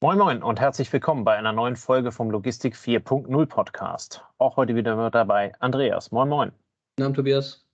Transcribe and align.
Moin 0.00 0.16
Moin 0.16 0.44
und 0.44 0.60
herzlich 0.60 0.92
willkommen 0.92 1.24
bei 1.24 1.36
einer 1.36 1.50
neuen 1.50 1.74
Folge 1.74 2.12
vom 2.12 2.30
Logistik 2.30 2.76
4.0 2.76 3.46
Podcast. 3.46 4.22
Auch 4.38 4.56
heute 4.56 4.76
wieder 4.76 5.10
dabei 5.10 5.52
Andreas. 5.58 6.12
Moin 6.12 6.28
Moin. 6.28 6.52
Guten 6.94 7.06
Abend, 7.06 7.16
Tobias. 7.16 7.66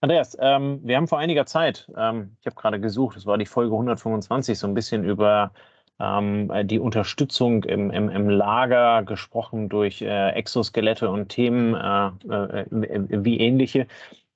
Andreas, 0.00 0.36
ähm, 0.40 0.78
wir 0.84 0.96
haben 0.96 1.08
vor 1.08 1.18
einiger 1.18 1.46
Zeit, 1.46 1.90
ähm, 1.96 2.36
ich 2.38 2.46
habe 2.46 2.54
gerade 2.54 2.78
gesucht, 2.78 3.16
es 3.16 3.26
war 3.26 3.38
die 3.38 3.44
Folge 3.44 3.72
125, 3.72 4.56
so 4.56 4.68
ein 4.68 4.74
bisschen 4.74 5.02
über 5.02 5.50
ähm, 5.98 6.48
die 6.68 6.78
Unterstützung 6.78 7.64
im, 7.64 7.90
im, 7.90 8.08
im, 8.08 8.28
Lager 8.28 9.02
gesprochen 9.02 9.68
durch 9.68 10.00
äh, 10.00 10.30
Exoskelette 10.34 11.10
und 11.10 11.28
Themen 11.28 11.74
äh, 11.74 12.06
äh, 12.32 12.66
wie 12.70 13.40
ähnliche 13.40 13.88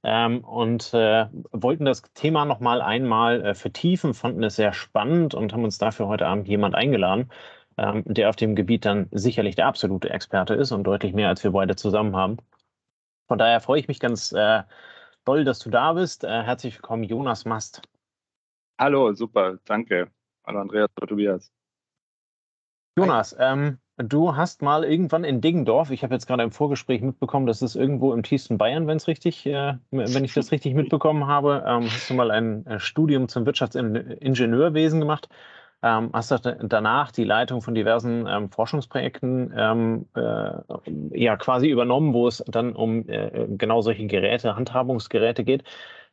ähm, 0.03 0.45
und 0.45 0.93
äh, 0.95 1.29
wollten 1.53 1.85
das 1.85 2.03
Thema 2.14 2.45
noch 2.45 2.61
mal 2.61 2.82
einmal 2.82 3.45
äh, 3.45 3.55
vertiefen, 3.55 4.14
fanden 4.14 4.43
es 4.43 4.57
sehr 4.57 4.73
spannend 4.73 5.35
und 5.35 5.53
haben 5.53 5.64
uns 5.64 5.79
dafür 5.79 6.09
heute 6.09 6.27
Abend 6.27 6.48
jemand 6.48 6.75
eingeladen, 6.75 7.30
ähm, 7.77 8.03
der 8.07 8.29
auf 8.29 8.36
dem 8.36 8.54
Gebiet 8.54 8.85
dann 8.85 9.09
sicherlich 9.12 9.54
der 9.54 9.67
absolute 9.67 10.11
Experte 10.11 10.54
ist 10.54 10.73
und 10.73 10.85
deutlich 10.85 11.12
mehr, 11.12 11.29
als 11.29 11.45
wir 11.45 11.53
beide 11.53 11.76
zusammen 11.76 12.17
haben. 12.17 12.39
Von 13.29 13.39
daher 13.39 13.61
freue 13.61 13.81
ich 13.81 13.89
mich 13.89 14.00
ganz 14.00 14.32
äh, 14.32 14.62
doll, 15.25 15.45
dass 15.45 15.61
du 15.61 15.71
da 15.71 15.93
bist. 15.93 16.25
Äh, 16.25 16.43
herzlich 16.43 16.75
willkommen, 16.75 17.04
Jonas 17.04 17.45
Mast. 17.45 17.82
Hallo, 18.79 19.12
super, 19.12 19.59
danke. 19.64 20.11
Hallo 20.45 20.61
Andreas, 20.61 20.90
Tobias. 21.07 21.53
Jonas, 22.98 23.34
ähm, 23.39 23.79
Du 23.99 24.35
hast 24.35 24.63
mal 24.63 24.85
irgendwann 24.85 25.23
in 25.23 25.43
Deggendorf, 25.43 25.91
ich 25.91 26.03
habe 26.03 26.14
jetzt 26.14 26.27
gerade 26.27 26.43
im 26.43 26.51
Vorgespräch 26.51 27.03
mitbekommen, 27.03 27.46
das 27.46 27.61
ist 27.61 27.77
irgendwo 27.77 28.15
im 28.15 28.23
tiefsten 28.23 28.57
Bayern, 28.57 28.87
wenn 28.87 28.96
es 28.96 29.07
richtig, 29.07 29.45
äh, 29.45 29.75
wenn 29.91 30.25
ich 30.25 30.32
das 30.32 30.51
richtig 30.51 30.75
mitbekommen 30.75 31.27
habe, 31.27 31.63
ähm, 31.67 31.85
hast 31.85 32.09
du 32.09 32.15
mal 32.15 32.31
ein 32.31 32.67
äh, 32.67 32.81
Studium 32.81 33.28
zum 33.28 33.45
Wirtschaftsingenieurwesen 33.45 34.98
gemacht, 34.98 35.28
ähm, 35.83 36.09
hast 36.15 36.33
danach 36.62 37.12
die 37.12 37.25
Leitung 37.25 37.61
von 37.61 37.75
diversen 37.75 38.27
ähm, 38.27 38.51
Forschungsprojekten 38.51 39.53
ähm, 39.55 40.06
äh, 40.15 41.19
ja 41.19 41.37
quasi 41.37 41.69
übernommen, 41.69 42.15
wo 42.15 42.29
es 42.29 42.43
dann 42.47 42.75
um 42.75 43.06
äh, 43.09 43.47
genau 43.59 43.83
solche 43.83 44.06
Geräte, 44.06 44.56
Handhabungsgeräte 44.56 45.45
geht 45.45 45.65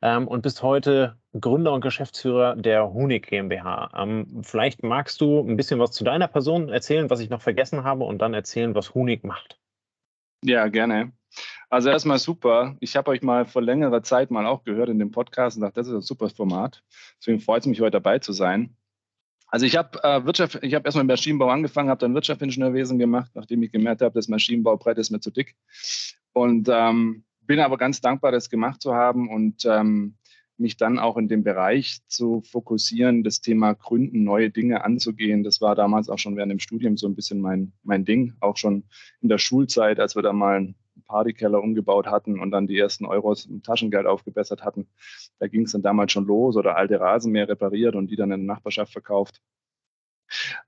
ähm, 0.02 0.28
und 0.28 0.42
bist 0.42 0.64
heute 0.64 1.18
Gründer 1.40 1.74
und 1.74 1.82
Geschäftsführer 1.82 2.56
der 2.56 2.92
Hunig 2.92 3.28
GmbH. 3.28 3.92
Ähm, 3.96 4.42
vielleicht 4.44 4.84
magst 4.84 5.22
du 5.22 5.42
ein 5.42 5.58
bisschen 5.58 5.80
was 5.80 5.92
zu 5.92 6.04
deiner 6.04 6.28
Person 6.28 6.70
erzählen, 6.70 7.10
was 7.10 7.20
ich 7.20 7.30
noch 7.30 7.42
vergessen 7.42 7.84
habe, 7.84 8.04
und 8.04 8.20
dann 8.20 8.34
erzählen, 8.34 8.76
was 8.76 8.94
Hunig 8.94 9.24
macht. 9.24 9.60
Ja, 10.44 10.68
gerne. 10.68 11.12
Also 11.70 11.90
erstmal 11.90 12.18
super. 12.18 12.76
Ich 12.80 12.96
habe 12.96 13.12
euch 13.12 13.22
mal 13.22 13.46
vor 13.46 13.62
längerer 13.62 14.02
Zeit 14.02 14.32
mal 14.32 14.48
auch 14.48 14.64
gehört 14.64 14.90
in 14.90 14.98
dem 14.98 15.12
Podcast 15.12 15.58
und 15.58 15.62
dachte, 15.62 15.76
das 15.76 15.88
ist 15.88 15.94
ein 15.94 16.02
super 16.02 16.30
Format. 16.30 16.84
Deswegen 17.20 17.40
freut 17.40 17.62
es 17.62 17.68
mich, 17.68 17.82
heute 17.82 17.92
dabei 17.92 18.20
zu 18.20 18.34
sein. 18.34 18.76
Also 19.48 19.66
ich 19.66 19.78
habe 19.78 20.02
äh, 20.04 20.26
Wirtschaft, 20.26 20.60
ich 20.62 20.74
habe 20.74 20.86
erstmal 20.86 21.02
im 21.02 21.08
Maschinenbau 21.08 21.50
angefangen, 21.50 21.90
habe 21.90 22.00
dann 22.00 22.14
Wirtschaftsingenieurwesen 22.14 23.00
gemacht, 23.00 23.32
nachdem 23.34 23.64
ich 23.64 23.72
gemerkt 23.72 24.02
habe, 24.02 24.14
das 24.14 24.28
Maschinenbaubrett 24.28 24.98
ist 24.98 25.10
mir 25.10 25.20
zu 25.20 25.32
dick. 25.32 25.56
Und 26.34 26.70
ähm, 26.72 27.24
bin 27.50 27.60
aber 27.62 27.78
ganz 27.78 28.00
dankbar, 28.00 28.32
das 28.32 28.52
gemacht 28.52 28.80
zu 28.80 28.94
haben 28.94 29.28
und 29.28 29.66
ähm, 29.66 30.14
mich 30.58 30.78
dann 30.78 31.00
auch 31.00 31.18
in 31.18 31.28
dem 31.28 31.44
Bereich 31.44 31.98
zu 32.08 32.44
fokussieren, 32.44 33.24
das 33.24 33.42
Thema 33.42 33.74
Gründen, 33.74 34.24
neue 34.24 34.52
Dinge 34.52 34.84
anzugehen. 34.84 35.44
Das 35.44 35.60
war 35.60 35.74
damals 35.74 36.10
auch 36.10 36.20
schon 36.20 36.36
während 36.36 36.52
dem 36.52 36.60
Studium 36.60 36.96
so 36.96 37.08
ein 37.08 37.16
bisschen 37.16 37.42
mein, 37.42 37.74
mein 37.82 38.06
Ding. 38.06 38.36
Auch 38.40 38.56
schon 38.56 38.84
in 39.22 39.30
der 39.30 39.40
Schulzeit, 39.40 40.00
als 40.00 40.16
wir 40.16 40.22
da 40.22 40.32
mal 40.32 40.58
einen 40.58 40.76
Partykeller 41.08 41.60
umgebaut 41.60 42.06
hatten 42.06 42.40
und 42.40 42.52
dann 42.52 42.68
die 42.68 42.78
ersten 42.78 43.06
Euros 43.06 43.48
im 43.48 43.64
Taschengeld 43.64 44.06
aufgebessert 44.06 44.64
hatten. 44.64 44.88
Da 45.40 45.48
ging 45.48 45.64
es 45.64 45.72
dann 45.72 45.82
damals 45.82 46.12
schon 46.12 46.28
los 46.28 46.56
oder 46.56 46.78
alte 46.78 47.00
Rasenmäher 47.00 47.50
repariert 47.50 47.96
und 47.96 48.12
die 48.12 48.16
dann 48.16 48.32
in 48.32 48.46
der 48.46 48.56
Nachbarschaft 48.56 48.92
verkauft. 48.92 49.42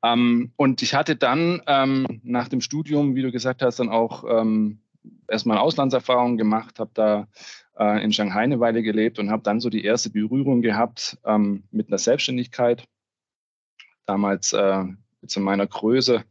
Ähm, 0.02 0.52
und 0.56 0.82
ich 0.82 0.96
hatte 0.96 1.16
dann 1.16 1.62
ähm, 1.68 2.22
nach 2.24 2.48
dem 2.48 2.60
Studium, 2.60 3.14
wie 3.14 3.22
du 3.22 3.32
gesagt 3.32 3.62
hast, 3.62 3.78
dann 3.78 3.90
auch 3.90 4.24
ähm, 4.28 4.80
erstmal 5.28 5.58
Auslandserfahrung 5.58 6.38
gemacht, 6.38 6.80
habe 6.80 6.92
da 6.94 7.28
äh, 7.78 8.04
in 8.04 8.14
Shanghai 8.14 8.42
eine 8.42 8.60
Weile 8.60 8.84
gelebt 8.84 9.20
und 9.20 9.32
habe 9.32 9.44
dann 9.44 9.60
so 9.60 9.70
die 9.70 9.84
erste 9.84 10.10
Berührung 10.10 10.62
gehabt 10.62 11.18
ähm, 11.26 11.64
mit 11.72 11.88
einer 11.88 11.98
Selbstständigkeit. 11.98 12.88
Damals 14.06 14.54
äh, 14.54 14.84
in 14.84 15.44
meiner 15.44 15.68
Größe, 15.68 16.24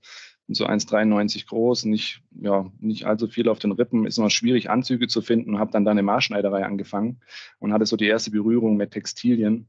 so 0.49 0.67
1,93 0.67 1.47
groß, 1.47 1.85
nicht, 1.85 2.23
ja, 2.33 2.71
nicht 2.81 3.07
allzu 3.07 3.29
viel 3.29 3.49
auf 3.49 3.61
den 3.61 3.73
Rippen, 3.73 4.07
ist 4.07 4.19
immer 4.19 4.31
schwierig, 4.31 4.69
Anzüge 4.69 5.07
zu 5.07 5.23
finden, 5.23 5.59
habe 5.59 5.71
dann 5.71 5.85
da 5.85 5.93
eine 5.93 6.03
Maßschneiderei 6.03 6.65
angefangen 6.65 7.21
und 7.61 7.73
hatte 7.73 7.87
so 7.87 7.97
die 7.97 8.07
erste 8.07 8.33
Berührung 8.33 8.77
mit 8.77 8.91
Textilien 8.91 9.69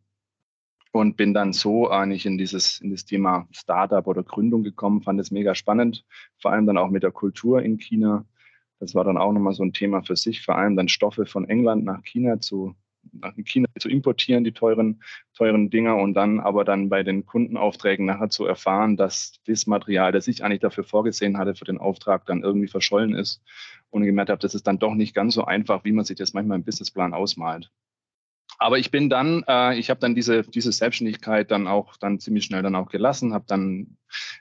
und 0.92 1.18
bin 1.18 1.34
dann 1.34 1.54
so 1.54 1.90
eigentlich 1.90 2.26
in 2.26 2.38
dieses, 2.38 2.82
in 2.82 2.92
das 2.92 3.06
Thema 3.06 3.48
Startup 3.52 4.06
oder 4.08 4.24
Gründung 4.24 4.64
gekommen, 4.64 5.04
fand 5.04 5.20
es 5.20 5.32
mega 5.32 5.54
spannend, 5.56 6.04
vor 6.38 6.52
allem 6.52 6.66
dann 6.66 6.78
auch 6.78 6.90
mit 6.90 7.04
der 7.04 7.12
Kultur 7.12 7.62
in 7.62 7.78
China 7.78 8.26
das 8.82 8.96
war 8.96 9.04
dann 9.04 9.18
auch 9.18 9.32
nochmal 9.32 9.54
so 9.54 9.64
ein 9.64 9.74
Thema 9.74 10.02
für 10.02 10.16
sich, 10.16 10.42
vor 10.42 10.58
allem 10.58 10.76
dann 10.76 10.88
Stoffe 10.88 11.28
von 11.28 11.48
England 11.48 11.86
nach 11.86 12.04
China 12.04 12.42
zu, 12.42 12.76
nach 13.12 13.36
China 13.46 13.68
zu 13.80 13.90
importieren, 13.90 14.44
die 14.44 14.54
teuren, 14.54 15.04
teuren 15.36 15.70
Dinger 15.70 15.98
und 15.98 16.16
dann 16.16 16.40
aber 16.40 16.66
dann 16.66 16.90
bei 16.90 17.04
den 17.04 17.28
Kundenaufträgen 17.28 18.08
nachher 18.08 18.30
zu 18.30 18.46
erfahren, 18.46 18.98
dass 18.98 19.34
das 19.46 19.68
Material, 19.68 20.12
das 20.12 20.28
ich 20.28 20.44
eigentlich 20.44 20.62
dafür 20.62 20.84
vorgesehen 20.84 21.38
hatte 21.38 21.54
für 21.54 21.66
den 21.66 21.78
Auftrag, 21.78 22.26
dann 22.26 22.42
irgendwie 22.42 22.68
verschollen 22.68 23.14
ist 23.14 23.44
und 23.92 24.04
gemerkt 24.04 24.32
habe, 24.32 24.42
das 24.42 24.56
ist 24.56 24.66
dann 24.66 24.80
doch 24.80 24.96
nicht 24.96 25.14
ganz 25.14 25.36
so 25.36 25.46
einfach, 25.46 25.84
wie 25.84 25.92
man 25.92 26.04
sich 26.04 26.18
das 26.18 26.34
manchmal 26.34 26.58
im 26.58 26.64
Businessplan 26.64 27.14
ausmalt. 27.14 27.70
Aber 28.58 28.80
ich 28.80 28.90
bin 28.90 29.10
dann, 29.10 29.44
äh, 29.48 29.78
ich 29.78 29.92
habe 29.92 30.00
dann 30.00 30.16
diese, 30.16 30.42
diese 30.42 30.72
Selbstständigkeit 30.72 31.52
dann 31.52 31.68
auch 31.68 31.98
dann 31.98 32.20
ziemlich 32.20 32.46
schnell 32.46 32.64
dann 32.64 32.76
auch 32.76 32.90
gelassen, 32.90 33.34
habe 33.34 33.46
dann 33.48 33.98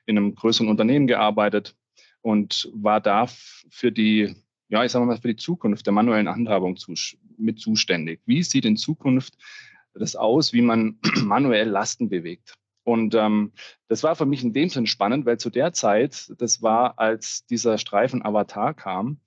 in 0.07 0.17
einem 0.17 0.35
größeren 0.35 0.69
Unternehmen 0.69 1.07
gearbeitet, 1.07 1.77
und 2.23 2.71
war 2.75 3.01
da 3.01 3.27
für 3.71 3.93
die, 3.93 4.35
ja, 4.69 4.85
ich 4.85 4.93
sage 4.93 5.07
mal, 5.07 5.17
für 5.17 5.29
die 5.29 5.37
Zukunft 5.37 5.87
der 5.87 5.93
manuellen 5.93 6.29
Handhabung 6.29 6.77
mit 7.37 7.61
zuständig. 7.61 8.21
Wie 8.27 8.43
sieht 8.43 8.65
in 8.65 8.77
Zukunft 8.77 9.37
das 9.95 10.17
aus, 10.17 10.53
wie 10.53 10.63
man 10.63 10.99
manuell 11.25 11.69
Lasten 11.69 12.09
bewegt? 12.09 12.55
Und 12.85 13.15
ähm, 13.15 13.53
das 13.89 14.03
war 14.03 14.17
für 14.17 14.27
mich 14.27 14.43
in 14.43 14.53
dem 14.53 14.69
Sinn 14.69 14.87
spannend, 14.87 15.27
weil 15.27 15.39
zu 15.39 15.51
der 15.51 15.73
Zeit, 15.73 16.33
das 16.39 16.63
war, 16.63 16.99
als 16.99 17.47
dieser 17.47 17.79
Streifen 17.79 18.25
Avatar 18.25 18.75
kam, 18.75 19.21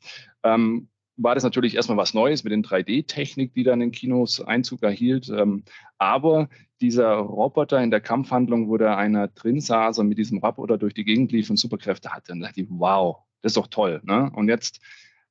ähm, 0.44 0.90
war 1.16 1.36
das 1.36 1.44
natürlich 1.44 1.76
erstmal 1.76 1.98
was 1.98 2.14
Neues 2.14 2.44
mit 2.44 2.52
den 2.52 2.64
3D-Technik, 2.64 3.54
die 3.54 3.64
dann 3.64 3.82
in 3.82 3.92
Kinos 3.92 4.42
Einzug 4.42 4.82
erhielt. 4.82 5.30
Ähm, 5.30 5.64
aber 5.98 6.50
dieser 6.84 7.14
Roboter 7.14 7.82
in 7.82 7.92
der 7.92 8.02
Kampfhandlung, 8.02 8.68
wo 8.68 8.78
da 8.78 8.98
einer 8.98 9.30
drin 9.30 9.62
saß 9.62 10.00
und 10.00 10.10
mit 10.10 10.18
diesem 10.18 10.40
Roboter 10.40 10.78
durch 10.78 10.94
die 10.94 11.06
Gegend 11.06 11.32
lief 11.32 11.50
und 11.50 11.56
Superkräfte 11.56 12.12
hatte, 12.12 12.28
dann 12.28 12.42
dachte 12.42 12.60
ich, 12.60 12.68
wow, 12.70 13.20
das 13.42 13.52
ist 13.52 13.58
doch 13.58 13.68
toll. 13.68 14.02
Ne? 14.04 14.30
Und 14.36 14.50
jetzt 14.50 14.82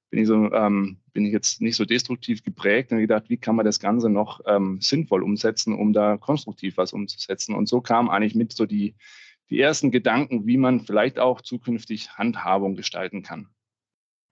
bin 0.08 0.20
ich 0.20 0.26
so, 0.26 0.50
ähm, 0.50 0.96
bin 1.12 1.26
ich 1.26 1.32
jetzt 1.32 1.60
nicht 1.60 1.76
so 1.76 1.84
destruktiv 1.84 2.42
geprägt 2.42 2.91
und 2.91 3.00
gedacht, 3.00 3.24
wie 3.28 3.36
kann 3.36 3.54
man 3.54 3.66
das 3.66 3.80
Ganze 3.80 4.08
noch 4.08 4.41
ähm, 4.46 4.80
sinnvoll 4.80 5.22
umsetzen, 5.22 5.74
um 5.74 5.92
da 5.92 6.16
konstruktiv 6.16 6.78
was 6.78 6.94
umzusetzen. 6.94 7.54
Und 7.54 7.68
so 7.68 7.82
kam 7.82 8.08
eigentlich 8.08 8.34
mit 8.34 8.54
so 8.54 8.64
die, 8.64 8.94
die 9.50 9.60
ersten 9.60 9.91
Gedanken, 9.91 10.46
wie 10.46 10.56
man 10.56 10.80
vielleicht 10.80 11.18
auch 11.18 11.42
zukünftig 11.42 12.16
Handhabung 12.16 12.76
gestalten 12.76 13.22
kann 13.22 13.48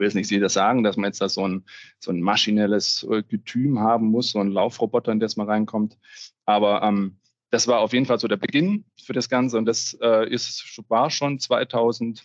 will 0.01 0.07
jetzt 0.07 0.15
nicht 0.15 0.31
jeder 0.31 0.49
sagen, 0.49 0.83
dass 0.83 0.97
man 0.97 1.07
jetzt 1.09 1.21
da 1.21 1.29
so 1.29 1.47
ein, 1.47 1.65
so 2.01 2.11
ein 2.11 2.21
maschinelles 2.21 3.07
äh, 3.09 3.23
Getüm 3.23 3.79
haben 3.79 4.07
muss, 4.07 4.33
so 4.33 4.41
ein 4.41 4.51
Laufroboter, 4.51 5.13
in 5.13 5.21
das 5.21 5.37
man 5.37 5.47
reinkommt. 5.47 5.99
Aber 6.47 6.83
ähm, 6.83 7.19
das 7.51 7.69
war 7.69 7.81
auf 7.81 7.93
jeden 7.93 8.07
Fall 8.07 8.19
so 8.19 8.27
der 8.27 8.37
Beginn 8.37 8.85
für 9.01 9.13
das 9.13 9.29
Ganze 9.29 9.59
und 9.59 9.67
das 9.67 9.97
äh, 10.01 10.29
ist, 10.29 10.81
war 10.89 11.11
schon 11.11 11.39
2011, 11.39 12.25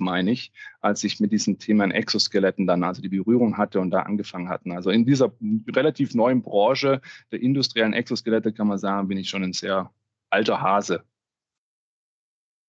meine 0.00 0.30
ich, 0.30 0.52
als 0.80 1.04
ich 1.04 1.20
mit 1.20 1.30
diesen 1.30 1.58
Themen 1.58 1.90
Exoskeletten 1.90 2.66
dann 2.66 2.84
also 2.84 3.02
die 3.02 3.08
Berührung 3.08 3.56
hatte 3.56 3.80
und 3.80 3.90
da 3.90 4.00
angefangen 4.00 4.48
hatten. 4.48 4.72
Also 4.72 4.90
in 4.90 5.04
dieser 5.04 5.32
relativ 5.70 6.14
neuen 6.14 6.42
Branche 6.42 7.00
der 7.32 7.40
industriellen 7.40 7.92
Exoskelette 7.92 8.52
kann 8.52 8.66
man 8.66 8.78
sagen, 8.78 9.08
bin 9.08 9.18
ich 9.18 9.28
schon 9.28 9.44
ein 9.44 9.52
sehr 9.52 9.90
alter 10.30 10.60
Hase. 10.60 11.04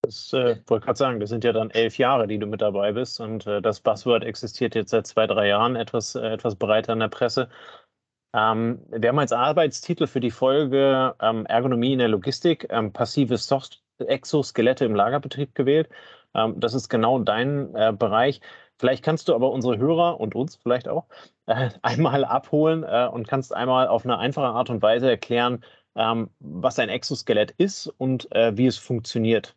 Das 0.10 0.34
äh, 0.34 0.58
wollte 0.66 0.86
gerade 0.86 0.98
sagen, 0.98 1.20
das 1.20 1.30
sind 1.30 1.44
ja 1.44 1.54
dann 1.54 1.70
elf 1.70 2.00
Jahre, 2.00 2.26
die 2.26 2.40
du 2.40 2.48
mit 2.48 2.62
dabei 2.62 2.94
bist. 2.94 3.20
Und 3.20 3.46
äh, 3.46 3.62
das 3.62 3.80
Buzzword 3.80 4.24
existiert 4.24 4.74
jetzt 4.74 4.90
seit 4.90 5.06
zwei, 5.06 5.28
drei 5.28 5.48
Jahren 5.48 5.76
etwas, 5.76 6.16
äh, 6.16 6.30
etwas 6.30 6.56
breiter 6.56 6.94
in 6.94 7.00
der 7.00 7.10
Presse. 7.10 7.48
Ähm, 8.34 8.82
wir 8.90 9.10
haben 9.10 9.20
als 9.20 9.34
Arbeitstitel 9.34 10.08
für 10.08 10.20
die 10.20 10.32
Folge 10.32 11.14
ähm, 11.22 11.46
Ergonomie 11.46 11.94
in 11.94 12.00
der 12.00 12.08
Logistik 12.08 12.66
ähm, 12.72 12.92
passive 12.92 13.38
Soft 13.38 13.84
Exoskelette 14.00 14.84
im 14.84 14.96
Lagerbetrieb 14.96 15.54
gewählt. 15.54 15.90
Ähm, 16.34 16.60
das 16.60 16.74
ist 16.74 16.90
genau 16.90 17.20
dein 17.20 17.76
äh, 17.76 17.94
Bereich. 17.94 18.42
Vielleicht 18.80 19.06
kannst 19.06 19.30
du 19.30 19.36
aber 19.36 19.52
unsere 19.52 19.78
Hörer 19.78 20.20
und 20.20 20.34
uns 20.34 20.56
vielleicht 20.56 20.88
auch 20.88 21.06
äh, 21.46 21.70
einmal 21.84 22.26
abholen 22.26 22.84
äh, 22.84 23.08
und 23.12 23.28
kannst 23.28 23.54
einmal 23.54 23.88
auf 23.88 24.06
eine 24.06 24.18
einfache 24.18 24.48
Art 24.48 24.72
und 24.72 24.82
Weise 24.82 25.08
erklären, 25.08 25.64
ähm, 25.96 26.32
was 26.40 26.80
ein 26.80 26.90
Exoskelett 26.90 27.52
ist 27.52 27.88
und 27.98 28.28
wie 28.32 28.66
es 28.66 28.78
funktioniert. 28.80 29.56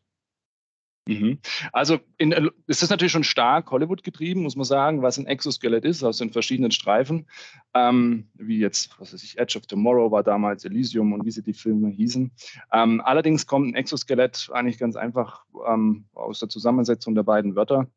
Mhm. 1.06 1.38
Also 1.72 1.98
in, 2.16 2.30
äh, 2.30 2.48
es 2.68 2.82
ist 2.82 2.90
natürlich 2.90 3.12
schon 3.12 3.24
stark 3.24 3.70
Hollywood 3.70 4.04
getrieben, 4.04 4.42
muss 4.42 4.54
man 4.54 4.64
sagen, 4.64 5.02
was 5.02 5.18
ein 5.18 5.26
Exoskelett 5.26 5.84
ist, 5.84 6.04
aus 6.04 6.18
den 6.18 6.30
verschiedenen 6.30 6.70
Streifen. 6.70 7.26
Ähm, 7.74 8.28
wie 8.34 8.58
jetzt, 8.58 8.98
was 9.00 9.12
weiß 9.12 9.22
ich, 9.24 9.38
Edge 9.38 9.58
of 9.58 9.66
Tomorrow 9.66 10.12
war 10.12 10.22
damals, 10.22 10.64
Elysium 10.64 11.12
und 11.12 11.24
wie 11.24 11.32
sie 11.32 11.42
die 11.42 11.54
Filme 11.54 11.88
hießen. 11.88 12.30
Ähm, 12.72 13.00
allerdings 13.04 13.46
kommt 13.46 13.68
ein 13.68 13.74
Exoskelett 13.74 14.48
eigentlich 14.52 14.78
ganz 14.78 14.94
einfach 14.94 15.44
ähm, 15.66 16.04
aus 16.14 16.38
der 16.38 16.48
Zusammensetzung 16.48 17.14
der 17.14 17.24
beiden 17.24 17.56
Wörter. 17.56 17.88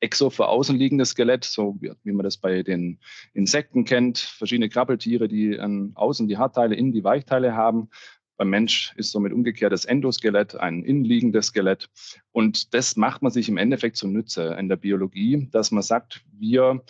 Exo 0.00 0.30
für 0.30 0.46
außenliegendes 0.46 1.10
Skelett, 1.10 1.44
so 1.44 1.76
wie, 1.80 1.92
wie, 2.04 2.12
man 2.12 2.22
das 2.22 2.36
bei 2.36 2.62
den 2.62 3.00
Insekten 3.34 3.84
kennt, 3.84 4.18
verschiedene 4.18 4.68
Krabbeltiere, 4.68 5.26
die 5.26 5.58
an 5.58 5.92
außen 5.94 6.28
die 6.28 6.38
Hartteile, 6.38 6.76
innen 6.76 6.92
die 6.92 7.04
Weichteile 7.04 7.56
haben. 7.56 7.90
Beim 8.38 8.50
Mensch 8.50 8.94
ist 8.96 9.10
somit 9.10 9.32
umgekehrt 9.32 9.72
das 9.72 9.84
Endoskelett 9.84 10.54
ein 10.54 10.84
innenliegendes 10.84 11.46
Skelett. 11.46 11.90
Und 12.30 12.72
das 12.72 12.96
macht 12.96 13.20
man 13.20 13.32
sich 13.32 13.48
im 13.48 13.56
Endeffekt 13.56 13.96
zunutze 13.96 14.56
in 14.58 14.68
der 14.68 14.76
Biologie, 14.76 15.48
dass 15.50 15.72
man 15.72 15.82
sagt, 15.82 16.24
wir 16.32 16.80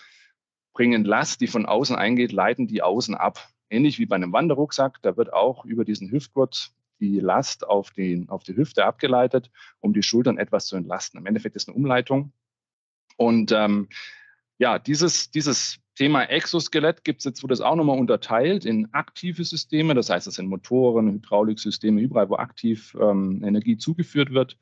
bringen 0.74 1.04
Last, 1.04 1.40
die 1.40 1.46
von 1.46 1.64
außen 1.64 1.96
eingeht, 1.96 2.32
leiten 2.32 2.66
die 2.66 2.82
außen 2.82 3.14
ab. 3.14 3.48
Ähnlich 3.70 3.98
wie 3.98 4.04
bei 4.04 4.16
einem 4.16 4.32
Wanderrucksack, 4.32 5.00
da 5.00 5.16
wird 5.16 5.32
auch 5.32 5.64
über 5.64 5.86
diesen 5.86 6.10
Hüftgurt 6.10 6.70
die 7.00 7.18
Last 7.18 7.66
auf 7.66 7.92
die, 7.92 8.26
auf 8.28 8.42
die 8.42 8.54
Hüfte 8.54 8.84
abgeleitet, 8.84 9.50
um 9.80 9.94
die 9.94 10.02
Schultern 10.02 10.36
etwas 10.36 10.66
zu 10.66 10.76
entlasten. 10.76 11.18
Im 11.18 11.26
Endeffekt 11.26 11.56
ist 11.56 11.68
eine 11.68 11.76
Umleitung. 11.76 12.32
Und 13.16 13.52
ähm, 13.52 13.88
ja, 14.58 14.78
dieses, 14.78 15.30
dieses 15.30 15.80
Thema 15.98 16.22
Exoskelett 16.22 17.02
gibt 17.02 17.18
es 17.18 17.24
jetzt, 17.24 17.42
wo 17.42 17.48
das 17.48 17.60
auch 17.60 17.74
nochmal 17.74 17.98
unterteilt 17.98 18.64
in 18.64 18.86
aktive 18.94 19.42
Systeme. 19.42 19.96
Das 19.96 20.10
heißt, 20.10 20.28
das 20.28 20.36
sind 20.36 20.46
Motoren, 20.46 21.10
Hydrauliksysteme, 21.10 22.00
überall, 22.00 22.30
wo 22.30 22.36
aktiv 22.36 22.96
ähm, 23.00 23.42
Energie 23.44 23.78
zugeführt 23.78 24.32
wird. 24.32 24.56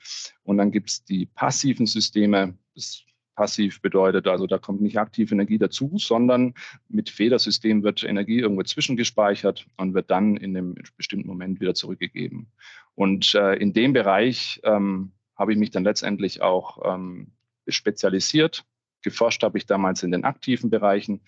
Und 0.45 0.57
dann 0.57 0.71
gibt 0.71 0.89
es 0.89 1.05
die 1.05 1.27
passiven 1.27 1.85
Systeme. 1.85 2.57
Das 2.75 3.03
passiv 3.35 3.83
bedeutet 3.83 4.27
also, 4.27 4.47
da 4.47 4.57
kommt 4.57 4.81
nicht 4.81 4.99
aktive 4.99 5.35
Energie 5.35 5.59
dazu, 5.59 5.99
sondern 5.99 6.55
mit 6.89 7.11
Federsystem 7.11 7.83
wird 7.83 8.03
Energie 8.03 8.39
irgendwo 8.39 8.63
zwischengespeichert 8.63 9.67
und 9.77 9.93
wird 9.93 10.11
dann 10.11 10.39
in 10.39 10.57
einem 10.57 10.75
bestimmten 10.97 11.29
Moment 11.29 11.61
wieder 11.61 11.75
zurückgegeben. 11.75 12.51
Und 12.95 13.35
äh, 13.35 13.57
in 13.57 13.75
dem 13.75 13.93
Bereich 13.93 14.63
ähm, 14.65 15.13
habe 15.37 15.53
ich 15.53 15.59
mich 15.59 15.71
dann 15.71 15.85
letztendlich 15.85 16.41
auch 16.41 16.95
ähm, 16.95 17.33
spezialisiert 17.69 18.65
Geforscht 19.07 19.45
habe 19.45 19.57
ich 19.57 19.67
damals 19.67 20.03
in 20.03 20.11
den 20.11 20.25
aktiven 20.25 20.69
Bereichen, 20.69 21.21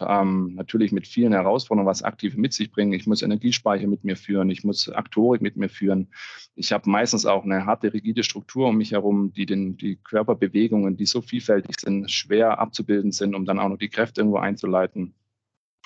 ähm, 0.00 0.54
natürlich 0.56 0.90
mit 0.90 1.06
vielen 1.06 1.32
Herausforderungen, 1.32 1.88
was 1.88 2.02
Aktive 2.02 2.36
mit 2.36 2.52
sich 2.52 2.72
bringen. 2.72 2.92
Ich 2.92 3.06
muss 3.06 3.22
Energiespeicher 3.22 3.86
mit 3.86 4.02
mir 4.02 4.16
führen, 4.16 4.50
ich 4.50 4.64
muss 4.64 4.88
Aktorik 4.88 5.40
mit 5.40 5.56
mir 5.56 5.68
führen. 5.68 6.12
Ich 6.56 6.72
habe 6.72 6.90
meistens 6.90 7.24
auch 7.24 7.44
eine 7.44 7.64
harte, 7.64 7.92
rigide 7.92 8.24
Struktur 8.24 8.68
um 8.70 8.76
mich 8.76 8.90
herum, 8.90 9.32
die 9.32 9.46
den, 9.46 9.76
die 9.76 9.96
Körperbewegungen, 10.02 10.96
die 10.96 11.06
so 11.06 11.22
vielfältig 11.22 11.78
sind, 11.78 12.10
schwer 12.10 12.58
abzubilden 12.58 13.12
sind, 13.12 13.36
um 13.36 13.44
dann 13.44 13.60
auch 13.60 13.68
noch 13.68 13.78
die 13.78 13.88
Kräfte 13.88 14.22
irgendwo 14.22 14.38
einzuleiten. 14.38 15.14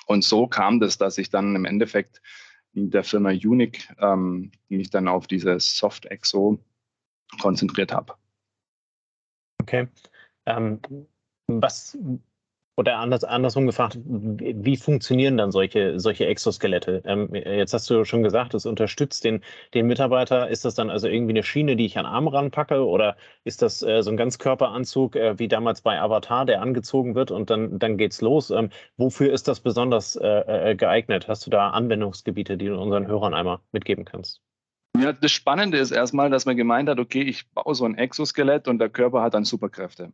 Und 0.07 0.23
so 0.23 0.47
kam 0.47 0.79
das, 0.79 0.97
dass 0.97 1.19
ich 1.19 1.29
dann 1.29 1.55
im 1.55 1.65
Endeffekt 1.65 2.19
mit 2.73 2.95
der 2.95 3.03
Firma 3.03 3.29
Unique 3.29 3.93
ähm, 3.99 4.51
mich 4.69 4.89
dann 4.89 5.07
auf 5.07 5.27
diese 5.27 5.59
Soft 5.59 6.07
Exo 6.07 6.57
konzentriert 7.39 7.93
habe. 7.93 8.15
Okay. 9.61 9.87
Ähm, 10.47 10.79
was 11.47 11.97
oder 12.79 12.99
anders, 12.99 13.23
andersrum 13.23 13.65
gefragt, 13.65 13.97
wie 14.05 14.77
funktionieren 14.77 15.35
dann 15.35 15.51
solche, 15.51 15.99
solche 15.99 16.27
Exoskelette? 16.27 17.01
Ähm, 17.05 17.33
jetzt 17.33 17.73
hast 17.73 17.89
du 17.89 18.05
schon 18.05 18.21
gesagt, 18.21 18.53
es 18.53 18.67
unterstützt 18.67 19.23
den, 19.23 19.41
den 19.73 19.87
Mitarbeiter. 19.87 20.47
Ist 20.47 20.63
das 20.63 20.75
dann 20.75 20.91
also 20.91 21.07
irgendwie 21.07 21.33
eine 21.33 21.41
Schiene, 21.41 21.75
die 21.75 21.87
ich 21.87 21.97
an 21.97 22.05
den 22.05 22.13
Arm 22.13 22.27
ranpacke? 22.27 22.85
Oder 22.85 23.17
ist 23.43 23.63
das 23.63 23.81
äh, 23.81 24.03
so 24.03 24.11
ein 24.11 24.17
Ganzkörperanzug, 24.17 25.15
äh, 25.15 25.39
wie 25.39 25.47
damals 25.47 25.81
bei 25.81 25.99
Avatar, 25.99 26.45
der 26.45 26.61
angezogen 26.61 27.15
wird 27.15 27.31
und 27.31 27.49
dann, 27.49 27.79
dann 27.79 27.97
geht's 27.97 28.21
los? 28.21 28.51
Ähm, 28.51 28.69
wofür 28.97 29.33
ist 29.33 29.47
das 29.47 29.59
besonders 29.59 30.15
äh, 30.15 30.71
äh 30.71 30.75
geeignet? 30.75 31.27
Hast 31.27 31.47
du 31.47 31.49
da 31.49 31.71
Anwendungsgebiete, 31.71 32.57
die 32.57 32.67
du 32.67 32.79
unseren 32.79 33.07
Hörern 33.07 33.33
einmal 33.33 33.57
mitgeben 33.71 34.05
kannst? 34.05 34.43
Ja, 34.95 35.13
das 35.13 35.31
Spannende 35.31 35.79
ist 35.79 35.91
erstmal, 35.91 36.29
dass 36.29 36.45
man 36.45 36.57
gemeint 36.57 36.89
hat, 36.89 36.99
okay, 36.99 37.23
ich 37.23 37.49
baue 37.51 37.73
so 37.73 37.85
ein 37.85 37.95
Exoskelett 37.95 38.67
und 38.67 38.77
der 38.77 38.89
Körper 38.89 39.23
hat 39.23 39.33
dann 39.33 39.45
Superkräfte. 39.45 40.11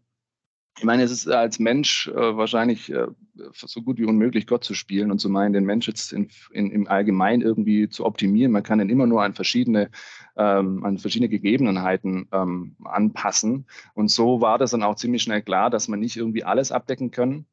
Ich 0.78 0.86
meine, 0.86 1.04
es 1.04 1.12
ist 1.12 1.28
als 1.28 1.60
Mensch 1.60 2.08
äh, 2.08 2.36
wahrscheinlich 2.36 2.92
äh, 2.92 3.08
so 3.54 3.82
gut 3.82 4.00
wie 4.00 4.06
unmöglich, 4.06 4.48
Gott 4.48 4.64
zu 4.64 4.74
spielen 4.74 5.12
und 5.12 5.20
zu 5.20 5.30
meinen, 5.30 5.54
den 5.54 5.66
Mensch 5.66 5.88
jetzt 5.88 6.12
in, 6.12 6.30
in, 6.52 6.72
im 6.72 6.88
Allgemeinen 6.88 7.42
irgendwie 7.42 7.90
zu 7.90 8.06
optimieren. 8.06 8.52
Man 8.52 8.64
kann 8.64 8.80
ihn 8.80 8.90
immer 8.90 9.06
nur 9.06 9.24
an 9.24 9.34
verschiedene, 9.34 9.92
ähm, 10.36 10.84
an 10.84 10.98
verschiedene 10.98 11.30
Gegebenheiten 11.30 12.28
ähm, 12.32 12.76
anpassen. 12.84 13.68
Und 13.94 14.10
so 14.10 14.42
war 14.42 14.58
das 14.58 14.72
dann 14.72 14.84
auch 14.84 14.96
ziemlich 14.96 15.22
schnell 15.22 15.44
klar, 15.44 15.70
dass 15.70 15.88
man 15.88 16.00
nicht 16.00 16.18
irgendwie 16.18 16.44
alles 16.44 16.72
abdecken 16.72 17.12
können 17.12 17.46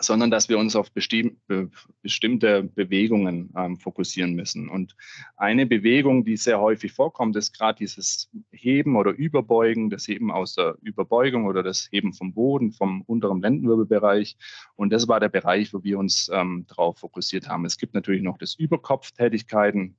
sondern 0.00 0.30
dass 0.30 0.48
wir 0.48 0.58
uns 0.58 0.76
auf 0.76 0.92
bestimm 0.92 1.38
be 1.46 1.70
bestimmte 2.02 2.62
Bewegungen 2.62 3.52
ähm, 3.56 3.76
fokussieren 3.76 4.34
müssen. 4.34 4.68
Und 4.68 4.96
eine 5.36 5.66
Bewegung, 5.66 6.24
die 6.24 6.36
sehr 6.36 6.60
häufig 6.60 6.92
vorkommt, 6.92 7.36
ist 7.36 7.56
gerade 7.56 7.78
dieses 7.78 8.30
Heben 8.50 8.96
oder 8.96 9.10
Überbeugen, 9.10 9.90
das 9.90 10.06
Heben 10.08 10.30
aus 10.30 10.54
der 10.54 10.76
Überbeugung 10.82 11.46
oder 11.46 11.62
das 11.62 11.88
Heben 11.90 12.12
vom 12.12 12.32
Boden, 12.32 12.72
vom 12.72 13.02
unteren 13.02 13.42
Lendenwirbelbereich. 13.42 14.36
Und 14.76 14.92
das 14.92 15.08
war 15.08 15.20
der 15.20 15.28
Bereich, 15.28 15.74
wo 15.74 15.82
wir 15.82 15.98
uns 15.98 16.30
ähm, 16.32 16.66
darauf 16.68 16.98
fokussiert 16.98 17.48
haben. 17.48 17.64
Es 17.64 17.76
gibt 17.76 17.94
natürlich 17.94 18.22
noch 18.22 18.38
das 18.38 18.54
Überkopftätigkeiten, 18.54 19.96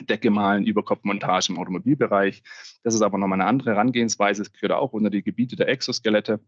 Decke 0.00 0.30
malen, 0.30 0.64
Überkopfmontage 0.64 1.52
im 1.52 1.58
Automobilbereich. 1.58 2.42
Das 2.82 2.94
ist 2.94 3.02
aber 3.02 3.18
nochmal 3.18 3.40
eine 3.40 3.48
andere 3.48 3.72
Herangehensweise. 3.72 4.42
Es 4.42 4.52
gehört 4.52 4.72
auch 4.72 4.92
unter 4.92 5.10
die 5.10 5.22
Gebiete 5.22 5.56
der 5.56 5.68
Exoskelette. 5.68 6.40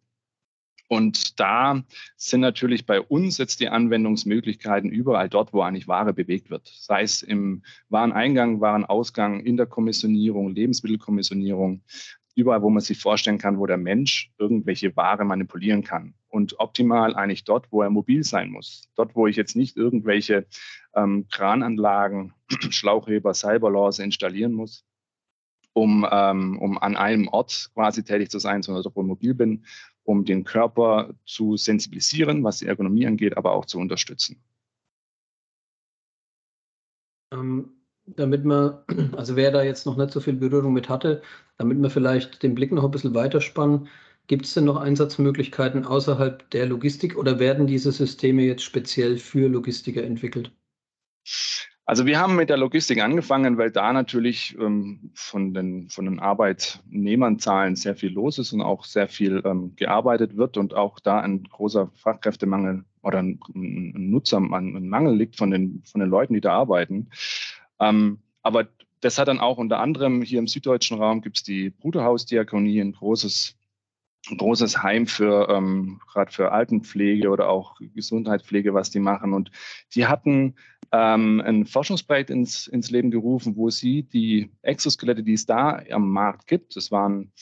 Und 0.88 1.40
da 1.40 1.82
sind 2.16 2.40
natürlich 2.40 2.86
bei 2.86 3.00
uns 3.00 3.38
jetzt 3.38 3.60
die 3.60 3.69
Anwendungsmöglichkeiten 3.69 4.90
überall 4.90 5.28
dort, 5.28 5.52
wo 5.52 5.62
eigentlich 5.62 5.88
Ware 5.88 6.12
bewegt 6.12 6.50
wird. 6.50 6.70
Sei 6.75 7.02
es 7.02 7.22
im 7.22 7.62
Wareneingang, 7.88 8.60
Warenausgang, 8.60 9.40
in 9.40 9.56
der 9.56 9.66
Kommissionierung, 9.66 10.54
Lebensmittelkommissionierung, 10.54 11.82
überall, 12.34 12.62
wo 12.62 12.70
man 12.70 12.82
sich 12.82 12.98
vorstellen 12.98 13.38
kann, 13.38 13.58
wo 13.58 13.66
der 13.66 13.76
Mensch 13.76 14.32
irgendwelche 14.38 14.94
Ware 14.96 15.25
manipulieren 15.25 15.84
kann. 15.84 16.14
Und 16.28 16.58
optimal 16.58 17.14
eigentlich 17.14 17.44
dort, 17.44 17.70
wo 17.70 17.82
er 17.82 17.90
mobil 17.90 18.25
sein 18.25 18.50
muss. 18.50 18.90
Dort, 18.96 19.14
wo 19.14 19.26
ich 19.26 19.36
jetzt 19.36 19.54
nicht 19.54 19.76
irgendwelche 19.76 20.46
ähm, 20.94 21.26
Krananlagen, 21.31 22.34
Schlauchheber, 22.70 23.34
Cyberlaws 23.34 24.00
installieren 24.00 24.52
muss, 24.52 24.84
um, 25.72 26.06
ähm, 26.10 26.58
um 26.58 26.76
an 26.78 26.96
einem 26.96 27.28
Ort 27.28 27.70
quasi 27.75 28.02
tätig 28.02 28.31
zu 28.31 28.38
sein, 28.38 28.62
sondern 28.62 28.82
dort, 28.82 28.96
wo 28.96 29.02
ich 29.02 29.08
mobil 29.08 29.34
bin, 29.34 29.64
um 30.05 30.25
den 30.25 30.45
Körper 30.45 31.15
zu 31.27 31.56
sensibilisieren, 31.56 32.45
was 32.45 32.59
die 32.59 32.67
Ergonomie 32.67 33.06
angeht, 33.06 33.37
aber 33.37 33.53
auch 33.53 33.65
zu 33.65 33.79
unterstützen. 33.79 34.43
Ähm, 37.33 37.73
damit 38.06 38.45
man, 38.45 38.85
also 39.17 39.37
wer 39.37 39.51
da 39.51 39.62
jetzt 39.62 39.87
noch 39.87 39.97
nicht 39.97 40.12
so 40.12 40.21
viel 40.21 40.35
Berührung 40.35 40.73
mit 40.73 40.89
hatte, 40.89 41.23
damit 41.56 41.81
wir 41.81 41.91
vielleicht 41.91 42.43
den 42.43 42.55
Blick 42.55 42.73
noch 42.73 42.85
ein 42.85 42.91
bisschen 42.91 43.15
weiterspannen, 43.15 43.89
gibt 44.27 44.46
es 44.46 44.55
denn 44.55 44.65
noch 44.65 44.77
Einsatzmöglichkeiten 44.77 45.84
außerhalb 45.84 46.49
der 46.51 46.67
Logistik 46.67 47.17
oder 47.17 47.39
werden 47.39 47.67
diese 47.67 47.93
Systeme 47.93 48.43
jetzt 48.43 48.63
speziell 48.63 49.19
für 49.19 49.49
Logistiker 49.49 50.03
entwickelt? 50.03 50.53
Also 51.86 52.06
wir 52.06 52.19
haben 52.19 52.36
mit 52.36 52.48
der 52.48 52.56
Logistik 52.56 53.03
angefangen, 53.03 53.58
weil 53.58 53.70
da 53.70 53.93
natürlich 53.93 54.56
ähm, 54.58 55.10
von, 55.14 55.53
den, 55.53 55.91
von 55.91 56.06
den 56.06 56.19
Arbeitnehmernzahlen 56.19 57.76
sehr 57.76 57.94
viel 57.94 58.10
los 58.10 58.38
ist 58.38 58.55
und 58.55 58.62
auch 58.62 58.84
sehr 58.84 59.06
viel 59.06 59.43
ähm, 59.44 59.76
gearbeitet 59.76 60.36
wird 60.36 60.56
und 60.56 60.72
auch 60.72 60.98
da 60.98 61.20
ein 61.20 61.44
großer 61.44 61.91
Fachkräftemangel 61.94 62.84
oder 63.03 63.19
ein, 63.19 63.38
ein 63.55 64.10
Nutzer, 64.10 64.38
ein 64.38 64.88
Mangel 64.88 65.14
liegt 65.14 65.36
von 65.36 65.50
den, 65.50 65.82
von 65.84 66.00
den 66.00 66.08
Leuten, 66.08 66.32
die 66.32 66.41
da 66.41 66.55
arbeiten. 66.55 67.10
Ähm, 67.79 68.20
aber 68.43 68.67
das 69.03 69.19
hat 69.19 69.29
dann 69.29 69.41
auch 69.41 69.58
unter 69.58 69.81
anderem 69.81 70.22
hier 70.22 70.38
im 70.38 70.46
süddeutschen 70.46 70.98
Raum 70.98 71.20
gibt 71.20 71.36
es 71.36 71.43
die 71.43 71.69
Bruderhausdiakonie, 71.69 72.81
ein 72.81 72.93
großes 72.93 73.58
ein 74.31 74.38
großes 74.38 74.82
Heim 74.82 75.06
für 75.06 75.48
ähm, 75.50 76.00
gerade 76.10 76.32
für 76.32 76.53
Altenpflege 76.53 77.29
oder 77.29 77.48
auch 77.48 77.76
Gesundheitspflege, 77.94 78.72
was 78.72 78.91
die 78.91 79.00
machen. 79.00 79.34
Und 79.34 79.50
die 79.94 80.06
hatten 80.06 80.55
ähm, 80.94 81.43
ein 81.44 81.67
Forschungsprojekt 81.67 82.31
ins, 82.31 82.69
ins 82.69 82.91
Leben 82.91 83.10
gerufen, 83.10 83.56
wo 83.56 83.69
sie 83.69 84.05
die 84.05 84.53
Exoskelette, 84.63 85.24
die 85.24 85.32
es 85.32 85.44
da 85.44 85.82
am 85.91 86.08
Markt 86.10 86.46
gibt, 86.46 86.77
das 86.77 86.93
waren 86.93 87.32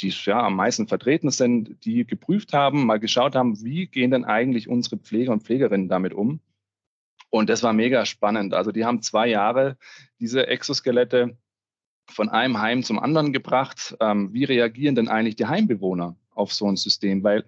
die 0.00 0.08
ja 0.08 0.42
am 0.42 0.56
meisten 0.56 0.88
vertreten 0.88 1.30
sind, 1.30 1.84
die 1.84 2.06
geprüft 2.06 2.52
haben, 2.52 2.86
mal 2.86 2.98
geschaut 2.98 3.36
haben, 3.36 3.62
wie 3.62 3.86
gehen 3.86 4.10
denn 4.10 4.24
eigentlich 4.24 4.68
unsere 4.68 4.96
Pfleger 4.96 5.32
und 5.32 5.44
Pflegerinnen 5.44 5.88
damit 5.88 6.14
um. 6.14 6.40
Und 7.30 7.48
das 7.48 7.62
war 7.62 7.72
mega 7.72 8.04
spannend. 8.06 8.54
Also 8.54 8.72
die 8.72 8.84
haben 8.84 9.02
zwei 9.02 9.28
Jahre 9.28 9.76
diese 10.18 10.46
Exoskelette 10.46 11.36
von 12.10 12.28
einem 12.28 12.60
Heim 12.60 12.82
zum 12.82 12.98
anderen 12.98 13.32
gebracht. 13.32 13.96
Ähm, 14.00 14.32
wie 14.32 14.44
reagieren 14.44 14.94
denn 14.94 15.08
eigentlich 15.08 15.36
die 15.36 15.46
Heimbewohner 15.46 16.16
auf 16.30 16.52
so 16.52 16.66
ein 16.68 16.76
System? 16.76 17.22
Weil 17.22 17.44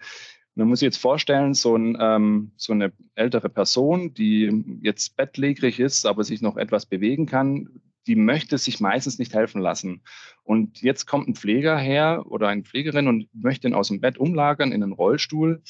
man 0.57 0.69
muss 0.69 0.81
sich 0.81 0.87
jetzt 0.87 0.99
vorstellen, 0.99 1.55
so, 1.55 1.77
ein, 1.77 1.97
ähm, 2.01 2.53
so 2.57 2.73
eine 2.73 2.93
ältere 3.15 3.51
Person, 3.51 4.15
die 4.15 4.81
jetzt 4.83 5.17
bettlägerig 5.17 5.79
ist, 5.79 6.07
aber 6.07 6.25
sich 6.25 6.41
noch 6.41 6.57
etwas 6.57 6.87
bewegen 6.87 7.27
kann, 7.27 7.81
die 8.07 8.17
möchte 8.17 8.57
sich 8.57 8.81
meistens 8.81 9.19
nicht 9.19 9.35
helfen 9.35 9.61
lassen. 9.61 10.03
Und 10.45 10.81
jetzt 10.81 11.07
kommt 11.07 11.29
ein 11.29 11.35
Pfleger 11.35 11.77
her 11.77 12.25
oder 12.27 12.49
eine 12.49 12.63
Pflegerin 12.63 13.09
und 13.09 13.29
möchte 13.35 13.69
ihn 13.69 13.75
aus 13.75 13.89
dem 13.89 14.01
Bett 14.01 14.17
umlagern 14.17 14.73
in 14.73 14.83
einen 14.83 14.93
Rollstuhl. 14.93 15.63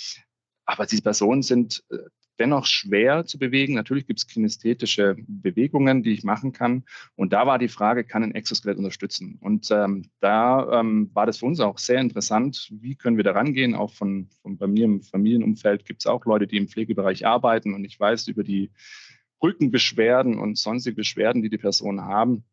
Aber 0.66 0.87
diese 0.87 1.02
Personen 1.02 1.43
sind 1.43 1.83
äh, 1.90 1.97
dennoch 2.38 2.66
schwer 2.66 3.25
zu 3.25 3.38
bewegen. 3.38 3.75
Natürlich 3.75 4.07
gibt 4.07 4.21
es 4.21 4.26
kinästhetische 4.26 5.16
Bewegungen, 5.26 6.02
die 6.02 6.12
ich 6.12 6.25
machen 6.25 6.52
kann. 6.52 6.85
Und 7.14 7.33
da 7.33 7.47
war 7.47 7.59
die 7.59 7.69
Frage, 7.69 8.05
kann 8.05 8.23
ein 8.23 8.35
Exoskelett 8.35 8.78
unterstützen? 8.78 9.38
Und 9.40 9.71
ähm, 9.71 10.11
da 10.21 10.81
ähm, 10.81 11.11
war 11.14 11.26
das 11.26 11.38
für 11.38 11.47
uns 11.47 11.61
auch 11.61 11.78
sehr 11.78 12.00
interessant. 12.00 12.73
Wie 12.73 12.95
können 12.95 13.16
wir 13.16 13.25
da 13.25 13.33
rangehen? 13.33 13.75
Auch 13.75 13.93
von, 13.93 14.28
von 14.43 14.57
bei 14.57 14.66
mir 14.66 14.85
im 14.85 15.02
Familienumfeld 15.02 15.85
gibt 15.85 16.02
es 16.02 16.07
auch 16.07 16.25
Leute, 16.26 16.47
die 16.47 16.57
im 16.57 16.69
Pflegebereich 16.69 17.26
arbeiten. 17.26 17.75
Und 17.75 17.85
ich 17.85 17.99
weiß 17.99 18.28
über 18.28 18.45
die 18.45 18.71
Rückenbeschwerden 19.43 20.38
und 20.38 20.59
sonstige 20.59 20.97
Beschwerden, 20.97 21.43
die 21.43 21.50
die 21.50 21.59
Personen 21.59 22.02
haben. 22.02 22.45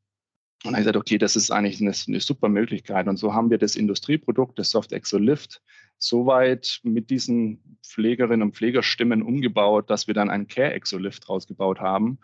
Und 0.64 0.72
dann 0.72 0.76
habe 0.76 0.82
ich 0.82 0.86
gesagt, 0.86 0.98
okay, 0.98 1.18
das 1.18 1.36
ist 1.36 1.52
eigentlich 1.52 1.82
eine, 1.82 1.94
eine, 2.08 2.20
super 2.22 2.48
Möglichkeit. 2.48 3.08
Und 3.08 3.18
so 3.18 3.34
haben 3.34 3.50
wir 3.50 3.58
das 3.58 3.76
Industrieprodukt, 3.76 4.58
das 4.58 4.72
Soft 4.72 4.94
Exo 4.94 5.18
Lift, 5.18 5.62
soweit 5.98 6.80
mit 6.84 7.10
diesen 7.10 7.78
Pflegerinnen 7.86 8.44
und 8.44 8.56
Pflegerstimmen 8.56 9.24
umgebaut, 9.24 9.90
dass 9.90 10.08
wir 10.08 10.14
dann 10.14 10.30
einen 10.30 10.48
Care 10.48 10.72
Exo 10.74 10.98
Lift 10.98 11.28
rausgebaut 11.28 11.82
haben. 11.82 12.18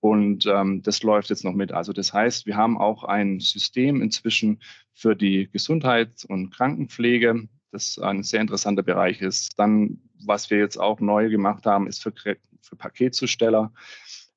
Und 0.00 0.44
ähm, 0.46 0.82
das 0.82 1.04
läuft 1.04 1.30
jetzt 1.30 1.44
noch 1.44 1.54
mit. 1.54 1.72
Also 1.72 1.92
das 1.92 2.12
heißt, 2.12 2.46
wir 2.46 2.56
haben 2.56 2.76
auch 2.76 3.04
ein 3.04 3.38
System 3.38 4.02
inzwischen 4.02 4.60
für 4.92 5.14
die 5.14 5.48
Gesundheits- 5.50 6.24
und 6.24 6.50
Krankenpflege, 6.50 7.48
das 7.70 7.98
ein 7.98 8.24
sehr 8.24 8.40
interessanter 8.40 8.82
Bereich 8.82 9.22
ist. 9.22 9.58
Dann, 9.58 10.02
was 10.24 10.50
wir 10.50 10.58
jetzt 10.58 10.78
auch 10.78 10.98
neu 10.98 11.30
gemacht 11.30 11.64
haben, 11.64 11.86
ist 11.86 12.02
für, 12.02 12.12
für 12.12 12.76
Paketzusteller 12.76 13.72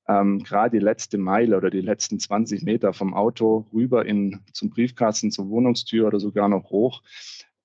ähm, 0.07 0.43
gerade 0.43 0.77
die 0.77 0.83
letzte 0.83 1.17
Meile 1.17 1.57
oder 1.57 1.69
die 1.69 1.81
letzten 1.81 2.19
20 2.19 2.63
Meter 2.63 2.93
vom 2.93 3.13
Auto 3.13 3.65
rüber 3.73 4.05
in, 4.05 4.39
zum 4.53 4.69
Briefkasten, 4.69 5.31
zur 5.31 5.49
Wohnungstür 5.49 6.07
oder 6.07 6.19
sogar 6.19 6.47
noch 6.49 6.69
hoch. 6.69 7.01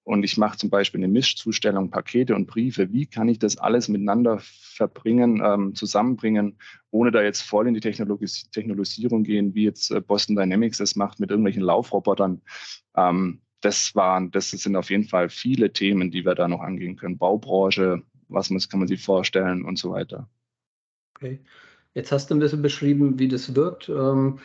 Und 0.05 0.25
ich 0.25 0.37
mache 0.37 0.59
zum 0.59 0.69
Beispiel 0.69 0.99
eine 0.99 1.13
Mischzustellung, 1.13 1.91
Pakete 1.91 2.35
und 2.35 2.47
Briefe. 2.47 2.93
Wie 2.93 3.07
kann 3.07 3.29
ich 3.29 3.39
das 3.39 3.57
alles 3.57 3.87
miteinander 3.89 4.41
verbringen, 4.41 5.41
ähm, 5.45 5.77
zusammenbringen, 5.77 6.59
ohne 6.91 7.13
da 7.13 7.23
jetzt 7.23 7.43
voll 7.43 7.69
in 7.69 7.75
die 7.75 7.81
Technologis 7.81 8.51
Technologisierung 8.51 9.23
gehen, 9.23 9.55
wie 9.55 9.65
jetzt 9.65 9.93
äh, 9.93 10.01
Boston 10.01 10.35
Dynamics 10.35 10.79
das 10.79 10.97
macht 10.97 11.21
mit 11.21 11.31
irgendwelchen 11.31 11.63
Laufrobotern. 11.63 12.43
Ähm, 12.97 13.43
das 13.61 13.95
waren, 13.95 14.33
das 14.33 14.51
sind 14.51 14.75
auf 14.75 14.91
jeden 14.91 15.05
Fall 15.05 15.29
viele 15.29 15.73
Themen, 15.73 16.11
die 16.11 16.25
wir 16.25 16.35
da 16.35 16.49
noch 16.49 16.61
angehen 16.61 16.97
können. 16.97 17.17
Baubranche, 17.17 18.03
was 18.27 18.51
muss, 18.51 18.69
kann 18.69 18.81
man 18.81 18.89
sich 18.89 19.05
vorstellen 19.05 19.65
und 19.65 19.79
so 19.79 19.93
weiter. 19.93 20.29
Okay. 21.15 21.39
Jetzt 21.95 22.13
hast 22.13 22.31
du 22.31 22.35
ein 22.35 22.41
bisschen 22.41 22.63
beschrieben, 22.63 23.19
wie 23.19 23.29
das 23.29 23.55
wirkt. 23.55 23.89
Ähm, 23.89 24.39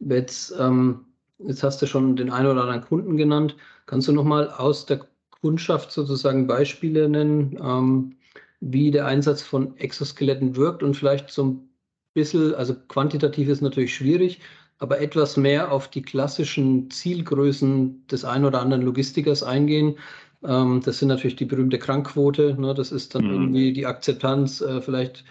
jetzt, 0.00 0.54
ähm, 0.58 1.06
jetzt 1.38 1.62
hast 1.62 1.82
du 1.82 1.86
schon 1.86 2.16
den 2.16 2.30
einen 2.30 2.48
oder 2.48 2.62
anderen 2.62 2.82
Kunden 2.82 3.16
genannt. 3.16 3.56
Kannst 3.86 4.08
du 4.08 4.12
nochmal 4.12 4.50
aus 4.50 4.86
der 4.86 5.00
Kundschaft 5.30 5.90
sozusagen 5.90 6.46
Beispiele 6.46 7.08
nennen, 7.08 7.58
ähm, 7.60 8.16
wie 8.60 8.90
der 8.92 9.06
Einsatz 9.06 9.42
von 9.42 9.76
Exoskeletten 9.76 10.54
wirkt 10.54 10.82
und 10.84 10.94
vielleicht 10.94 11.30
so 11.30 11.44
ein 11.44 11.68
bisschen, 12.14 12.54
also 12.54 12.74
quantitativ 12.88 13.48
ist 13.48 13.60
natürlich 13.60 13.94
schwierig, 13.94 14.40
aber 14.78 15.00
etwas 15.00 15.36
mehr 15.36 15.72
auf 15.72 15.88
die 15.88 16.02
klassischen 16.02 16.90
Zielgrößen 16.90 18.06
des 18.06 18.24
einen 18.24 18.44
oder 18.44 18.60
anderen 18.60 18.82
Logistikers 18.82 19.42
eingehen. 19.42 19.96
Das 20.40 20.98
sind 20.98 21.06
natürlich 21.06 21.36
die 21.36 21.44
berühmte 21.44 21.78
Krankquote, 21.78 22.56
ne? 22.60 22.74
das 22.74 22.90
ist 22.90 23.14
dann 23.14 23.26
mhm. 23.26 23.32
irgendwie 23.32 23.72
die 23.72 23.86
Akzeptanz, 23.86 24.60
äh, 24.60 24.80
vielleicht 24.80 25.24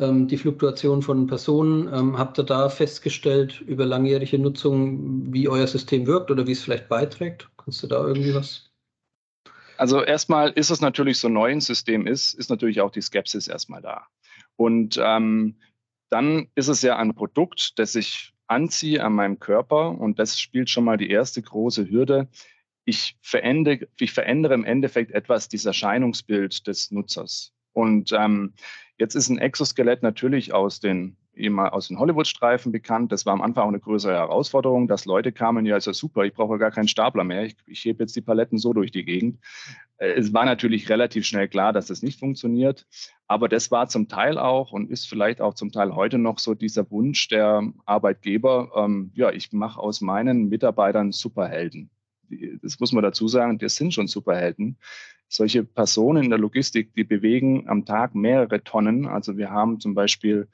die 0.00 0.36
Fluktuation 0.36 1.02
von 1.02 1.26
Personen. 1.26 1.92
Ähm, 1.92 2.18
habt 2.18 2.38
ihr 2.38 2.44
da 2.44 2.68
festgestellt 2.68 3.60
über 3.60 3.86
langjährige 3.86 4.38
Nutzung, 4.38 5.32
wie 5.32 5.48
euer 5.48 5.66
System 5.66 6.06
wirkt 6.06 6.30
oder 6.30 6.46
wie 6.46 6.52
es 6.52 6.62
vielleicht 6.62 6.88
beiträgt? 6.88 7.48
Kannst 7.56 7.82
du 7.82 7.86
da 7.86 8.06
irgendwie 8.06 8.34
was? 8.34 8.70
Also 9.76 10.02
erstmal 10.02 10.50
ist 10.50 10.70
es 10.70 10.80
natürlich 10.80 11.18
so 11.18 11.28
neu 11.28 11.52
ein 11.52 11.60
System 11.60 12.06
ist, 12.06 12.34
ist 12.34 12.50
natürlich 12.50 12.80
auch 12.80 12.90
die 12.90 13.00
Skepsis 13.00 13.46
erstmal 13.46 13.80
da. 13.80 14.06
Und 14.56 14.98
ähm, 15.00 15.56
dann 16.10 16.48
ist 16.56 16.68
es 16.68 16.82
ja 16.82 16.96
ein 16.96 17.14
Produkt, 17.14 17.78
das 17.78 17.94
ich 17.94 18.32
anziehe 18.48 19.04
an 19.04 19.12
meinem 19.12 19.38
Körper 19.38 19.90
und 19.90 20.18
das 20.18 20.40
spielt 20.40 20.70
schon 20.70 20.84
mal 20.84 20.96
die 20.96 21.10
erste 21.10 21.42
große 21.42 21.88
Hürde. 21.88 22.28
Ich 22.84 23.16
verändere, 23.20 23.86
ich 24.00 24.12
verändere 24.12 24.54
im 24.54 24.64
Endeffekt 24.64 25.12
etwas 25.12 25.48
das 25.48 25.64
Erscheinungsbild 25.64 26.66
des 26.66 26.90
Nutzers. 26.90 27.52
Und 27.78 28.12
ähm, 28.12 28.52
Jetzt 28.98 29.14
ist 29.14 29.28
ein 29.28 29.38
Exoskelett 29.38 30.02
natürlich 30.02 30.52
aus 30.52 30.80
den 30.80 31.16
aus 31.56 31.86
den 31.86 32.00
Hollywood-Streifen 32.00 32.72
bekannt. 32.72 33.12
Das 33.12 33.24
war 33.24 33.32
am 33.32 33.42
Anfang 33.42 33.62
auch 33.62 33.68
eine 33.68 33.78
größere 33.78 34.12
Herausforderung, 34.12 34.88
dass 34.88 35.04
Leute 35.04 35.30
kamen, 35.30 35.66
ja, 35.66 35.76
ist 35.76 35.86
ja 35.86 35.92
super, 35.92 36.24
ich 36.24 36.34
brauche 36.34 36.58
gar 36.58 36.72
keinen 36.72 36.88
Stapler 36.88 37.22
mehr, 37.22 37.44
ich, 37.44 37.54
ich 37.66 37.84
hebe 37.84 38.02
jetzt 38.02 38.16
die 38.16 38.22
Paletten 38.22 38.58
so 38.58 38.72
durch 38.72 38.90
die 38.90 39.04
Gegend. 39.04 39.38
Äh, 39.98 40.14
es 40.14 40.32
war 40.32 40.44
natürlich 40.44 40.88
relativ 40.88 41.26
schnell 41.26 41.46
klar, 41.46 41.72
dass 41.72 41.86
das 41.86 42.02
nicht 42.02 42.18
funktioniert, 42.18 42.88
aber 43.28 43.48
das 43.48 43.70
war 43.70 43.86
zum 43.86 44.08
Teil 44.08 44.36
auch 44.36 44.72
und 44.72 44.90
ist 44.90 45.08
vielleicht 45.08 45.40
auch 45.40 45.54
zum 45.54 45.70
Teil 45.70 45.94
heute 45.94 46.18
noch 46.18 46.40
so 46.40 46.54
dieser 46.56 46.90
Wunsch 46.90 47.28
der 47.28 47.72
Arbeitgeber, 47.86 48.72
ähm, 48.74 49.12
ja, 49.14 49.30
ich 49.30 49.52
mache 49.52 49.78
aus 49.78 50.00
meinen 50.00 50.48
Mitarbeitern 50.48 51.12
Superhelden. 51.12 51.88
Das 52.62 52.80
muss 52.80 52.90
man 52.90 53.04
dazu 53.04 53.28
sagen, 53.28 53.58
das 53.58 53.76
sind 53.76 53.94
schon 53.94 54.08
Superhelden 54.08 54.76
solche 55.28 55.64
Personen 55.64 56.24
in 56.24 56.30
der 56.30 56.38
Logistik, 56.38 56.94
die 56.94 57.04
bewegen 57.04 57.68
am 57.68 57.84
Tag 57.84 58.14
mehrere 58.14 58.62
Tonnen. 58.64 59.06
Also 59.06 59.36
wir 59.36 59.50
haben 59.50 59.80
zum 59.80 59.94
Beispiel 59.94 60.48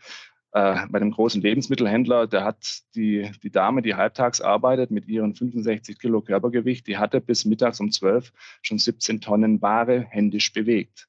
äh, 0.53 0.87
bei 0.89 1.01
einem 1.01 1.11
großen 1.11 1.43
Lebensmittelhändler, 1.43 2.27
der 2.27 2.45
hat 2.45 2.83
die, 2.95 3.31
die 3.43 3.51
Dame, 3.51 3.83
die 3.83 3.95
halbtags 3.95 4.41
arbeitet 4.41 4.91
mit 4.91 5.07
ihren 5.09 5.35
65 5.35 5.99
Kilo 5.99 6.21
Körpergewicht, 6.21 6.87
die 6.87 6.97
hatte 6.97 7.21
bis 7.21 7.45
mittags 7.45 7.81
um 7.81 7.91
12 7.91 8.33
schon 8.63 8.79
17 8.79 9.21
Tonnen 9.21 9.61
Ware 9.63 10.07
händisch 10.11 10.53
bewegt. 10.53 11.09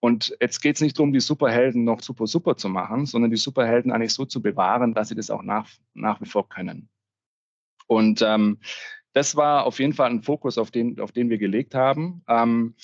Und 0.00 0.36
jetzt 0.40 0.60
geht 0.60 0.74
es 0.74 0.82
nicht 0.82 0.98
darum, 0.98 1.12
die 1.12 1.20
Superhelden 1.20 1.84
noch 1.84 2.02
super, 2.02 2.26
super 2.26 2.56
zu 2.56 2.68
machen, 2.68 3.06
sondern 3.06 3.30
die 3.30 3.36
Superhelden 3.36 3.92
eigentlich 3.92 4.14
so 4.14 4.24
zu 4.24 4.42
bewahren, 4.42 4.94
dass 4.94 5.08
sie 5.08 5.14
das 5.14 5.30
auch 5.30 5.44
nach, 5.44 5.70
nach 5.94 6.20
wie 6.20 6.26
vor 6.26 6.48
können. 6.48 6.88
Und 7.86 8.20
ähm, 8.22 8.58
das 9.12 9.36
war 9.36 9.66
auf 9.66 9.78
jeden 9.78 9.92
Fall 9.92 10.10
ein 10.10 10.22
Fokus, 10.22 10.58
auf 10.58 10.70
den, 10.70 11.00
auf 11.00 11.12
den 11.12 11.30
wir 11.30 11.38
gelegt 11.38 11.74
haben, 11.74 12.22
ähm, 12.28 12.74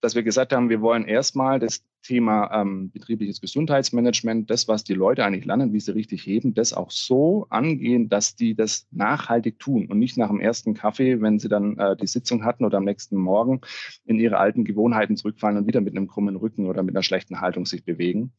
dass 0.00 0.14
wir 0.14 0.22
gesagt 0.22 0.52
haben, 0.52 0.68
wir 0.68 0.80
wollen 0.80 1.04
erstmal 1.04 1.58
das 1.58 1.84
Thema 2.02 2.50
ähm, 2.52 2.90
betriebliches 2.92 3.40
Gesundheitsmanagement, 3.40 4.48
das, 4.48 4.68
was 4.68 4.84
die 4.84 4.94
Leute 4.94 5.24
eigentlich 5.24 5.44
lernen, 5.44 5.72
wie 5.72 5.80
sie 5.80 5.92
richtig 5.94 6.24
heben, 6.24 6.54
das 6.54 6.72
auch 6.72 6.90
so 6.92 7.46
angehen, 7.50 8.08
dass 8.08 8.36
die 8.36 8.54
das 8.54 8.86
nachhaltig 8.92 9.58
tun 9.58 9.86
und 9.86 9.98
nicht 9.98 10.16
nach 10.16 10.28
dem 10.28 10.40
ersten 10.40 10.74
Kaffee, 10.74 11.20
wenn 11.20 11.40
sie 11.40 11.48
dann 11.48 11.76
äh, 11.78 11.96
die 11.96 12.06
Sitzung 12.06 12.44
hatten 12.44 12.64
oder 12.64 12.78
am 12.78 12.84
nächsten 12.84 13.16
Morgen 13.16 13.60
in 14.04 14.20
ihre 14.20 14.38
alten 14.38 14.64
Gewohnheiten 14.64 15.16
zurückfallen 15.16 15.58
und 15.58 15.66
wieder 15.66 15.80
mit 15.80 15.96
einem 15.96 16.06
krummen 16.06 16.36
Rücken 16.36 16.66
oder 16.66 16.84
mit 16.84 16.94
einer 16.94 17.02
schlechten 17.02 17.40
Haltung 17.40 17.66
sich 17.66 17.84
bewegen. 17.84 18.32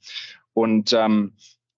Und 0.54 0.94
ähm, 0.94 1.34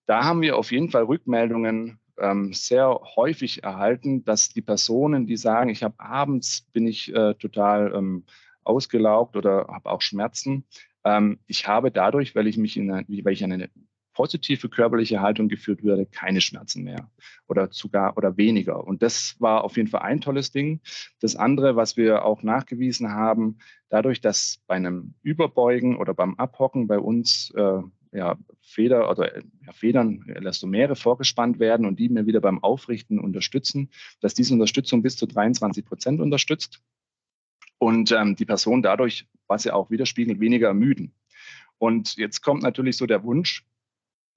da 0.06 0.24
haben 0.24 0.42
wir 0.42 0.58
auf 0.58 0.72
jeden 0.72 0.90
Fall 0.90 1.04
Rückmeldungen 1.04 2.00
ähm, 2.20 2.54
sehr 2.54 3.00
häufig 3.16 3.64
erhalten, 3.64 4.24
dass 4.24 4.50
die 4.50 4.62
Personen, 4.62 5.28
die 5.28 5.38
sagen, 5.38 5.70
ich 5.70 5.84
habe 5.84 6.00
abends 6.00 6.68
bin 6.74 6.88
ich 6.88 7.14
äh, 7.14 7.34
total 7.36 7.94
ähm, 7.96 8.26
ausgelaugt 8.64 9.36
oder 9.36 9.68
habe 9.70 9.90
auch 9.90 10.02
Schmerzen, 10.02 10.66
ähm, 11.04 11.40
ich 11.48 11.68
habe 11.68 11.92
dadurch, 11.92 12.36
weil 12.36 12.48
ich 12.48 12.58
mich 12.58 12.78
in 12.78 12.92
eine, 12.92 13.06
weil 13.24 13.34
ich 13.34 13.42
in 13.42 13.54
eine 13.54 13.70
positive 14.14 14.68
körperliche 14.68 15.22
Haltung 15.22 15.48
geführt 15.48 15.82
werde, 15.84 16.06
keine 16.06 16.42
Schmerzen 16.42 16.84
mehr 16.84 17.10
oder 17.48 17.70
sogar 17.72 18.18
oder 18.18 18.36
weniger. 18.36 18.86
Und 18.86 19.02
das 19.02 19.38
war 19.40 19.64
auf 19.64 19.78
jeden 19.78 19.88
Fall 19.88 20.02
ein 20.02 20.20
tolles 20.20 20.52
Ding. 20.52 20.82
Das 21.22 21.38
andere, 21.38 21.78
was 21.78 21.96
wir 21.96 22.26
auch 22.26 22.44
nachgewiesen 22.44 23.12
haben, 23.12 23.60
dadurch, 23.88 24.20
dass 24.20 24.62
bei 24.68 24.76
einem 24.76 25.14
Überbeugen 25.22 25.96
oder 25.98 26.14
beim 26.14 26.36
Abhocken 26.36 26.88
bei 26.88 27.00
uns 27.00 27.54
äh, 27.56 27.82
ja, 28.12 28.38
Feder 28.62 29.10
oder 29.10 29.38
ja, 29.38 29.72
Federn, 29.74 30.28
Elastomere 30.28 30.96
vorgespannt 30.96 31.60
werden 31.60 31.86
und 31.86 32.00
die 32.00 32.10
mir 32.10 32.26
wieder 32.26 32.42
beim 32.42 32.64
Aufrichten 32.64 33.20
unterstützen, 33.20 33.90
dass 34.20 34.34
diese 34.34 34.54
Unterstützung 34.54 35.02
bis 35.02 35.16
zu 35.16 35.26
23 35.26 35.86
Prozent 35.86 36.20
unterstützt 36.20 36.82
und 37.78 38.12
ähm, 38.12 38.36
die 38.36 38.46
Person 38.46 38.82
dadurch, 38.82 39.28
was 39.48 39.64
ja 39.64 39.74
auch 39.74 39.90
widerspiegelt, 39.90 40.40
weniger 40.40 40.68
ermüden. 40.68 41.14
Und 41.78 42.18
jetzt 42.18 42.42
kommt 42.42 42.64
natürlich 42.64 42.98
so 42.98 43.06
der 43.06 43.24
Wunsch, 43.24 43.66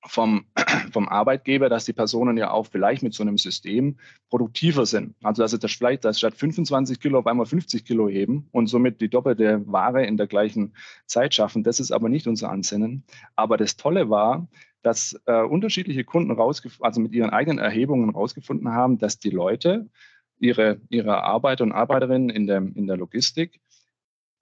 vom, 0.07 0.47
vom 0.93 1.09
Arbeitgeber, 1.09 1.69
dass 1.69 1.85
die 1.85 1.93
Personen 1.93 2.37
ja 2.37 2.51
auch 2.51 2.67
vielleicht 2.67 3.03
mit 3.03 3.15
so 3.15 3.23
einem 3.23 3.39
System 3.39 3.99
produktiver 4.31 4.87
sind. 4.87 5.15
Also 5.23 5.43
dass 5.43 5.53
sie 5.53 5.59
das 5.59 5.73
vielleicht 5.73 6.05
dass 6.05 6.19
statt 6.19 6.35
25 6.35 7.01
Kilo 7.01 7.19
auf 7.19 7.27
einmal 7.27 7.47
50 7.47 7.85
Kilo 7.85 8.09
heben 8.09 8.49
und 8.53 8.67
somit 8.67 9.01
die 9.01 9.09
doppelte 9.09 9.63
Ware 9.67 10.05
in 10.05 10.17
der 10.17 10.27
gleichen 10.27 10.75
Zeit 11.07 11.35
schaffen. 11.35 11.63
Das 11.63 11.81
ist 11.81 11.93
aber 11.93 12.09
nicht 12.09 12.27
unser 12.27 12.51
Ansinnen. 12.51 13.05
Aber 13.37 13.57
das 13.57 13.77
Tolle 13.77 14.11
war, 14.11 14.49
dass 14.83 15.21
äh, 15.27 15.43
unterschiedliche 15.43 16.05
Kunden 16.05 16.37
also 16.81 17.01
mit 17.01 17.13
ihren 17.13 17.31
eigenen 17.31 17.59
Erhebungen 17.59 18.11
rausgefunden 18.11 18.71
haben, 18.71 18.99
dass 18.99 19.19
die 19.19 19.31
Leute 19.31 19.89
ihre, 20.39 20.81
ihre 20.89 21.23
Arbeiter 21.23 21.63
und 21.63 21.73
Arbeiterinnen 21.73 22.29
in 22.29 22.47
der, 22.47 22.59
in 22.59 22.87
der 22.87 22.97
Logistik 22.97 23.61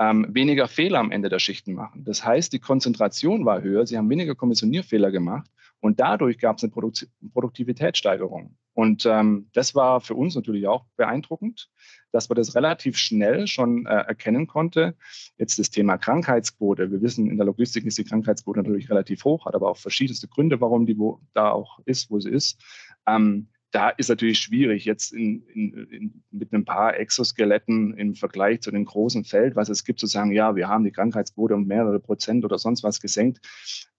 ähm, 0.01 0.27
weniger 0.31 0.67
Fehler 0.67 0.99
am 0.99 1.13
Ende 1.13 1.29
der 1.29 1.39
Schichten 1.39 1.75
machen. 1.75 2.05
Das 2.05 2.25
heißt, 2.25 2.53
die 2.53 2.59
Konzentration 2.59 3.45
war 3.45 3.61
höher, 3.61 3.87
sie 3.87 3.99
haben 3.99 4.09
weniger 4.09 4.35
Kommissionierfehler 4.35 5.11
gemacht 5.11 5.49
und 5.81 6.01
dadurch 6.01 6.39
gab 6.39 6.57
es 6.57 6.65
eine 6.65 6.73
Produkt 6.73 7.07
Produktivitätssteigerung. 7.33 8.57
Und 8.73 9.05
ähm, 9.05 9.51
das 9.53 9.75
war 9.75 10.01
für 10.01 10.15
uns 10.15 10.35
natürlich 10.35 10.67
auch 10.67 10.87
beeindruckend, 10.97 11.69
dass 12.13 12.31
man 12.31 12.37
das 12.37 12.55
relativ 12.55 12.97
schnell 12.97 13.47
schon 13.47 13.85
äh, 13.85 13.91
erkennen 13.91 14.47
konnte. 14.47 14.97
Jetzt 15.37 15.59
das 15.59 15.71
Thema 15.71 15.99
Krankheitsquote. 15.99 16.91
Wir 16.91 17.03
wissen, 17.03 17.29
in 17.29 17.37
der 17.37 17.47
Logistik 17.47 17.85
ist 17.85 17.99
die 17.99 18.05
Krankheitsquote 18.05 18.61
natürlich 18.61 18.89
relativ 18.89 19.25
hoch, 19.25 19.45
hat 19.45 19.55
aber 19.55 19.69
auch 19.69 19.77
verschiedenste 19.77 20.29
Gründe, 20.29 20.63
warum 20.63 20.87
die 20.87 20.97
wo, 20.97 21.21
da 21.35 21.51
auch 21.51 21.81
ist, 21.85 22.11
wo 22.11 22.21
sie 22.21 22.31
ist. 22.31 22.59
Ähm, 23.07 23.49
da 23.71 23.91
ist 23.91 24.09
natürlich 24.09 24.41
schwierig, 24.41 24.85
jetzt 24.85 25.13
in, 25.13 25.47
in, 25.47 25.87
in, 25.91 26.23
mit 26.31 26.53
ein 26.53 26.65
paar 26.65 26.99
Exoskeletten 26.99 27.95
im 27.95 28.15
Vergleich 28.15 28.63
zu 28.63 28.71
dem 28.71 28.85
großen 28.85 29.25
Feld, 29.25 29.55
was 29.55 29.69
es 29.69 29.85
gibt, 29.85 30.01
zu 30.01 30.07
sagen, 30.07 30.33
ja, 30.33 30.57
wir 30.57 30.69
haben 30.69 30.85
die 30.85 30.91
Krankheitsquote 30.91 31.55
um 31.55 31.67
mehrere 31.67 32.01
Prozent 32.01 32.45
oder 32.45 32.59
sonst 32.59 32.83
was 32.83 33.01
gesenkt, 33.01 33.41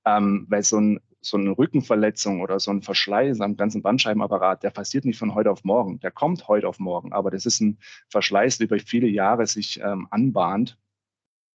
ähm, 0.06 0.46
weil 0.50 0.64
so, 0.64 0.78
ein, 0.78 1.00
so 1.22 1.38
eine 1.38 1.58
Rückenverletzung 1.58 2.42
oder 2.42 2.60
so 2.60 2.72
ein 2.72 2.82
Verschleiß 2.82 3.40
am 3.40 3.56
ganzen 3.56 3.82
Bandscheibenapparat, 3.82 4.64
der 4.64 4.72
passiert 4.72 5.06
nicht 5.06 5.20
von 5.20 5.36
heute 5.36 5.52
auf 5.52 5.64
morgen, 5.64 6.00
der 6.02 6.12
kommt 6.12 6.48
heute 6.50 6.68
auf 6.68 6.80
morgen, 6.80 7.14
aber 7.14 7.32
das 7.32 7.46
ist 7.46 7.62
ein 7.62 7.78
Verschleiß, 8.10 8.58
der 8.58 8.68
über 8.68 8.80
viele 8.80 9.08
Jahre 9.08 9.48
sich 9.48 9.80
ähm, 9.82 10.08
anbahnt. 10.12 10.78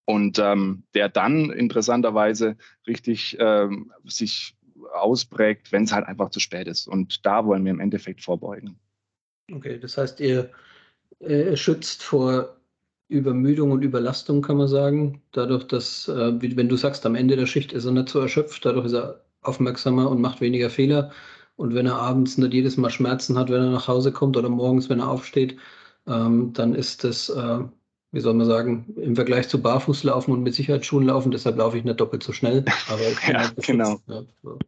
Und 0.08 0.38
ähm, 0.38 0.84
der 0.94 1.08
dann 1.08 1.50
interessanterweise 1.50 2.56
richtig 2.86 3.36
ähm, 3.40 3.92
sich 4.04 4.55
ausprägt, 4.94 5.72
wenn 5.72 5.84
es 5.84 5.92
halt 5.92 6.06
einfach 6.06 6.30
zu 6.30 6.40
spät 6.40 6.66
ist. 6.66 6.86
Und 6.86 7.24
da 7.24 7.44
wollen 7.46 7.64
wir 7.64 7.72
im 7.72 7.80
Endeffekt 7.80 8.22
vorbeugen. 8.22 8.78
Okay, 9.52 9.78
das 9.78 9.96
heißt, 9.96 10.20
ihr 10.20 10.50
äh, 11.20 11.56
schützt 11.56 12.02
vor 12.02 12.56
Übermüdung 13.08 13.70
und 13.70 13.82
Überlastung, 13.82 14.42
kann 14.42 14.56
man 14.56 14.68
sagen. 14.68 15.22
Dadurch, 15.32 15.64
dass, 15.64 16.08
äh, 16.08 16.56
wenn 16.56 16.68
du 16.68 16.76
sagst, 16.76 17.06
am 17.06 17.14
Ende 17.14 17.36
der 17.36 17.46
Schicht 17.46 17.72
ist 17.72 17.84
er 17.84 17.92
nicht 17.92 18.08
so 18.08 18.20
erschöpft, 18.20 18.64
dadurch 18.64 18.86
ist 18.86 18.94
er 18.94 19.24
aufmerksamer 19.42 20.10
und 20.10 20.20
macht 20.20 20.40
weniger 20.40 20.70
Fehler. 20.70 21.12
Und 21.56 21.74
wenn 21.74 21.86
er 21.86 21.96
abends 21.96 22.36
nicht 22.38 22.52
jedes 22.52 22.76
Mal 22.76 22.90
Schmerzen 22.90 23.38
hat, 23.38 23.48
wenn 23.50 23.62
er 23.62 23.70
nach 23.70 23.88
Hause 23.88 24.12
kommt 24.12 24.36
oder 24.36 24.48
morgens, 24.48 24.88
wenn 24.90 25.00
er 25.00 25.08
aufsteht, 25.10 25.56
ähm, 26.06 26.52
dann 26.52 26.74
ist 26.74 27.04
das 27.04 27.28
äh, 27.30 27.60
wie 28.12 28.20
soll 28.20 28.34
man 28.34 28.46
sagen, 28.46 28.94
im 28.96 29.14
Vergleich 29.14 29.48
zu 29.48 29.60
Barfußlaufen 29.60 30.32
und 30.32 30.42
mit 30.42 30.54
Sicherheitsschuhen 30.54 31.06
laufen, 31.06 31.32
deshalb 31.32 31.56
laufe 31.56 31.76
ich 31.76 31.84
nicht 31.84 32.00
doppelt 32.00 32.22
so 32.22 32.32
schnell. 32.32 32.64
Aber 32.88 33.02
ja, 33.32 33.40
halt 33.40 33.56
genau. 33.56 33.98
Ja, 34.06 34.22
so. 34.42 34.58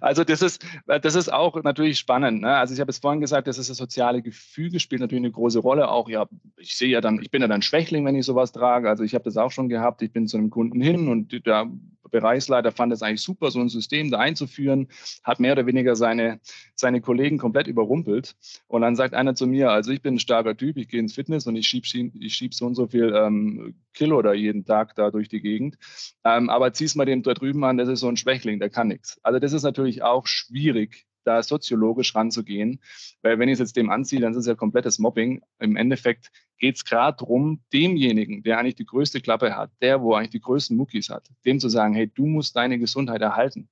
Also 0.00 0.24
das 0.24 0.42
ist, 0.42 0.64
das 0.86 1.14
ist 1.14 1.32
auch 1.32 1.62
natürlich 1.62 1.98
spannend. 1.98 2.42
Ne? 2.42 2.54
Also 2.54 2.74
ich 2.74 2.80
habe 2.80 2.90
es 2.90 2.98
vorhin 2.98 3.20
gesagt, 3.20 3.46
das 3.46 3.58
ist 3.58 3.70
das 3.70 3.76
soziale 3.76 4.20
Gefüge, 4.20 4.80
spielt 4.80 5.00
natürlich 5.00 5.24
eine 5.24 5.32
große 5.32 5.60
Rolle. 5.60 5.88
Auch 5.88 6.08
ja, 6.08 6.26
ich 6.56 6.76
sehe 6.76 6.88
ja 6.88 7.00
dann, 7.00 7.20
ich 7.22 7.30
bin 7.30 7.40
ja 7.40 7.48
dann 7.48 7.62
Schwächling, 7.62 8.04
wenn 8.04 8.16
ich 8.16 8.26
sowas 8.26 8.52
trage. 8.52 8.88
Also 8.88 9.04
ich 9.04 9.14
habe 9.14 9.24
das 9.24 9.36
auch 9.36 9.52
schon 9.52 9.68
gehabt. 9.68 10.02
Ich 10.02 10.12
bin 10.12 10.26
zu 10.26 10.36
einem 10.36 10.50
Kunden 10.50 10.80
hin 10.80 11.08
und 11.08 11.46
der 11.46 11.70
Bereichsleiter 12.10 12.72
fand 12.72 12.92
es 12.92 13.02
eigentlich 13.02 13.22
super, 13.22 13.50
so 13.50 13.60
ein 13.60 13.68
System 13.68 14.10
da 14.10 14.18
einzuführen, 14.18 14.88
hat 15.24 15.40
mehr 15.40 15.52
oder 15.52 15.66
weniger 15.66 15.96
seine, 15.96 16.40
seine 16.74 17.00
Kollegen 17.00 17.38
komplett 17.38 17.66
überrumpelt. 17.66 18.36
Und 18.66 18.82
dann 18.82 18.96
sagt 18.96 19.14
einer 19.14 19.34
zu 19.34 19.46
mir, 19.46 19.70
also 19.70 19.90
ich 19.92 20.02
bin 20.02 20.14
ein 20.14 20.18
starker 20.20 20.56
Typ, 20.56 20.76
ich 20.76 20.88
gehe 20.88 21.00
ins 21.00 21.14
Fitness 21.14 21.46
und 21.46 21.56
ich 21.56 21.66
schiebe 21.66 21.86
ich 22.20 22.34
schieb 22.34 22.54
so 22.54 22.66
und 22.66 22.74
so 22.74 22.86
viel 22.88 23.14
ähm, 23.14 23.74
Kilo 23.94 24.20
da 24.22 24.32
jeden 24.32 24.64
Tag 24.64 24.94
da 24.94 25.10
durch 25.10 25.28
die 25.28 25.40
Gegend. 25.40 25.76
Ähm, 26.24 26.50
aber 26.50 26.72
zieh's 26.72 26.94
mal 26.94 27.04
dem 27.04 27.22
da 27.22 27.34
drüben 27.34 27.64
an, 27.64 27.78
das 27.78 27.88
ist 27.88 28.00
so 28.00 28.08
ein 28.08 28.16
Schwächling, 28.16 28.58
der 28.58 28.70
kann 28.70 28.88
nichts. 28.88 29.18
Also 29.22 29.38
das 29.38 29.52
ist 29.52 29.62
natürlich 29.62 30.02
auch 30.02 30.26
schwierig, 30.26 31.05
da 31.26 31.42
soziologisch 31.42 32.14
ranzugehen. 32.14 32.80
Weil 33.22 33.38
wenn 33.38 33.48
ich 33.48 33.54
es 33.54 33.58
jetzt 33.60 33.76
dem 33.76 33.90
anziehe, 33.90 34.20
dann 34.20 34.32
ist 34.32 34.38
es 34.38 34.46
ja 34.46 34.54
komplettes 34.54 34.98
Mobbing. 34.98 35.42
Im 35.58 35.76
Endeffekt 35.76 36.30
geht 36.58 36.76
es 36.76 36.84
gerade 36.84 37.18
darum, 37.18 37.60
demjenigen, 37.72 38.42
der 38.42 38.58
eigentlich 38.58 38.76
die 38.76 38.86
größte 38.86 39.20
Klappe 39.20 39.56
hat, 39.56 39.70
der, 39.80 40.02
wo 40.02 40.14
eigentlich 40.14 40.30
die 40.30 40.40
größten 40.40 40.76
Muckis 40.76 41.10
hat, 41.10 41.28
dem 41.44 41.60
zu 41.60 41.68
sagen, 41.68 41.94
hey, 41.94 42.10
du 42.12 42.26
musst 42.26 42.56
deine 42.56 42.78
Gesundheit 42.78 43.20
erhalten. 43.20 43.68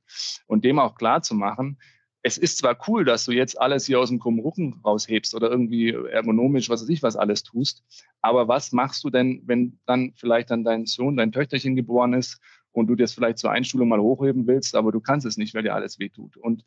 Und 0.46 0.64
dem 0.64 0.78
auch 0.78 0.94
klar 0.94 1.22
zu 1.22 1.34
machen, 1.34 1.78
es 2.26 2.38
ist 2.38 2.56
zwar 2.56 2.78
cool, 2.88 3.04
dass 3.04 3.26
du 3.26 3.32
jetzt 3.32 3.60
alles 3.60 3.84
hier 3.84 4.00
aus 4.00 4.08
dem 4.08 4.18
krummen 4.18 4.40
Rücken 4.40 4.80
raushebst 4.82 5.34
oder 5.34 5.50
irgendwie 5.50 5.90
ergonomisch, 5.90 6.70
was 6.70 6.80
weiß 6.80 6.88
ich, 6.88 7.02
was 7.02 7.16
alles 7.16 7.42
tust, 7.42 7.84
aber 8.22 8.48
was 8.48 8.72
machst 8.72 9.04
du 9.04 9.10
denn, 9.10 9.42
wenn 9.44 9.78
dann 9.84 10.14
vielleicht 10.16 10.50
dann 10.50 10.64
dein 10.64 10.86
Sohn, 10.86 11.18
dein 11.18 11.32
Töchterchen 11.32 11.76
geboren 11.76 12.14
ist 12.14 12.40
und 12.72 12.86
du 12.86 12.94
das 12.94 13.12
vielleicht 13.12 13.36
zur 13.36 13.50
Einschulung 13.50 13.88
mal 13.88 14.00
hochheben 14.00 14.46
willst, 14.46 14.74
aber 14.74 14.90
du 14.90 15.00
kannst 15.00 15.26
es 15.26 15.36
nicht, 15.36 15.52
weil 15.54 15.64
dir 15.64 15.74
alles 15.74 15.98
wehtut. 15.98 16.38
Und 16.38 16.64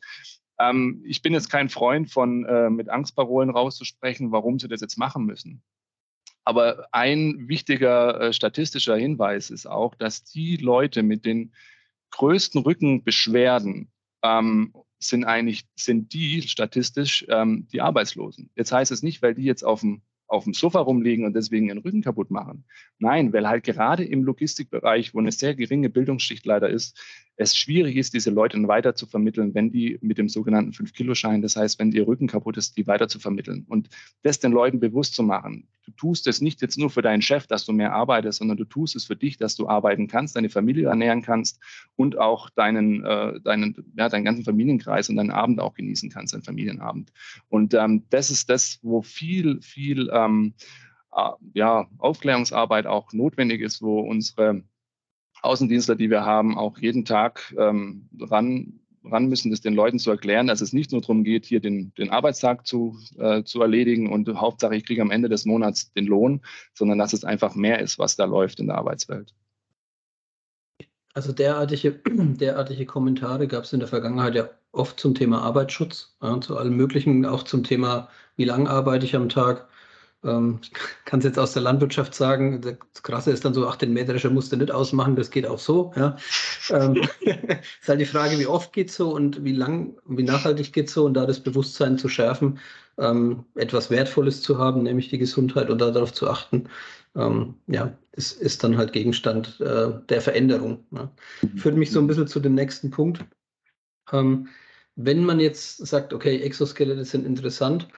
ähm, 0.58 1.02
ich 1.04 1.22
bin 1.22 1.32
jetzt 1.32 1.50
kein 1.50 1.68
Freund 1.68 2.10
von 2.10 2.44
äh, 2.44 2.70
mit 2.70 2.88
Angstparolen 2.88 3.50
rauszusprechen, 3.50 4.32
warum 4.32 4.58
sie 4.58 4.68
das 4.68 4.80
jetzt 4.80 4.98
machen 4.98 5.24
müssen. 5.24 5.62
Aber 6.44 6.88
ein 6.92 7.48
wichtiger 7.48 8.20
äh, 8.20 8.32
statistischer 8.32 8.96
Hinweis 8.96 9.50
ist 9.50 9.66
auch, 9.66 9.94
dass 9.94 10.24
die 10.24 10.56
Leute 10.56 11.02
mit 11.02 11.24
den 11.24 11.52
größten 12.10 12.62
Rückenbeschwerden 12.62 13.90
ähm, 14.22 14.72
sind 14.98 15.24
eigentlich 15.24 15.66
sind 15.76 16.12
die 16.12 16.42
statistisch 16.42 17.24
ähm, 17.28 17.68
die 17.70 17.80
Arbeitslosen. 17.80 18.50
Jetzt 18.56 18.72
heißt 18.72 18.90
es 18.90 19.02
nicht, 19.02 19.22
weil 19.22 19.34
die 19.34 19.44
jetzt 19.44 19.62
auf 19.64 19.80
dem 19.80 20.02
auf 20.26 20.44
dem 20.44 20.52
Sofa 20.52 20.80
rumliegen 20.80 21.24
und 21.24 21.34
deswegen 21.34 21.68
ihren 21.68 21.78
Rücken 21.78 22.02
kaputt 22.02 22.30
machen. 22.30 22.64
Nein, 22.98 23.32
weil 23.32 23.48
halt 23.48 23.64
gerade 23.64 24.04
im 24.04 24.24
Logistikbereich, 24.24 25.14
wo 25.14 25.18
eine 25.20 25.32
sehr 25.32 25.54
geringe 25.54 25.88
Bildungsschicht 25.88 26.44
leider 26.44 26.68
ist, 26.68 27.00
es 27.38 27.56
schwierig 27.56 27.96
ist, 27.96 28.14
diese 28.14 28.30
Leute 28.30 28.58
weiter 28.66 28.96
zu 28.96 29.06
vermitteln, 29.06 29.54
wenn 29.54 29.70
die 29.70 29.96
mit 30.02 30.18
dem 30.18 30.28
sogenannten 30.28 30.72
5-Kilo-Schein, 30.72 31.40
das 31.40 31.54
heißt, 31.54 31.78
wenn 31.78 31.92
ihr 31.92 32.06
Rücken 32.06 32.26
kaputt 32.26 32.56
ist, 32.56 32.76
die 32.76 32.88
weiter 32.88 33.06
zu 33.06 33.20
vermitteln. 33.20 33.64
Und 33.68 33.88
das 34.22 34.40
den 34.40 34.50
Leuten 34.50 34.80
bewusst 34.80 35.14
zu 35.14 35.22
machen. 35.22 35.68
Du 35.84 35.92
tust 35.92 36.26
es 36.26 36.40
nicht 36.40 36.60
jetzt 36.60 36.78
nur 36.78 36.90
für 36.90 37.00
deinen 37.00 37.22
Chef, 37.22 37.46
dass 37.46 37.64
du 37.64 37.72
mehr 37.72 37.92
arbeitest, 37.92 38.40
sondern 38.40 38.56
du 38.56 38.64
tust 38.64 38.96
es 38.96 39.04
für 39.04 39.14
dich, 39.14 39.36
dass 39.36 39.54
du 39.54 39.68
arbeiten 39.68 40.08
kannst, 40.08 40.34
deine 40.34 40.48
Familie 40.48 40.88
ernähren 40.88 41.22
kannst 41.22 41.60
und 41.94 42.18
auch 42.18 42.50
deinen, 42.50 43.04
äh, 43.04 43.40
deinen, 43.40 43.92
ja, 43.96 44.08
deinen 44.08 44.24
ganzen 44.24 44.44
Familienkreis 44.44 45.08
und 45.08 45.14
deinen 45.14 45.30
Abend 45.30 45.60
auch 45.60 45.74
genießen 45.74 46.10
kannst, 46.10 46.34
deinen 46.34 46.42
Familienabend. 46.42 47.12
Und 47.48 47.72
ähm, 47.72 48.02
das 48.10 48.32
ist 48.32 48.50
das, 48.50 48.80
wo 48.82 49.00
viel, 49.00 49.62
viel 49.62 50.10
ähm, 50.12 50.54
äh, 51.14 51.30
ja, 51.54 51.86
Aufklärungsarbeit 51.98 52.86
auch 52.86 53.12
notwendig 53.12 53.60
ist, 53.60 53.80
wo 53.80 54.00
unsere 54.00 54.64
Außendienstler, 55.42 55.96
die 55.96 56.10
wir 56.10 56.24
haben, 56.24 56.58
auch 56.58 56.78
jeden 56.78 57.04
Tag 57.04 57.54
ähm, 57.58 58.08
ran, 58.20 58.80
ran 59.04 59.26
müssen, 59.26 59.50
das 59.50 59.60
den 59.60 59.74
Leuten 59.74 59.98
zu 59.98 60.10
erklären, 60.10 60.46
dass 60.46 60.60
es 60.60 60.72
nicht 60.72 60.92
nur 60.92 61.00
darum 61.00 61.24
geht, 61.24 61.46
hier 61.46 61.60
den, 61.60 61.92
den 61.96 62.10
Arbeitstag 62.10 62.66
zu, 62.66 62.98
äh, 63.18 63.42
zu 63.44 63.62
erledigen 63.62 64.12
und 64.12 64.28
Hauptsache 64.28 64.76
ich 64.76 64.84
kriege 64.84 65.02
am 65.02 65.10
Ende 65.10 65.28
des 65.28 65.44
Monats 65.44 65.92
den 65.92 66.06
Lohn, 66.06 66.42
sondern 66.74 66.98
dass 66.98 67.12
es 67.12 67.24
einfach 67.24 67.54
mehr 67.54 67.80
ist, 67.80 67.98
was 67.98 68.16
da 68.16 68.24
läuft 68.24 68.60
in 68.60 68.66
der 68.66 68.78
Arbeitswelt. 68.78 69.34
Also 71.14 71.32
derartige, 71.32 71.92
derartige 72.06 72.86
Kommentare 72.86 73.48
gab 73.48 73.64
es 73.64 73.72
in 73.72 73.80
der 73.80 73.88
Vergangenheit 73.88 74.34
ja 74.34 74.50
oft 74.72 75.00
zum 75.00 75.14
Thema 75.14 75.42
Arbeitsschutz, 75.42 76.16
ja, 76.22 76.40
zu 76.40 76.56
allem 76.56 76.76
Möglichen, 76.76 77.26
auch 77.26 77.42
zum 77.42 77.64
Thema, 77.64 78.08
wie 78.36 78.44
lange 78.44 78.70
arbeite 78.70 79.04
ich 79.04 79.16
am 79.16 79.28
Tag. 79.28 79.68
Ähm, 80.24 80.58
ich 80.62 80.72
kann 81.04 81.20
es 81.20 81.24
jetzt 81.24 81.38
aus 81.38 81.52
der 81.52 81.62
Landwirtschaft 81.62 82.14
sagen. 82.14 82.60
Das 82.60 83.02
Krasse 83.02 83.30
ist 83.30 83.44
dann 83.44 83.54
so, 83.54 83.66
ach, 83.68 83.76
den 83.76 83.92
Mähdrescher 83.92 84.30
musst 84.30 84.52
du 84.52 84.56
nicht 84.56 84.72
ausmachen, 84.72 85.16
das 85.16 85.30
geht 85.30 85.46
auch 85.46 85.58
so. 85.58 85.92
Ja. 85.96 86.16
Ähm, 86.70 86.96
ist 87.20 87.88
halt 87.88 88.00
die 88.00 88.06
Frage, 88.06 88.38
wie 88.38 88.46
oft 88.46 88.72
geht 88.72 88.88
es 88.88 88.96
so 88.96 89.14
und 89.14 89.44
wie 89.44 89.52
lang, 89.52 89.96
wie 90.06 90.24
nachhaltig 90.24 90.72
geht 90.72 90.88
es 90.88 90.94
so 90.94 91.04
und 91.04 91.14
da 91.14 91.26
das 91.26 91.40
Bewusstsein 91.40 91.98
zu 91.98 92.08
schärfen, 92.08 92.58
ähm, 92.98 93.44
etwas 93.54 93.90
Wertvolles 93.90 94.42
zu 94.42 94.58
haben, 94.58 94.82
nämlich 94.82 95.08
die 95.08 95.18
Gesundheit 95.18 95.70
und 95.70 95.78
darauf 95.78 96.12
zu 96.12 96.28
achten. 96.28 96.68
Ja, 97.66 97.98
ist, 98.12 98.40
ist 98.40 98.62
dann 98.62 98.76
halt 98.76 98.92
Gegenstand 98.92 99.58
äh, 99.60 99.90
der 100.08 100.20
Veränderung. 100.20 100.86
Ja. 100.92 101.10
Führt 101.56 101.76
mich 101.76 101.90
so 101.90 101.98
ein 101.98 102.06
bisschen 102.06 102.28
zu 102.28 102.38
dem 102.38 102.54
nächsten 102.54 102.92
Punkt. 102.92 103.24
Wenn 104.12 105.24
man 105.24 105.40
jetzt 105.40 105.84
sagt, 105.84 106.12
okay, 106.12 106.40
Exoskelette 106.42 107.04
sind 107.04 107.26
interessant, 107.26 107.88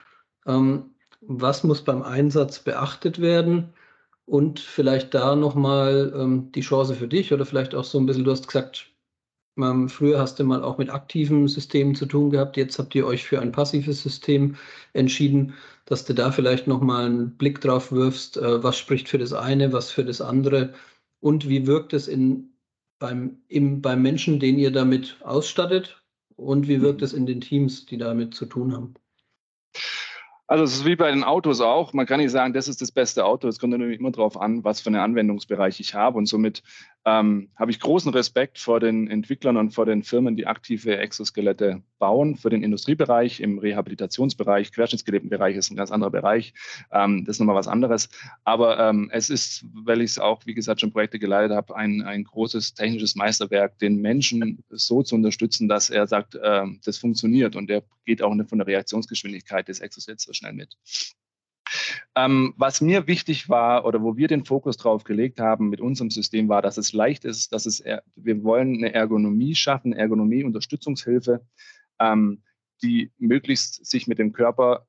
was 1.20 1.64
muss 1.64 1.82
beim 1.82 2.02
Einsatz 2.02 2.60
beachtet 2.60 3.20
werden? 3.20 3.72
Und 4.26 4.60
vielleicht 4.60 5.14
da 5.14 5.34
nochmal 5.34 6.12
ähm, 6.16 6.52
die 6.52 6.60
Chance 6.60 6.94
für 6.94 7.08
dich 7.08 7.32
oder 7.32 7.44
vielleicht 7.44 7.74
auch 7.74 7.84
so 7.84 7.98
ein 7.98 8.06
bisschen, 8.06 8.24
du 8.24 8.30
hast 8.30 8.46
gesagt, 8.46 8.90
ähm, 9.58 9.88
früher 9.88 10.20
hast 10.20 10.38
du 10.38 10.44
mal 10.44 10.62
auch 10.62 10.78
mit 10.78 10.90
aktiven 10.90 11.48
Systemen 11.48 11.94
zu 11.94 12.06
tun 12.06 12.30
gehabt, 12.30 12.56
jetzt 12.56 12.78
habt 12.78 12.94
ihr 12.94 13.06
euch 13.06 13.24
für 13.24 13.40
ein 13.40 13.52
passives 13.52 14.02
System 14.02 14.56
entschieden, 14.92 15.54
dass 15.84 16.04
du 16.04 16.14
da 16.14 16.30
vielleicht 16.30 16.66
nochmal 16.66 17.06
einen 17.06 17.36
Blick 17.36 17.60
drauf 17.60 17.90
wirfst, 17.92 18.36
äh, 18.36 18.62
was 18.62 18.78
spricht 18.78 19.08
für 19.08 19.18
das 19.18 19.32
eine, 19.32 19.72
was 19.72 19.90
für 19.90 20.04
das 20.04 20.20
andere 20.20 20.74
und 21.20 21.48
wie 21.48 21.66
wirkt 21.66 21.92
es 21.92 22.08
in, 22.08 22.50
beim, 22.98 23.38
im, 23.48 23.82
beim 23.82 24.02
Menschen, 24.02 24.38
den 24.40 24.58
ihr 24.58 24.70
damit 24.70 25.16
ausstattet 25.22 26.02
und 26.36 26.68
wie 26.68 26.80
wirkt 26.80 27.02
es 27.02 27.12
in 27.12 27.26
den 27.26 27.40
Teams, 27.40 27.86
die 27.86 27.98
damit 27.98 28.34
zu 28.34 28.46
tun 28.46 28.72
haben? 28.72 28.94
Also 30.50 30.64
es 30.64 30.72
ist 30.72 30.84
wie 30.84 30.96
bei 30.96 31.12
den 31.12 31.22
Autos 31.22 31.60
auch. 31.60 31.92
Man 31.92 32.06
kann 32.06 32.18
nicht 32.18 32.32
sagen, 32.32 32.52
das 32.52 32.66
ist 32.66 32.82
das 32.82 32.90
beste 32.90 33.24
Auto. 33.24 33.46
Es 33.46 33.60
kommt 33.60 33.70
natürlich 33.70 34.00
immer 34.00 34.10
darauf 34.10 34.36
an, 34.36 34.64
was 34.64 34.80
für 34.80 34.88
einen 34.88 34.98
Anwendungsbereich 34.98 35.78
ich 35.78 35.94
habe. 35.94 36.18
Und 36.18 36.26
somit 36.26 36.64
ähm, 37.06 37.48
habe 37.56 37.70
ich 37.70 37.80
großen 37.80 38.12
Respekt 38.12 38.58
vor 38.58 38.78
den 38.78 39.08
Entwicklern 39.08 39.56
und 39.56 39.72
vor 39.72 39.86
den 39.86 40.02
Firmen, 40.02 40.36
die 40.36 40.46
aktive 40.46 40.98
Exoskelette 40.98 41.82
bauen. 41.98 42.36
Für 42.36 42.50
den 42.50 42.62
Industriebereich, 42.62 43.40
im 43.40 43.58
Rehabilitationsbereich, 43.58 44.72
Querschnittsgelähtenbereich 44.72 45.56
ist 45.56 45.70
ein 45.70 45.76
ganz 45.76 45.90
anderer 45.90 46.10
Bereich. 46.10 46.52
Ähm, 46.92 47.24
das 47.24 47.36
ist 47.36 47.40
nochmal 47.40 47.56
was 47.56 47.68
anderes. 47.68 48.10
Aber 48.44 48.78
ähm, 48.78 49.08
es 49.12 49.30
ist, 49.30 49.64
weil 49.72 50.02
ich 50.02 50.12
es 50.12 50.18
auch, 50.18 50.44
wie 50.44 50.54
gesagt, 50.54 50.80
schon 50.80 50.92
Projekte 50.92 51.18
geleitet 51.18 51.56
habe, 51.56 51.74
ein, 51.74 52.02
ein 52.02 52.24
großes 52.24 52.74
technisches 52.74 53.16
Meisterwerk, 53.16 53.78
den 53.78 54.00
Menschen 54.00 54.62
so 54.68 55.02
zu 55.02 55.14
unterstützen, 55.14 55.68
dass 55.68 55.88
er 55.88 56.06
sagt, 56.06 56.34
äh, 56.34 56.66
das 56.84 56.98
funktioniert 56.98 57.56
und 57.56 57.70
der 57.70 57.82
geht 58.04 58.22
auch 58.22 58.34
von 58.46 58.58
der 58.58 58.66
Reaktionsgeschwindigkeit 58.66 59.68
des 59.68 59.80
Exosets 59.80 60.24
so 60.24 60.32
schnell 60.32 60.52
mit. 60.52 60.76
Ähm, 62.16 62.54
was 62.56 62.80
mir 62.80 63.06
wichtig 63.06 63.48
war 63.48 63.84
oder 63.84 64.02
wo 64.02 64.16
wir 64.16 64.28
den 64.28 64.44
Fokus 64.44 64.76
drauf 64.76 65.04
gelegt 65.04 65.40
haben 65.40 65.68
mit 65.68 65.80
unserem 65.80 66.10
System 66.10 66.48
war, 66.48 66.62
dass 66.62 66.76
es 66.76 66.92
leicht 66.92 67.24
ist, 67.24 67.52
dass 67.52 67.66
es, 67.66 67.82
wir 68.16 68.42
wollen 68.42 68.76
eine 68.76 68.92
Ergonomie 68.92 69.54
schaffen, 69.54 69.92
Ergonomie-Unterstützungshilfe, 69.92 71.44
ähm, 71.98 72.42
die 72.82 73.12
möglichst 73.18 73.86
sich 73.86 74.06
mit 74.06 74.18
dem 74.18 74.32
Körper 74.32 74.86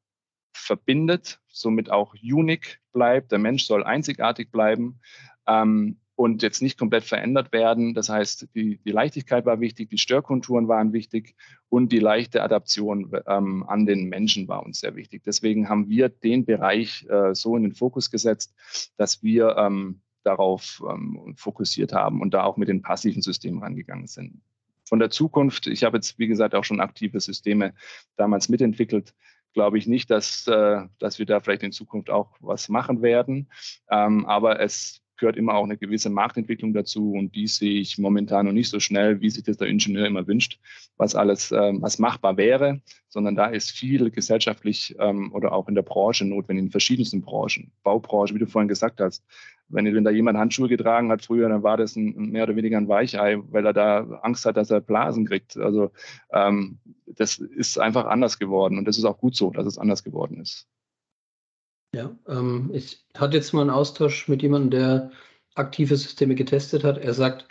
verbindet, 0.54 1.40
somit 1.48 1.90
auch 1.90 2.16
unique 2.22 2.80
bleibt. 2.94 3.32
Der 3.32 3.40
Mensch 3.40 3.66
soll 3.66 3.84
einzigartig 3.84 4.52
bleiben. 4.52 5.00
Ähm, 5.48 6.00
und 6.22 6.44
jetzt 6.44 6.62
nicht 6.62 6.78
komplett 6.78 7.04
verändert 7.04 7.52
werden. 7.52 7.96
Das 7.96 8.08
heißt, 8.08 8.50
die, 8.54 8.78
die 8.78 8.92
Leichtigkeit 8.92 9.44
war 9.48 9.60
wichtig, 9.60 9.90
die 9.90 9.98
Störkonturen 9.98 10.68
waren 10.68 10.94
wichtig 10.94 11.36
und 11.68 11.92
die 11.92 11.98
leichte 11.98 12.44
Adaption 12.44 13.12
ähm, 13.26 13.64
an 13.68 13.88
den 13.88 14.08
Menschen 14.08 14.48
war 14.48 14.64
uns 14.64 14.82
sehr 14.82 14.96
wichtig. 14.96 15.24
Deswegen 15.26 15.68
haben 15.68 15.90
wir 15.90 16.10
den 16.10 16.46
Bereich 16.46 17.08
äh, 17.10 17.34
so 17.34 17.58
in 17.58 17.64
den 17.64 17.74
Fokus 17.74 18.12
gesetzt, 18.12 18.54
dass 18.98 19.24
wir 19.24 19.58
ähm, 19.58 20.02
darauf 20.24 20.84
ähm, 20.88 21.34
fokussiert 21.38 21.92
haben 21.92 22.22
und 22.22 22.36
da 22.36 22.44
auch 22.44 22.56
mit 22.56 22.70
den 22.70 22.84
passiven 22.84 23.24
Systemen 23.24 23.64
rangegangen 23.64 24.06
sind. 24.06 24.44
Von 24.88 25.00
der 25.00 25.10
Zukunft, 25.10 25.66
ich 25.66 25.84
habe 25.84 25.98
jetzt, 25.98 26.20
wie 26.20 26.28
gesagt, 26.28 26.54
auch 26.54 26.66
schon 26.66 26.82
aktive 26.82 27.20
Systeme 27.20 27.74
damals 28.16 28.48
mitentwickelt, 28.48 29.16
glaube 29.54 29.80
ich 29.80 29.88
nicht, 29.88 30.12
dass, 30.12 30.46
äh, 30.46 30.82
dass 31.00 31.18
wir 31.18 31.26
da 31.26 31.40
vielleicht 31.40 31.64
in 31.64 31.72
Zukunft 31.72 32.12
auch 32.12 32.36
was 32.42 32.70
machen 32.70 33.02
werden. 33.02 33.50
Ähm, 33.90 34.28
aber 34.28 34.60
es 34.60 35.01
gehört 35.22 35.38
immer 35.38 35.54
auch 35.54 35.64
eine 35.64 35.78
gewisse 35.78 36.10
Marktentwicklung 36.10 36.74
dazu 36.74 37.14
und 37.14 37.34
die 37.36 37.48
sehe 37.48 37.80
ich 37.80 37.98
momentan 37.98 38.48
noch 38.48 38.52
nicht 38.52 38.70
so 38.70 38.82
schnell, 38.82 39.22
wie 39.22 39.30
sich 39.30 39.44
das 39.44 39.56
der 39.56 39.70
Ingenieur 39.70 40.08
immer 40.08 40.28
wünscht, 40.28 40.60
was 40.98 41.16
alles, 41.16 41.52
ähm, 41.52 41.82
was 41.82 42.00
machbar 42.00 42.36
wäre, 42.36 42.82
sondern 43.08 43.36
da 43.36 43.46
ist 43.46 43.72
viel 43.72 44.12
gesellschaftlich 44.12 44.96
ähm, 45.00 45.32
oder 45.32 45.54
auch 45.54 45.70
in 45.70 45.76
der 45.76 45.84
Branche 45.84 46.26
notwendig, 46.26 46.66
in 46.66 46.72
verschiedensten 46.72 47.22
Branchen, 47.22 47.72
Baubranche, 47.84 48.36
wie 48.36 48.40
du 48.40 48.48
vorhin 48.48 48.68
gesagt 48.68 49.00
hast. 49.00 49.24
Wenn, 49.70 49.86
wenn 49.86 50.04
da 50.04 50.12
jemand 50.12 50.38
Handschuhe 50.38 50.68
getragen 50.68 51.12
hat 51.12 51.24
früher, 51.24 51.48
dann 51.48 51.64
war 51.64 51.78
das 51.78 51.96
ein, 51.96 52.32
mehr 52.32 52.44
oder 52.44 52.58
weniger 52.58 52.78
ein 52.78 52.90
Weichei, 52.90 53.38
weil 53.52 53.66
er 53.66 53.74
da 53.74 54.00
Angst 54.24 54.46
hat, 54.46 54.58
dass 54.58 54.72
er 54.72 54.82
Blasen 54.82 55.26
kriegt. 55.26 55.56
Also 55.56 55.92
ähm, 56.34 56.80
das 57.06 57.38
ist 57.38 57.80
einfach 57.80 58.06
anders 58.06 58.40
geworden 58.40 58.78
und 58.78 58.86
das 58.86 58.98
ist 58.98 59.06
auch 59.06 59.20
gut 59.20 59.36
so, 59.36 59.52
dass 59.52 59.68
es 59.68 59.78
anders 59.78 60.04
geworden 60.04 60.42
ist. 60.42 60.68
Ja, 61.94 62.16
ähm, 62.28 62.70
ich 62.74 63.06
hatte 63.16 63.36
jetzt 63.38 63.54
mal 63.54 63.62
einen 63.62 63.70
Austausch 63.70 64.28
mit 64.30 64.42
jemandem, 64.42 64.72
der 64.72 65.12
aktive 65.56 65.98
Systeme 65.98 66.36
getestet 66.36 66.84
hat. 66.86 66.98
Er 66.98 67.14
sagt, 67.14 67.48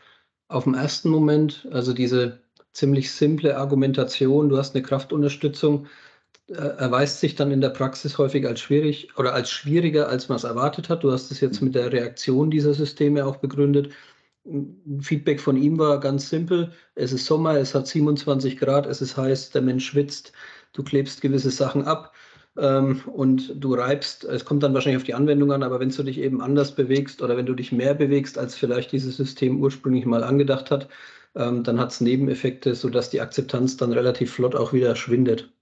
auf 0.48 0.64
dem 0.64 0.74
ersten 0.74 1.11
Moment, 1.11 1.68
also 1.72 1.92
diese 1.92 2.40
ziemlich 2.72 3.12
simple 3.12 3.57
Argumentation, 3.59 4.48
du 4.48 4.57
hast 4.57 4.74
eine 4.74 4.83
Kraftunterstützung, 4.83 5.87
äh, 6.48 6.55
erweist 6.55 7.20
sich 7.20 7.35
dann 7.37 7.50
in 7.53 7.61
der 7.61 7.70
Praxis 7.70 8.18
häufig 8.18 8.46
als 8.46 8.61
schwierig 8.61 9.16
oder 9.18 9.35
als 9.35 9.50
schwieriger, 9.50 10.09
als 10.09 10.29
man 10.29 10.37
es 10.37 10.44
erwartet 10.44 10.88
hat. 10.88 11.05
Du 11.05 11.12
hast 11.12 11.31
es 11.31 11.40
jetzt 11.40 11.61
mit 11.61 11.74
der 11.74 11.92
Reaktion 11.92 12.50
dieser 12.50 12.74
Systeme 12.74 13.26
auch 13.26 13.37
begründet. 13.37 13.92
Feedback 15.00 15.40
von 15.40 15.57
ihm 15.57 15.79
war 15.79 16.00
ganz 16.00 16.31
simpel. 16.31 16.72
Es 16.94 17.12
ist 17.12 17.26
Sommer, 17.26 17.57
es 17.59 17.74
hat 17.74 17.87
27 17.87 18.57
Grad, 18.59 18.87
es 18.87 19.03
ist 19.03 19.16
heiß, 19.16 19.50
der 19.50 19.62
Mensch 19.62 19.87
schwitzt, 19.87 20.33
du 20.72 20.83
klebst 20.83 21.20
gewisse 21.20 21.50
Sachen 21.50 21.85
ab 21.85 22.14
ähm, 22.61 23.01
und 23.07 23.55
du 23.57 23.75
reibst, 23.75 24.25
es 24.25 24.44
kommt 24.44 24.62
dann 24.62 24.75
wahrscheinlich 24.75 25.01
auf 25.01 25.07
die 25.07 25.14
Anwendung 25.14 25.53
an, 25.53 25.62
aber 25.62 25.81
wenn 25.81 25.90
du 25.90 26.03
dich 26.03 26.18
eben 26.18 26.40
anders 26.42 26.75
bewegst 26.75 27.23
oder 27.23 27.37
wenn 27.37 27.46
du 27.46 27.55
dich 27.55 27.73
mehr 27.73 27.94
bewegst, 27.94 28.38
als 28.38 28.55
vielleicht 28.55 28.92
dieses 28.92 29.16
System 29.16 29.61
ursprünglich 29.61 30.05
mal 30.05 30.23
angedacht 30.23 30.70
hat, 30.70 30.88
ähm, 31.35 31.64
dann 31.64 31.81
hat 31.81 31.90
es 31.90 32.01
Nebeneffekte, 32.01 32.75
sodass 32.75 33.11
die 33.11 33.20
Akzeptanz 33.20 33.77
dann 33.77 33.92
relativ 33.92 34.33
flott 34.33 34.55
auch 34.55 34.73
wieder 34.73 34.94
schwindet. 34.96 35.53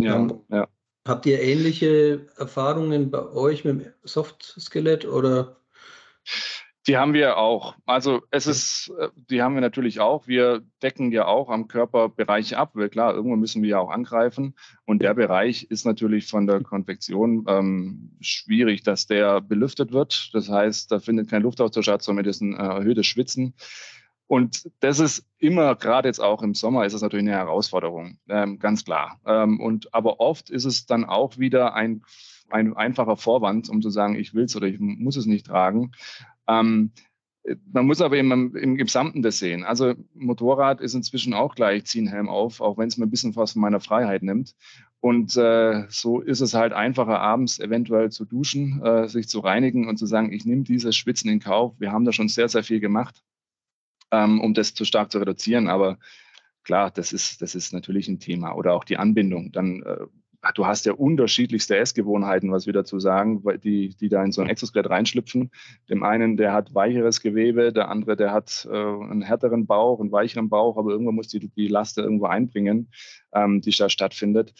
Ja, 0.00 0.16
ähm, 0.16 0.40
ja. 0.48 0.68
Habt 1.06 1.26
ihr 1.26 1.40
ähnliche 1.40 2.26
Erfahrungen 2.36 3.10
bei 3.10 3.24
euch 3.32 3.64
mit 3.64 3.80
dem 3.80 3.92
Soft-Skelett 4.04 5.04
oder? 5.04 5.56
Die 6.88 6.96
haben 6.96 7.14
wir 7.14 7.38
auch. 7.38 7.76
Also 7.86 8.22
es 8.30 8.48
ist, 8.48 8.92
äh, 8.98 9.08
die 9.14 9.40
haben 9.40 9.54
wir 9.54 9.60
natürlich 9.60 10.00
auch. 10.00 10.26
Wir 10.26 10.62
decken 10.82 11.12
ja 11.12 11.26
auch 11.26 11.48
am 11.48 11.68
Körper 11.68 12.08
Bereiche 12.08 12.58
ab, 12.58 12.72
weil 12.74 12.88
klar, 12.88 13.14
irgendwo 13.14 13.36
müssen 13.36 13.62
wir 13.62 13.70
ja 13.70 13.78
auch 13.78 13.90
angreifen. 13.90 14.54
Und 14.84 15.00
der 15.00 15.14
Bereich 15.14 15.64
ist 15.64 15.86
natürlich 15.86 16.26
von 16.26 16.46
der 16.46 16.60
Konvektion 16.62 17.44
ähm, 17.46 18.16
schwierig, 18.20 18.82
dass 18.82 19.06
der 19.06 19.40
belüftet 19.40 19.92
wird. 19.92 20.30
Das 20.32 20.48
heißt, 20.48 20.90
da 20.90 20.98
findet 20.98 21.30
kein 21.30 21.42
Luftaustausch 21.42 21.84
statt, 21.84 22.02
sondern 22.02 22.24
ist 22.24 22.40
ein 22.40 22.54
äh, 22.54 22.62
erhöhtes 22.62 23.06
Schwitzen. 23.06 23.54
Und 24.26 24.68
das 24.80 24.98
ist 24.98 25.24
immer, 25.38 25.76
gerade 25.76 26.08
jetzt 26.08 26.20
auch 26.20 26.42
im 26.42 26.54
Sommer, 26.54 26.84
ist 26.84 26.94
es 26.94 27.02
natürlich 27.02 27.26
eine 27.26 27.36
Herausforderung, 27.36 28.18
ähm, 28.28 28.58
ganz 28.58 28.84
klar. 28.84 29.20
Ähm, 29.26 29.60
und 29.60 29.94
aber 29.94 30.20
oft 30.20 30.48
ist 30.48 30.64
es 30.64 30.86
dann 30.86 31.04
auch 31.04 31.38
wieder 31.38 31.74
ein 31.74 32.02
ein 32.52 32.76
einfacher 32.76 33.16
Vorwand, 33.16 33.68
um 33.68 33.80
zu 33.80 33.90
sagen, 33.90 34.14
ich 34.14 34.34
will 34.34 34.44
es 34.44 34.54
oder 34.56 34.66
ich 34.66 34.78
muss 34.78 35.16
es 35.16 35.26
nicht 35.26 35.46
tragen. 35.46 35.92
Ähm, 36.48 36.92
man 37.72 37.86
muss 37.86 38.00
aber 38.00 38.18
im, 38.18 38.54
im 38.54 38.76
Gesamten 38.76 39.22
das 39.22 39.38
sehen. 39.38 39.64
Also 39.64 39.94
Motorrad 40.14 40.80
ist 40.80 40.94
inzwischen 40.94 41.34
auch 41.34 41.54
gleich, 41.54 41.84
ziehen 41.86 42.06
Helm 42.06 42.28
auf, 42.28 42.60
auch 42.60 42.78
wenn 42.78 42.88
es 42.88 42.96
mir 42.96 43.06
ein 43.06 43.10
bisschen 43.10 43.34
was 43.34 43.52
von 43.52 43.62
meiner 43.62 43.80
Freiheit 43.80 44.22
nimmt. 44.22 44.54
Und 45.00 45.36
äh, 45.36 45.86
so 45.88 46.20
ist 46.20 46.40
es 46.40 46.54
halt 46.54 46.72
einfacher, 46.72 47.18
abends 47.18 47.58
eventuell 47.58 48.12
zu 48.12 48.24
duschen, 48.24 48.80
äh, 48.82 49.08
sich 49.08 49.28
zu 49.28 49.40
reinigen 49.40 49.88
und 49.88 49.96
zu 49.96 50.06
sagen, 50.06 50.32
ich 50.32 50.44
nehme 50.44 50.62
dieses 50.62 50.94
Schwitzen 50.94 51.28
in 51.28 51.40
Kauf. 51.40 51.74
Wir 51.80 51.90
haben 51.90 52.04
da 52.04 52.12
schon 52.12 52.28
sehr, 52.28 52.48
sehr 52.48 52.62
viel 52.62 52.78
gemacht, 52.78 53.24
ähm, 54.12 54.40
um 54.40 54.54
das 54.54 54.74
zu 54.74 54.84
stark 54.84 55.10
zu 55.10 55.18
reduzieren. 55.18 55.66
Aber 55.66 55.98
klar, 56.62 56.92
das 56.92 57.12
ist, 57.12 57.42
das 57.42 57.56
ist 57.56 57.72
natürlich 57.72 58.06
ein 58.06 58.20
Thema. 58.20 58.54
Oder 58.54 58.74
auch 58.74 58.84
die 58.84 58.96
Anbindung. 58.96 59.50
Dann 59.50 59.82
äh, 59.82 60.06
du 60.54 60.66
hast 60.66 60.86
ja 60.86 60.92
unterschiedlichste 60.92 61.76
Essgewohnheiten, 61.76 62.50
was 62.50 62.66
wir 62.66 62.72
dazu 62.72 62.98
sagen, 62.98 63.42
die, 63.62 63.94
die 63.94 64.08
da 64.08 64.24
in 64.24 64.32
so 64.32 64.42
ein 64.42 64.48
Exoskelett 64.48 64.90
reinschlüpfen. 64.90 65.50
Dem 65.88 66.02
einen, 66.02 66.36
der 66.36 66.52
hat 66.52 66.74
weicheres 66.74 67.20
Gewebe, 67.20 67.72
der 67.72 67.88
andere, 67.88 68.16
der 68.16 68.32
hat 68.32 68.68
äh, 68.70 68.76
einen 68.76 69.22
härteren 69.22 69.66
Bauch, 69.66 70.00
einen 70.00 70.10
weicheren 70.10 70.48
Bauch, 70.48 70.76
aber 70.76 70.90
irgendwo 70.90 71.12
muss 71.12 71.28
die, 71.28 71.48
die 71.48 71.68
Last 71.68 71.98
irgendwo 71.98 72.26
einbringen, 72.26 72.90
ähm, 73.32 73.60
die 73.60 73.70
da 73.70 73.88
stattfindet 73.88 74.52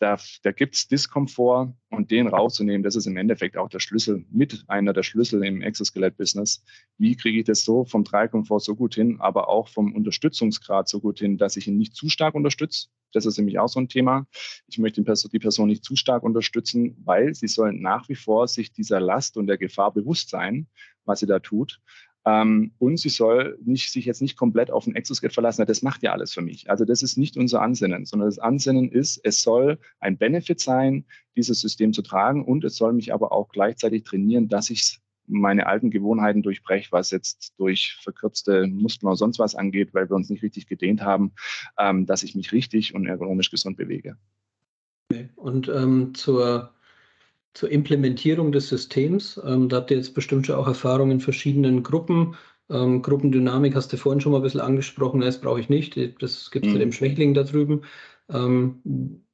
da, 0.00 0.18
da 0.42 0.52
gibt 0.52 0.74
es 0.74 0.88
Diskomfort 0.88 1.74
und 1.90 2.10
den 2.10 2.26
rauszunehmen, 2.26 2.82
das 2.82 2.96
ist 2.96 3.06
im 3.06 3.18
Endeffekt 3.18 3.58
auch 3.58 3.68
der 3.68 3.80
Schlüssel, 3.80 4.24
mit 4.30 4.64
einer 4.66 4.94
der 4.94 5.02
Schlüssel 5.02 5.44
im 5.44 5.60
Exoskelett-Business. 5.60 6.64
Wie 6.96 7.16
kriege 7.16 7.38
ich 7.38 7.44
das 7.44 7.64
so 7.64 7.84
vom 7.84 8.02
Dreikomfort 8.02 8.60
so 8.60 8.74
gut 8.74 8.94
hin, 8.94 9.18
aber 9.20 9.48
auch 9.48 9.68
vom 9.68 9.94
Unterstützungsgrad 9.94 10.88
so 10.88 11.00
gut 11.00 11.18
hin, 11.18 11.36
dass 11.36 11.56
ich 11.56 11.68
ihn 11.68 11.76
nicht 11.76 11.94
zu 11.94 12.08
stark 12.08 12.34
unterstütze? 12.34 12.88
Das 13.12 13.26
ist 13.26 13.36
nämlich 13.36 13.58
auch 13.58 13.68
so 13.68 13.78
ein 13.78 13.88
Thema. 13.88 14.26
Ich 14.68 14.78
möchte 14.78 15.02
die 15.02 15.38
Person 15.38 15.68
nicht 15.68 15.84
zu 15.84 15.96
stark 15.96 16.22
unterstützen, 16.22 16.96
weil 17.04 17.34
sie 17.34 17.48
soll 17.48 17.72
nach 17.72 18.08
wie 18.08 18.14
vor 18.14 18.48
sich 18.48 18.72
dieser 18.72 19.00
Last 19.00 19.36
und 19.36 19.48
der 19.48 19.58
Gefahr 19.58 19.92
bewusst 19.92 20.30
sein, 20.30 20.66
was 21.04 21.20
sie 21.20 21.26
da 21.26 21.40
tut. 21.40 21.80
Ähm, 22.26 22.72
und 22.78 22.98
sie 22.98 23.08
soll 23.08 23.58
nicht, 23.64 23.90
sich 23.92 24.04
jetzt 24.04 24.20
nicht 24.20 24.36
komplett 24.36 24.70
auf 24.70 24.86
ein 24.86 24.94
Exoskelett 24.94 25.32
verlassen. 25.32 25.64
Das 25.66 25.82
macht 25.82 26.02
ja 26.02 26.12
alles 26.12 26.32
für 26.32 26.42
mich. 26.42 26.70
Also 26.70 26.84
das 26.84 27.02
ist 27.02 27.16
nicht 27.16 27.36
unser 27.36 27.62
Ansinnen, 27.62 28.04
sondern 28.04 28.28
das 28.28 28.38
Ansinnen 28.38 28.90
ist, 28.90 29.20
es 29.24 29.42
soll 29.42 29.78
ein 30.00 30.18
Benefit 30.18 30.60
sein, 30.60 31.06
dieses 31.36 31.60
System 31.60 31.92
zu 31.92 32.02
tragen 32.02 32.44
und 32.44 32.64
es 32.64 32.76
soll 32.76 32.92
mich 32.92 33.14
aber 33.14 33.32
auch 33.32 33.48
gleichzeitig 33.48 34.04
trainieren, 34.04 34.48
dass 34.48 34.70
ich 34.70 35.00
meine 35.26 35.66
alten 35.66 35.90
Gewohnheiten 35.90 36.42
durchbreche, 36.42 36.90
was 36.90 37.10
jetzt 37.10 37.54
durch 37.58 37.96
verkürzte 38.02 38.66
Muskeln 38.66 39.08
oder 39.08 39.16
sonst 39.16 39.38
was 39.38 39.54
angeht, 39.54 39.94
weil 39.94 40.10
wir 40.10 40.16
uns 40.16 40.28
nicht 40.28 40.42
richtig 40.42 40.66
gedehnt 40.66 41.02
haben, 41.02 41.32
ähm, 41.78 42.04
dass 42.04 42.22
ich 42.22 42.34
mich 42.34 42.52
richtig 42.52 42.94
und 42.94 43.06
ergonomisch 43.06 43.50
gesund 43.50 43.76
bewege. 43.76 44.16
Und 45.36 45.68
ähm, 45.68 46.14
zur 46.14 46.74
zur 47.54 47.70
Implementierung 47.70 48.52
des 48.52 48.68
Systems. 48.68 49.40
Ähm, 49.44 49.68
da 49.68 49.78
habt 49.78 49.90
ihr 49.90 49.96
jetzt 49.96 50.14
bestimmt 50.14 50.46
schon 50.46 50.56
auch 50.56 50.66
Erfahrungen 50.66 51.12
in 51.12 51.20
verschiedenen 51.20 51.82
Gruppen. 51.82 52.36
Ähm, 52.70 53.02
Gruppendynamik 53.02 53.74
hast 53.74 53.92
du 53.92 53.96
vorhin 53.96 54.20
schon 54.20 54.32
mal 54.32 54.38
ein 54.38 54.44
bisschen 54.44 54.60
angesprochen, 54.60 55.20
das 55.20 55.40
brauche 55.40 55.60
ich 55.60 55.68
nicht. 55.68 55.96
Das 56.22 56.50
gibt 56.50 56.66
es 56.66 56.68
mhm. 56.68 56.78
mit 56.78 56.82
dem 56.82 56.92
Schwächling 56.92 57.34
da 57.34 57.42
drüben. 57.42 57.82
Ähm, 58.28 59.24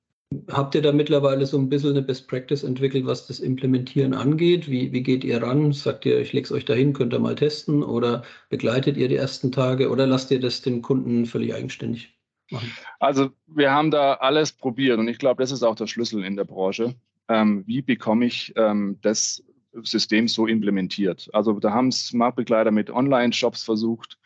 habt 0.51 0.75
ihr 0.75 0.83
da 0.83 0.93
mittlerweile 0.93 1.47
so 1.47 1.59
ein 1.59 1.69
bisschen 1.69 1.91
eine 1.91 2.03
Best 2.03 2.29
Practice 2.29 2.65
entwickelt, 2.65 3.07
was 3.07 3.27
das 3.27 3.41
Implementieren 3.41 4.15
angeht? 4.15 4.69
Wie, 4.71 4.93
wie 4.93 5.03
geht 5.03 5.23
ihr 5.23 5.43
ran? 5.43 5.73
Sagt 5.73 6.07
ihr, 6.07 6.19
ich 6.19 6.33
lege 6.33 6.47
es 6.47 6.53
euch 6.53 6.65
dahin, 6.65 6.95
könnt 6.95 7.13
ihr 7.13 7.19
mal 7.19 7.35
testen? 7.35 7.83
Oder 7.83 8.23
begleitet 8.49 8.97
ihr 8.97 9.09
die 9.09 9.17
ersten 9.17 9.53
Tage 9.53 9.91
oder 9.91 10.07
lasst 10.07 10.31
ihr 10.31 10.41
das 10.41 10.63
den 10.63 10.83
Kunden 10.83 11.27
völlig 11.27 11.55
eigenständig 11.55 12.19
machen? 12.51 12.73
Also 12.99 13.31
wir 13.47 13.71
haben 13.71 13.91
da 13.91 14.15
alles 14.15 14.53
probiert 14.53 14.99
und 14.99 15.09
ich 15.09 15.19
glaube, 15.19 15.43
das 15.43 15.53
ist 15.53 15.63
auch 15.63 15.77
der 15.77 15.87
Schlüssel 15.87 16.25
in 16.25 16.37
der 16.37 16.45
Branche 16.45 16.97
wie 17.29 17.83
bekomme 17.83 18.27
ich 18.27 18.53
ähm, 18.57 18.99
das 19.03 19.43
System 19.83 20.29
so 20.29 20.47
implementiert. 20.47 21.29
Also 21.33 21.59
da 21.59 21.73
haben 21.73 21.89
es 21.89 22.13
Marktbegleiter 22.13 22.71
mit 22.71 22.91
Online-Shops 22.91 23.65
versucht, 23.65 24.19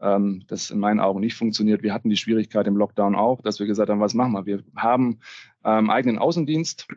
ähm, 0.00 0.44
das 0.48 0.70
in 0.70 0.78
meinen 0.78 1.00
Augen 1.00 1.20
nicht 1.20 1.34
funktioniert. 1.34 1.82
Wir 1.82 1.94
hatten 1.94 2.10
die 2.10 2.16
Schwierigkeit 2.16 2.66
im 2.66 2.76
Lockdown 2.76 3.14
auch, 3.14 3.40
dass 3.42 3.58
wir 3.58 3.66
gesagt 3.66 3.90
haben, 3.90 4.00
was 4.00 4.14
machen 4.14 4.34
wir? 4.34 4.46
Wir 4.46 4.64
haben 4.76 5.20
ähm, 5.64 5.90
eigenen 5.90 6.18
Außendienst, 6.18 6.88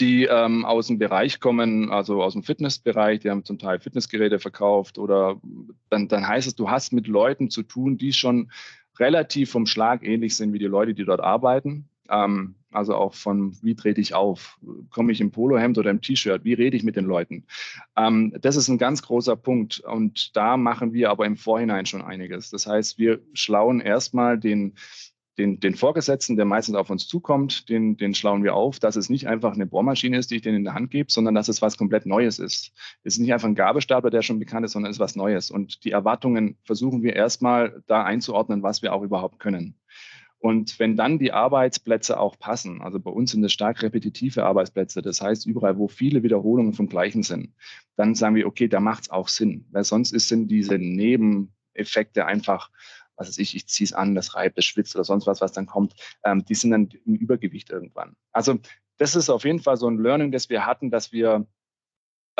die 0.00 0.24
ähm, 0.24 0.64
aus 0.64 0.88
dem 0.88 0.98
Bereich 0.98 1.40
kommen, 1.40 1.90
also 1.90 2.22
aus 2.22 2.34
dem 2.34 2.42
Fitnessbereich, 2.42 3.20
die 3.20 3.30
haben 3.30 3.44
zum 3.44 3.58
Teil 3.58 3.80
Fitnessgeräte 3.80 4.38
verkauft 4.38 4.98
oder 4.98 5.40
dann, 5.88 6.08
dann 6.08 6.26
heißt 6.26 6.46
es, 6.46 6.54
du 6.54 6.70
hast 6.70 6.92
mit 6.92 7.06
Leuten 7.06 7.50
zu 7.50 7.62
tun, 7.62 7.96
die 7.96 8.12
schon 8.12 8.50
relativ 8.98 9.50
vom 9.50 9.66
Schlag 9.66 10.04
ähnlich 10.04 10.36
sind 10.36 10.52
wie 10.52 10.58
die 10.58 10.66
Leute, 10.66 10.94
die 10.94 11.04
dort 11.04 11.20
arbeiten. 11.20 11.89
Ähm, 12.10 12.56
also 12.72 12.94
auch 12.94 13.14
von, 13.14 13.56
wie 13.62 13.74
trete 13.74 14.00
ich 14.00 14.14
auf? 14.14 14.58
Komme 14.90 15.12
ich 15.12 15.20
im 15.20 15.30
Polohemd 15.30 15.78
oder 15.78 15.90
im 15.90 16.00
T-Shirt? 16.00 16.44
Wie 16.44 16.54
rede 16.54 16.76
ich 16.76 16.84
mit 16.84 16.96
den 16.96 17.04
Leuten? 17.04 17.44
Ähm, 17.96 18.34
das 18.40 18.56
ist 18.56 18.68
ein 18.68 18.78
ganz 18.78 19.02
großer 19.02 19.36
Punkt. 19.36 19.80
Und 19.80 20.36
da 20.36 20.56
machen 20.56 20.92
wir 20.92 21.10
aber 21.10 21.26
im 21.26 21.36
Vorhinein 21.36 21.86
schon 21.86 22.02
einiges. 22.02 22.50
Das 22.50 22.66
heißt, 22.66 22.98
wir 22.98 23.20
schlauen 23.32 23.80
erstmal 23.80 24.38
den, 24.38 24.74
den, 25.38 25.58
den 25.58 25.74
Vorgesetzten, 25.74 26.36
der 26.36 26.44
meistens 26.44 26.76
auf 26.76 26.90
uns 26.90 27.08
zukommt, 27.08 27.68
den, 27.68 27.96
den 27.96 28.14
schlauen 28.14 28.44
wir 28.44 28.54
auf, 28.54 28.78
dass 28.78 28.96
es 28.96 29.08
nicht 29.08 29.26
einfach 29.26 29.54
eine 29.54 29.66
Bohrmaschine 29.66 30.18
ist, 30.18 30.30
die 30.30 30.36
ich 30.36 30.42
denen 30.42 30.58
in 30.58 30.64
der 30.64 30.74
Hand 30.74 30.90
gebe, 30.90 31.10
sondern 31.10 31.34
dass 31.34 31.48
es 31.48 31.62
was 31.62 31.76
komplett 31.76 32.06
Neues 32.06 32.38
ist. 32.38 32.72
Es 33.02 33.14
ist 33.14 33.18
nicht 33.18 33.32
einfach 33.32 33.48
ein 33.48 33.54
Gabelstapler, 33.54 34.10
der 34.10 34.22
schon 34.22 34.38
bekannt 34.38 34.66
ist, 34.66 34.72
sondern 34.72 34.90
es 34.90 34.96
ist 34.96 35.00
was 35.00 35.16
Neues. 35.16 35.50
Und 35.50 35.84
die 35.84 35.90
Erwartungen 35.90 36.56
versuchen 36.62 37.02
wir 37.02 37.16
erstmal 37.16 37.82
da 37.86 38.04
einzuordnen, 38.04 38.62
was 38.62 38.82
wir 38.82 38.92
auch 38.92 39.02
überhaupt 39.02 39.38
können. 39.40 39.79
Und 40.40 40.78
wenn 40.78 40.96
dann 40.96 41.18
die 41.18 41.32
Arbeitsplätze 41.32 42.18
auch 42.18 42.38
passen, 42.38 42.80
also 42.80 42.98
bei 42.98 43.10
uns 43.10 43.32
sind 43.32 43.44
es 43.44 43.52
stark 43.52 43.82
repetitive 43.82 44.44
Arbeitsplätze, 44.44 45.02
das 45.02 45.20
heißt 45.20 45.46
überall, 45.46 45.76
wo 45.76 45.86
viele 45.86 46.22
Wiederholungen 46.22 46.72
vom 46.72 46.88
Gleichen 46.88 47.22
sind, 47.22 47.54
dann 47.96 48.14
sagen 48.14 48.34
wir, 48.34 48.46
okay, 48.46 48.66
da 48.66 48.80
macht 48.80 49.02
es 49.02 49.10
auch 49.10 49.28
Sinn, 49.28 49.66
weil 49.70 49.84
sonst 49.84 50.18
sind 50.18 50.48
diese 50.48 50.78
Nebeneffekte 50.78 52.24
einfach, 52.24 52.70
was 53.16 53.28
weiß 53.28 53.38
ich, 53.38 53.54
ich 53.54 53.68
ziehe 53.68 53.84
es 53.84 53.92
an, 53.92 54.14
das 54.14 54.34
reibt, 54.34 54.56
das 54.56 54.64
schwitzt 54.64 54.96
oder 54.96 55.04
sonst 55.04 55.26
was, 55.26 55.42
was 55.42 55.52
dann 55.52 55.66
kommt, 55.66 55.94
ähm, 56.24 56.42
die 56.46 56.54
sind 56.54 56.70
dann 56.70 56.88
im 57.04 57.16
Übergewicht 57.16 57.68
irgendwann. 57.68 58.16
Also 58.32 58.58
das 58.96 59.16
ist 59.16 59.28
auf 59.28 59.44
jeden 59.44 59.60
Fall 59.60 59.76
so 59.76 59.88
ein 59.88 59.98
Learning, 59.98 60.32
das 60.32 60.48
wir 60.48 60.64
hatten, 60.64 60.90
dass 60.90 61.12
wir 61.12 61.46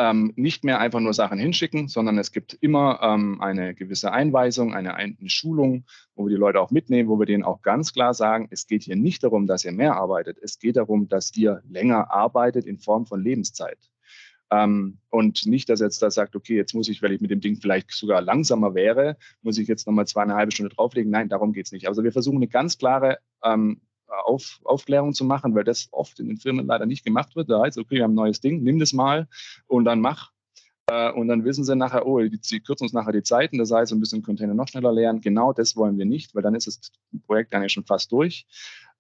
ähm, 0.00 0.32
nicht 0.34 0.64
mehr 0.64 0.80
einfach 0.80 1.00
nur 1.00 1.12
Sachen 1.12 1.38
hinschicken, 1.38 1.88
sondern 1.88 2.16
es 2.16 2.32
gibt 2.32 2.54
immer 2.54 3.00
ähm, 3.02 3.38
eine 3.42 3.74
gewisse 3.74 4.12
Einweisung, 4.12 4.74
eine, 4.74 4.94
eine, 4.94 5.14
Schulung, 5.26 5.84
wo 6.14 6.24
wir 6.24 6.30
die 6.30 6.40
Leute 6.40 6.58
auch 6.58 6.70
mitnehmen, 6.70 7.10
wo 7.10 7.18
wir 7.18 7.26
denen 7.26 7.44
auch 7.44 7.60
ganz 7.60 7.92
klar 7.92 8.14
sagen, 8.14 8.48
es 8.50 8.66
geht 8.66 8.82
hier 8.82 8.96
nicht 8.96 9.22
darum, 9.22 9.46
dass 9.46 9.62
ihr 9.66 9.72
mehr 9.72 9.96
arbeitet, 9.96 10.38
es 10.40 10.58
geht 10.58 10.76
darum, 10.76 11.08
dass 11.08 11.36
ihr 11.36 11.62
länger 11.68 12.10
arbeitet 12.10 12.64
in 12.64 12.78
Form 12.78 13.04
von 13.04 13.22
Lebenszeit. 13.22 13.78
Ähm, 14.50 14.98
und 15.10 15.44
nicht, 15.44 15.68
dass 15.68 15.80
jetzt 15.80 16.00
da 16.00 16.10
sagt, 16.10 16.34
okay, 16.34 16.56
jetzt 16.56 16.74
muss 16.74 16.88
ich, 16.88 17.02
weil 17.02 17.12
ich 17.12 17.20
mit 17.20 17.30
dem 17.30 17.42
Ding 17.42 17.56
vielleicht 17.56 17.90
sogar 17.92 18.22
langsamer 18.22 18.74
wäre, 18.74 19.18
muss 19.42 19.58
ich 19.58 19.68
jetzt 19.68 19.86
nochmal 19.86 20.06
zweieinhalb 20.06 20.50
Stunde 20.52 20.74
drauflegen. 20.74 21.10
Nein, 21.10 21.28
darum 21.28 21.52
geht 21.52 21.66
es 21.66 21.72
nicht. 21.72 21.88
Also 21.88 22.02
wir 22.04 22.12
versuchen 22.12 22.38
eine 22.38 22.48
ganz 22.48 22.78
klare 22.78 23.18
ähm, 23.44 23.82
auf, 24.10 24.60
Aufklärung 24.64 25.12
zu 25.14 25.24
machen, 25.24 25.54
weil 25.54 25.64
das 25.64 25.88
oft 25.92 26.18
in 26.20 26.28
den 26.28 26.36
Firmen 26.36 26.66
leider 26.66 26.86
nicht 26.86 27.04
gemacht 27.04 27.36
wird. 27.36 27.50
Da 27.50 27.62
heißt, 27.62 27.78
okay, 27.78 27.96
wir 27.96 28.04
haben 28.04 28.12
ein 28.12 28.16
neues 28.16 28.40
Ding, 28.40 28.62
nimm 28.62 28.78
das 28.78 28.92
mal 28.92 29.28
und 29.66 29.84
dann 29.84 30.00
mach. 30.00 30.32
Äh, 30.90 31.12
und 31.12 31.28
dann 31.28 31.44
wissen 31.44 31.64
sie 31.64 31.76
nachher, 31.76 32.06
oh, 32.06 32.20
die, 32.20 32.38
die 32.38 32.60
kürzen 32.60 32.84
uns 32.84 32.92
nachher 32.92 33.12
die 33.12 33.22
Zeiten, 33.22 33.58
das 33.58 33.70
heißt, 33.70 33.92
ein 33.92 34.00
bisschen 34.00 34.22
Container 34.22 34.54
noch 34.54 34.68
schneller 34.68 34.92
leeren. 34.92 35.20
Genau 35.20 35.52
das 35.52 35.76
wollen 35.76 35.98
wir 35.98 36.06
nicht, 36.06 36.34
weil 36.34 36.42
dann 36.42 36.54
ist 36.54 36.66
das 36.66 36.80
Projekt 37.26 37.54
eigentlich 37.54 37.72
schon 37.72 37.84
fast 37.84 38.10
durch. 38.12 38.46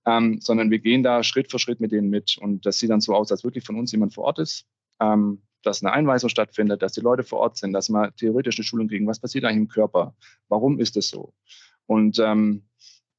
Ähm, 0.06 0.40
sondern 0.40 0.70
wir 0.70 0.78
gehen 0.78 1.02
da 1.02 1.22
Schritt 1.22 1.50
für 1.50 1.58
Schritt 1.58 1.80
mit 1.80 1.92
denen 1.92 2.08
mit. 2.08 2.38
Und 2.38 2.64
das 2.64 2.78
sieht 2.78 2.90
dann 2.90 3.02
so 3.02 3.14
aus, 3.14 3.30
als 3.30 3.44
wirklich 3.44 3.64
von 3.64 3.76
uns 3.76 3.92
jemand 3.92 4.14
vor 4.14 4.24
Ort 4.24 4.38
ist, 4.38 4.66
ähm, 5.00 5.42
dass 5.62 5.82
eine 5.82 5.92
Einweisung 5.92 6.30
stattfindet, 6.30 6.80
dass 6.80 6.92
die 6.92 7.02
Leute 7.02 7.22
vor 7.22 7.40
Ort 7.40 7.58
sind, 7.58 7.72
dass 7.72 7.90
wir 7.90 8.14
theoretisch 8.16 8.58
eine 8.58 8.64
Schulung 8.64 8.88
kriegen, 8.88 9.06
was 9.06 9.20
passiert 9.20 9.44
eigentlich 9.44 9.58
im 9.58 9.68
Körper, 9.68 10.14
warum 10.48 10.78
ist 10.78 10.96
es 10.96 11.08
so? 11.08 11.34
Und 11.86 12.18
ähm, 12.18 12.62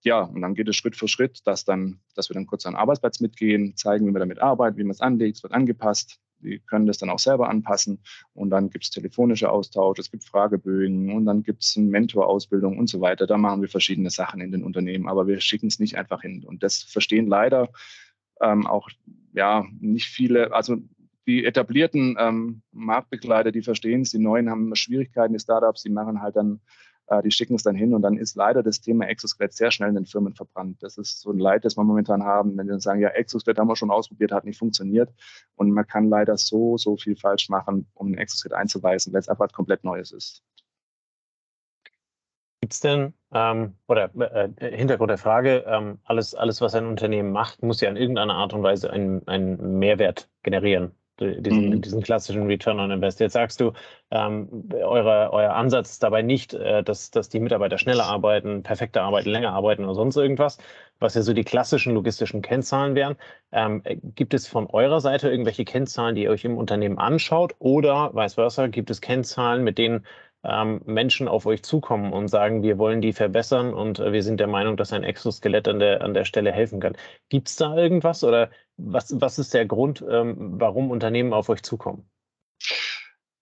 ja, 0.04 0.22
und 0.22 0.42
dann 0.42 0.56
geht 0.56 0.68
es 0.68 0.76
Schritt 0.76 0.96
für 0.96 1.08
Schritt, 1.08 1.46
dass, 1.46 1.64
dann, 1.66 2.00
dass 2.16 2.30
wir 2.30 2.34
dann 2.34 2.48
kurz 2.48 2.66
an 2.66 2.74
den 2.74 2.80
Arbeitsplatz 2.80 3.20
mitgehen, 3.20 3.76
zeigen, 3.76 4.08
wie 4.08 4.12
man 4.12 4.20
damit 4.20 4.40
arbeitet, 4.40 4.78
wie 4.78 4.84
man 4.84 4.92
es 4.92 5.02
anlegt, 5.02 5.38
es 5.38 5.44
wird 5.44 5.54
angepasst. 5.54 6.20
Die 6.40 6.60
können 6.60 6.88
das 6.88 6.98
dann 6.98 7.12
auch 7.12 7.20
selber 7.20 7.50
anpassen. 7.50 8.02
Und 8.34 8.50
dann 8.50 8.72
gibt 8.72 8.86
es 8.86 8.90
telefonische 8.90 9.52
Austausch, 9.52 10.00
es 10.00 10.10
gibt 10.10 10.24
Fragebögen 10.24 11.14
und 11.14 11.26
dann 11.26 11.44
gibt 11.44 11.64
es 11.64 11.78
eine 11.78 11.86
Mentorausbildung 11.88 12.80
und 12.80 12.88
so 12.88 13.00
weiter. 13.00 13.28
Da 13.28 13.38
machen 13.38 13.62
wir 13.62 13.70
verschiedene 13.70 14.10
Sachen 14.10 14.42
in 14.42 14.52
den 14.52 14.64
Unternehmen, 14.64 15.08
aber 15.08 15.28
wir 15.28 15.40
schicken 15.40 15.68
es 15.68 15.78
nicht 15.78 15.98
einfach 15.98 16.24
hin. 16.24 16.44
Und 16.44 16.64
das 16.64 16.82
verstehen 16.82 17.28
leider 17.28 17.70
ähm, 18.42 18.66
auch 18.66 18.90
ja 19.34 19.66
nicht 19.80 20.08
viele, 20.08 20.52
also 20.52 20.78
die 21.28 21.46
etablierten 21.46 22.18
ähm, 22.20 22.64
Marktbegleiter, 22.72 23.52
die 23.52 23.62
verstehen 23.62 24.02
es, 24.02 24.10
die 24.10 24.18
neuen 24.18 24.50
haben 24.50 24.76
Schwierigkeiten, 24.76 25.34
die 25.34 25.40
Startups, 25.40 25.84
die 25.84 25.92
machen 25.92 26.22
halt 26.22 26.36
dann 26.36 26.60
die 27.22 27.32
schicken 27.32 27.56
es 27.56 27.64
dann 27.64 27.76
hin 27.76 27.94
und 27.94 28.02
dann 28.02 28.18
ist 28.18 28.36
leider 28.36 28.64
das 28.64 28.80
Thema 28.80 29.06
Exoskelett 29.08 29.54
sehr 29.54 29.72
schnell 29.72 29.90
in 29.90 29.96
den 29.96 30.06
Firmen 30.06 30.34
verbrannt. 30.34 30.82
Das 30.82 30.98
ist 30.98 31.20
so 31.20 31.32
ein 31.32 31.40
Leid, 31.40 31.66
das 31.66 31.76
wir 31.76 31.84
momentan 31.84 32.24
haben, 32.24 32.58
wenn 32.58 32.68
sie 32.68 32.72
dann 32.72 32.80
sagen, 32.80 33.02
ja, 33.02 33.10
Exoskelett 33.10 33.60
haben 33.60 33.68
wir 33.68 33.76
schon 33.76 33.92
ausprobiert, 33.92 34.32
hat 34.32 34.46
nicht 34.46 34.58
funktioniert 34.58 35.10
und 35.56 35.72
man 35.72 35.86
kann 35.86 36.08
leider 36.08 36.38
so, 36.38 36.78
so 36.78 36.96
viel 36.96 37.18
falsch 37.18 37.50
machen, 37.50 37.88
um 37.94 38.12
ein 38.12 38.18
Exoskelett 38.18 38.58
einzuweisen, 38.58 39.12
weil 39.12 39.20
es 39.20 39.30
einfach 39.30 39.52
komplett 39.52 39.84
Neues 39.84 40.12
ist. 40.12 40.44
Gibt 42.62 42.74
es 42.74 42.80
denn, 42.80 43.14
ähm, 43.34 43.76
oder 43.88 44.12
äh, 44.16 44.50
Hintergrund 44.78 45.10
der 45.10 45.18
Frage, 45.18 45.66
ähm, 45.68 45.98
alles, 46.04 46.36
alles, 46.36 46.62
was 46.62 46.76
ein 46.76 46.86
Unternehmen 46.86 47.32
macht, 47.32 47.64
muss 47.64 47.82
ja 47.82 47.90
in 47.90 47.98
irgendeiner 47.98 48.36
Art 48.36 48.54
und 48.54 48.64
Weise 48.64 48.92
einen, 48.92 49.28
einen 49.28 49.80
Mehrwert 49.80 50.30
generieren 50.44 50.92
diesen, 51.22 51.70
mhm. 51.70 51.82
diesen 51.82 52.02
klassischen 52.02 52.48
Return 52.48 52.80
on 52.80 52.92
Invest. 52.92 53.20
Jetzt 53.20 53.34
sagst 53.34 53.62
du, 53.62 53.72
ähm, 54.12 54.70
eure, 54.74 55.32
euer 55.32 55.54
Ansatz 55.54 55.92
ist 55.92 56.04
dabei 56.04 56.22
nicht, 56.22 56.54
äh, 56.54 56.84
dass, 56.84 57.12
dass 57.12 57.30
die 57.30 57.40
Mitarbeiter 57.40 57.78
schneller 57.78 58.06
arbeiten, 58.06 58.64
perfekter 58.64 59.04
arbeiten, 59.04 59.30
länger 59.30 59.54
arbeiten 59.54 59.84
oder 59.86 59.96
sonst 59.96 60.18
irgendwas, 60.18 60.58
was 61.00 61.16
ja 61.16 61.22
so 61.22 61.34
die 61.34 61.44
klassischen 61.44 61.94
logistischen 61.94 62.42
Kennzahlen 62.42 62.96
wären. 62.96 63.16
Ähm, 63.52 63.84
gibt 64.16 64.34
es 64.34 64.48
von 64.48 64.68
eurer 64.68 65.00
Seite 65.00 65.30
irgendwelche 65.30 65.66
Kennzahlen, 65.66 66.16
die 66.16 66.24
ihr 66.24 66.32
euch 66.32 66.46
im 66.46 66.58
Unternehmen 66.58 66.98
anschaut 66.98 67.56
oder 67.60 68.14
vice 68.14 68.34
versa, 68.36 68.68
gibt 68.68 68.90
es 68.90 69.02
Kennzahlen, 69.02 69.64
mit 69.64 69.78
denen 69.78 70.06
ähm, 70.44 70.82
Menschen 70.86 71.28
auf 71.28 71.46
euch 71.46 71.64
zukommen 71.64 72.14
und 72.14 72.28
sagen, 72.28 72.64
wir 72.64 72.78
wollen 72.78 73.02
die 73.02 73.14
verbessern 73.14 73.74
und 73.74 74.00
äh, 74.00 74.12
wir 74.12 74.24
sind 74.24 74.40
der 74.40 74.48
Meinung, 74.48 74.78
dass 74.78 74.94
ein 74.94 75.04
Exoskelett 75.04 75.68
an 75.68 75.80
der, 75.80 76.02
an 76.02 76.14
der 76.14 76.26
Stelle 76.26 76.52
helfen 76.52 76.80
kann. 76.80 76.98
Gibt 77.30 77.50
es 77.50 77.56
da 77.56 77.76
irgendwas 77.76 78.24
oder 78.24 78.50
was, 78.78 79.20
was 79.22 79.38
ist 79.40 79.54
der 79.54 79.66
Grund, 79.66 80.04
ähm, 80.10 80.60
warum 80.60 80.90
Unternehmen 80.90 81.34
auf 81.34 81.50
euch 81.50 81.62
zukommen? 81.62 82.10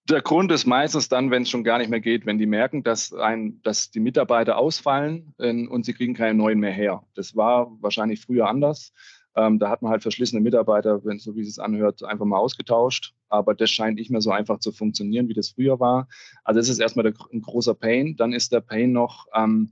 Der 0.10 0.22
Grund 0.22 0.52
ist 0.52 0.66
meistens 0.66 1.08
dann, 1.08 1.30
wenn 1.30 1.44
es 1.44 1.50
schon 1.50 1.64
gar 1.64 1.78
nicht 1.78 1.90
mehr 1.90 2.00
geht, 2.00 2.26
wenn 2.26 2.40
die 2.40 2.48
merken, 2.48 2.82
dass, 2.82 3.14
ein, 3.14 3.62
dass 3.62 3.92
die 3.92 4.00
Mitarbeiter 4.00 4.58
ausfallen 4.58 5.36
äh, 5.38 5.68
und 5.68 5.86
sie 5.86 5.94
kriegen 5.94 6.16
keine 6.16 6.34
neuen 6.34 6.60
mehr 6.60 6.72
her. 6.72 7.04
Das 7.16 7.36
war 7.36 7.72
wahrscheinlich 7.80 8.22
früher 8.22 8.48
anders. 8.48 8.92
Ähm, 9.40 9.58
da 9.58 9.70
hat 9.70 9.82
man 9.82 9.92
halt 9.92 10.02
verschlissene 10.02 10.42
Mitarbeiter, 10.42 11.06
wenn 11.06 11.18
so 11.18 11.34
wie 11.36 11.42
es 11.42 11.60
anhört, 11.60 12.04
einfach 12.04 12.26
mal 12.26 12.38
ausgetauscht. 12.38 13.14
Aber 13.30 13.56
das 13.56 13.70
scheint 13.70 13.96
nicht 13.96 14.12
mehr 14.12 14.20
so 14.20 14.32
einfach 14.32 14.60
zu 14.60 14.74
funktionieren, 14.74 15.30
wie 15.30 15.34
das 15.34 15.50
früher 15.50 15.80
war. 15.80 16.10
Also 16.44 16.60
das 16.60 16.68
ist 16.68 16.80
erstmal 16.80 17.04
der, 17.04 17.14
ein 17.32 17.42
großer 17.42 17.74
Pain. 17.74 18.18
Dann 18.18 18.34
ist 18.34 18.52
der 18.52 18.60
Pain 18.60 18.92
noch, 18.92 19.28
ähm, 19.34 19.72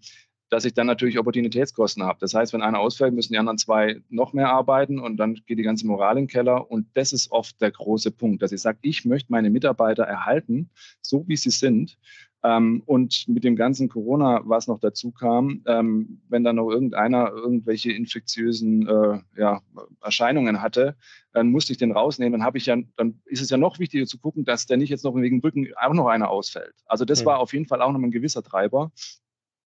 dass 0.50 0.64
ich 0.64 0.74
dann 0.74 0.88
natürlich 0.88 1.20
Opportunitätskosten 1.20 2.04
habe. 2.04 2.18
Das 2.22 2.34
heißt, 2.34 2.54
wenn 2.54 2.62
einer 2.62 2.80
ausfällt, 2.80 3.14
müssen 3.14 3.34
die 3.34 3.40
anderen 3.40 3.58
zwei 3.58 4.02
noch 4.08 4.32
mehr 4.32 4.50
arbeiten 4.50 5.00
und 5.00 5.18
dann 5.18 5.34
geht 5.46 5.60
die 5.60 5.64
ganze 5.64 5.86
Moral 5.86 6.18
in 6.18 6.24
den 6.24 6.28
Keller. 6.30 6.72
Und 6.72 6.88
das 6.94 7.12
ist 7.12 7.30
oft 7.32 7.60
der 7.60 7.72
große 7.72 8.12
Punkt, 8.12 8.42
dass 8.42 8.54
ich 8.54 8.62
sage, 8.62 8.78
ich 8.84 9.04
möchte 9.04 9.34
meine 9.34 9.50
Mitarbeiter 9.50 10.04
erhalten, 10.04 10.70
so 11.02 11.28
wie 11.28 11.36
sie 11.36 11.50
sind. 11.50 11.98
Ähm, 12.44 12.84
und 12.86 13.28
mit 13.28 13.44
dem 13.44 13.56
ganzen 13.56 13.90
Corona, 13.90 14.42
was 14.46 14.68
noch 14.68 14.80
dazu 14.80 15.12
kam, 15.12 15.64
ähm, 15.66 16.22
wenn 16.30 16.44
dann 16.44 16.58
noch 16.58 16.70
irgendeiner 16.70 17.32
irgendwelche 17.32 17.92
infektiösen 17.92 18.88
äh, 18.88 19.20
ja, 19.36 19.62
Erscheinungen 20.02 20.62
hatte, 20.62 20.96
dann 21.34 21.50
musste 21.50 21.72
ich 21.72 21.80
den 21.80 21.92
rausnehmen. 21.92 22.34
Dann 22.34 22.46
habe 22.46 22.60
ich 22.60 22.68
ja, 22.68 22.78
dann 22.96 23.22
ist 23.26 23.42
es 23.42 23.50
ja 23.50 23.58
noch 23.58 23.80
wichtiger 23.80 24.06
zu 24.06 24.20
gucken, 24.20 24.46
dass 24.46 24.68
der 24.68 24.78
nicht 24.78 24.90
jetzt 24.90 25.04
noch 25.04 25.16
wegen 25.16 25.42
Rücken 25.42 25.68
auch 25.82 25.94
noch 25.94 26.08
einer 26.08 26.30
ausfällt. 26.30 26.76
Also 26.86 27.06
das 27.06 27.22
mhm. 27.22 27.28
war 27.28 27.40
auf 27.40 27.54
jeden 27.54 27.66
Fall 27.66 27.82
auch 27.82 27.92
noch 27.92 28.00
ein 28.00 28.12
gewisser 28.12 28.44
Treiber. 28.44 28.92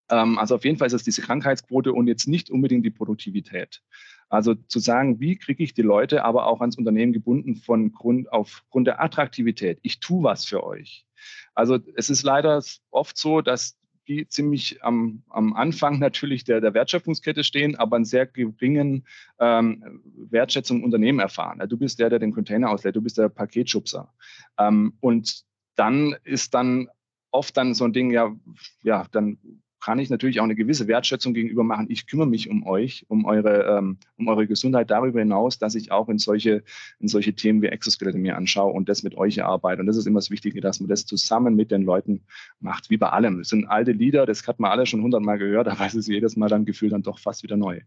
Ähm, 0.10 0.38
also 0.38 0.56
auf 0.56 0.64
jeden 0.64 0.78
Fall 0.78 0.88
ist 0.88 0.94
es 0.94 1.04
diese 1.04 1.22
Krankheitsquote 1.22 1.92
und 1.92 2.08
jetzt 2.08 2.28
nicht 2.28 2.50
unbedingt 2.50 2.86
die 2.86 2.92
Produktivität. 2.92 3.82
Also 4.30 4.56
zu 4.56 4.80
sagen, 4.80 5.20
wie 5.20 5.36
kriege 5.38 5.62
ich 5.62 5.74
die 5.74 5.82
Leute 5.82 6.24
aber 6.24 6.48
auch 6.48 6.62
ans 6.62 6.78
Unternehmen 6.78 7.12
gebunden 7.12 7.58
von 7.58 7.92
Grund, 7.92 8.32
aufgrund 8.32 8.88
der 8.88 9.02
Attraktivität. 9.02 9.80
Ich 9.82 10.00
tue 10.00 10.24
was 10.24 10.46
für 10.46 10.64
euch. 10.64 11.06
Also 11.54 11.80
es 11.96 12.10
ist 12.10 12.24
leider 12.24 12.62
oft 12.90 13.18
so, 13.18 13.42
dass 13.42 13.78
die 14.08 14.28
ziemlich 14.28 14.84
am, 14.84 15.24
am 15.30 15.54
Anfang 15.54 16.00
natürlich 16.00 16.44
der, 16.44 16.60
der 16.62 16.74
Wertschöpfungskette 16.74 17.44
stehen, 17.44 17.76
aber 17.76 17.96
einen 17.96 18.06
sehr 18.06 18.26
geringen 18.26 19.06
ähm, 19.40 20.02
Wertschätzung 20.30 20.80
im 20.80 20.84
Unternehmen 20.84 21.20
erfahren. 21.20 21.62
Du 21.68 21.78
bist 21.78 22.00
der, 22.00 22.10
der 22.10 22.20
den 22.20 22.34
Container 22.34 22.70
auslädt, 22.70 22.96
du 22.96 23.02
bist 23.02 23.18
der 23.18 23.30
Paketschubser. 23.30 24.14
Ähm, 24.58 24.94
und 25.00 25.44
dann 25.76 26.16
ist 26.24 26.54
dann 26.54 26.90
oft 27.32 27.56
dann 27.56 27.74
so 27.74 27.86
ein 27.86 27.94
Ding, 27.94 28.12
ja, 28.12 28.36
ja, 28.84 29.06
dann 29.12 29.38
kann 29.82 30.00
ich 30.00 30.10
natürlich 30.10 30.40
auch 30.40 30.46
eine 30.46 30.56
gewisse 30.56 30.88
Wertschätzung 30.88 31.34
gegenüber 31.34 31.64
machen. 31.64 31.88
Ich 31.90 32.08
kümmere 32.08 32.28
mich 32.28 32.50
um 32.50 32.66
euch, 32.66 33.06
um 33.10 33.26
eure, 33.26 33.78
ähm, 33.78 33.98
um 34.18 34.28
eure 34.28 34.48
Gesundheit 34.48 34.92
darüber 34.92 35.20
hinaus, 35.20 35.58
dass 35.58 35.76
ich 35.76 35.92
auch 35.92 36.08
in 36.08 36.20
solche, 36.20 36.64
in 37.00 37.08
solche 37.08 37.34
Themen 37.34 37.62
wie 37.62 37.68
Exoskelette 37.68 38.18
mir 38.18 38.38
anschaue 38.38 38.72
und 38.72 38.88
das 38.90 39.04
mit 39.04 39.16
euch 39.18 39.40
erarbeite. 39.40 39.82
Und 39.82 39.88
das 39.88 39.98
ist 39.98 40.06
immer 40.06 40.20
das 40.20 40.30
Wichtige, 40.30 40.62
dass 40.62 40.80
man 40.80 40.88
das 40.88 41.06
zusammen 41.06 41.56
mit 41.56 41.72
den 41.72 41.82
Leuten 41.82 42.22
macht, 42.60 42.90
wie 42.90 42.98
bei 42.98 43.10
allem. 43.10 43.40
Es 43.40 43.50
sind 43.50 43.66
alte 43.66 43.92
Lieder, 43.92 44.26
das 44.26 44.48
hat 44.48 44.60
man 44.60 44.72
alle 44.72 44.86
schon 44.86 45.02
hundertmal 45.02 45.38
gehört, 45.38 45.68
aber 45.68 45.86
es 45.86 45.96
ist 45.96 46.08
jedes 46.08 46.36
Mal 46.38 46.48
dann 46.48 46.66
gefühlt 46.66 46.94
dann 46.94 47.04
doch 47.04 47.20
fast 47.20 47.44
wieder 47.44 47.58
neu. 47.58 47.82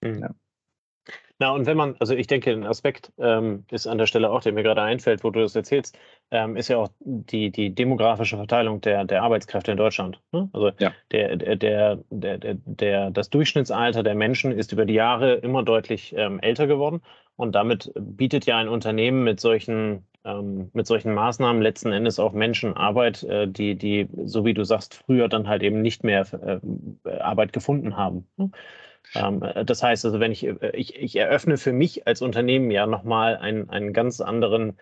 Mhm. 0.00 0.18
Ja. 0.18 0.34
Na, 1.40 1.52
und 1.52 1.64
wenn 1.64 1.76
man, 1.78 1.96
also 1.98 2.14
ich 2.14 2.26
denke, 2.26 2.52
ein 2.52 2.66
Aspekt 2.66 3.12
ähm, 3.18 3.64
ist 3.70 3.86
an 3.86 3.96
der 3.96 4.04
Stelle 4.04 4.30
auch, 4.30 4.42
der 4.42 4.52
mir 4.52 4.62
gerade 4.62 4.82
einfällt, 4.82 5.24
wo 5.24 5.30
du 5.30 5.40
das 5.40 5.56
erzählst, 5.56 5.98
ähm, 6.30 6.54
ist 6.54 6.68
ja 6.68 6.76
auch 6.76 6.90
die, 7.00 7.50
die 7.50 7.74
demografische 7.74 8.36
Verteilung 8.36 8.82
der, 8.82 9.06
der 9.06 9.22
Arbeitskräfte 9.22 9.70
in 9.70 9.78
Deutschland. 9.78 10.20
Ne? 10.32 10.50
Also 10.52 10.70
ja. 10.78 10.92
der, 11.12 11.36
der, 11.36 11.56
der, 11.56 11.98
der, 12.10 12.54
der, 12.54 13.10
das 13.10 13.30
Durchschnittsalter 13.30 14.02
der 14.02 14.14
Menschen 14.14 14.52
ist 14.52 14.72
über 14.72 14.84
die 14.84 14.92
Jahre 14.92 15.36
immer 15.36 15.62
deutlich 15.62 16.14
ähm, 16.14 16.40
älter 16.40 16.66
geworden. 16.66 17.00
Und 17.36 17.54
damit 17.54 17.90
bietet 17.98 18.44
ja 18.44 18.58
ein 18.58 18.68
Unternehmen 18.68 19.24
mit 19.24 19.40
solchen, 19.40 20.04
ähm, 20.26 20.68
mit 20.74 20.86
solchen 20.86 21.14
Maßnahmen 21.14 21.62
letzten 21.62 21.90
Endes 21.90 22.18
auch 22.18 22.34
Menschen 22.34 22.76
Arbeit, 22.76 23.22
äh, 23.22 23.48
die, 23.48 23.76
die, 23.76 24.08
so 24.26 24.44
wie 24.44 24.52
du 24.52 24.62
sagst, 24.64 24.92
früher 24.92 25.28
dann 25.28 25.48
halt 25.48 25.62
eben 25.62 25.80
nicht 25.80 26.04
mehr 26.04 26.26
äh, 27.02 27.18
Arbeit 27.18 27.54
gefunden 27.54 27.96
haben. 27.96 28.28
Ne? 28.36 28.50
Ähm, 29.14 29.42
äh, 29.42 29.64
das 29.64 29.82
heißt 29.82 30.04
also, 30.04 30.20
wenn 30.20 30.32
ich, 30.32 30.44
äh, 30.46 30.70
ich, 30.74 30.96
ich 30.96 31.16
eröffne 31.16 31.56
für 31.56 31.72
mich 31.72 32.06
als 32.06 32.22
Unternehmen 32.22 32.70
ja 32.70 32.86
nochmal 32.86 33.36
einen, 33.36 33.68
einen 33.70 33.92
ganz 33.92 34.20
anderen, 34.20 34.78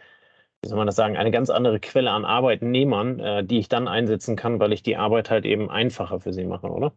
wie 0.62 0.68
soll 0.68 0.78
man 0.78 0.87
das 0.87 0.96
sagen, 0.96 1.16
eine 1.16 1.31
ganz 1.31 1.50
andere 1.50 1.81
Quelle 1.81 2.11
an 2.11 2.24
Arbeitnehmern, 2.24 3.20
äh, 3.20 3.44
die 3.44 3.59
ich 3.59 3.68
dann 3.68 3.88
einsetzen 3.88 4.37
kann, 4.37 4.61
weil 4.61 4.72
ich 4.72 4.83
die 4.83 4.96
Arbeit 4.96 5.31
halt 5.31 5.44
eben 5.44 5.70
einfacher 5.70 6.20
für 6.20 6.33
sie 6.33 6.44
mache, 6.44 6.68
oder? 6.68 6.92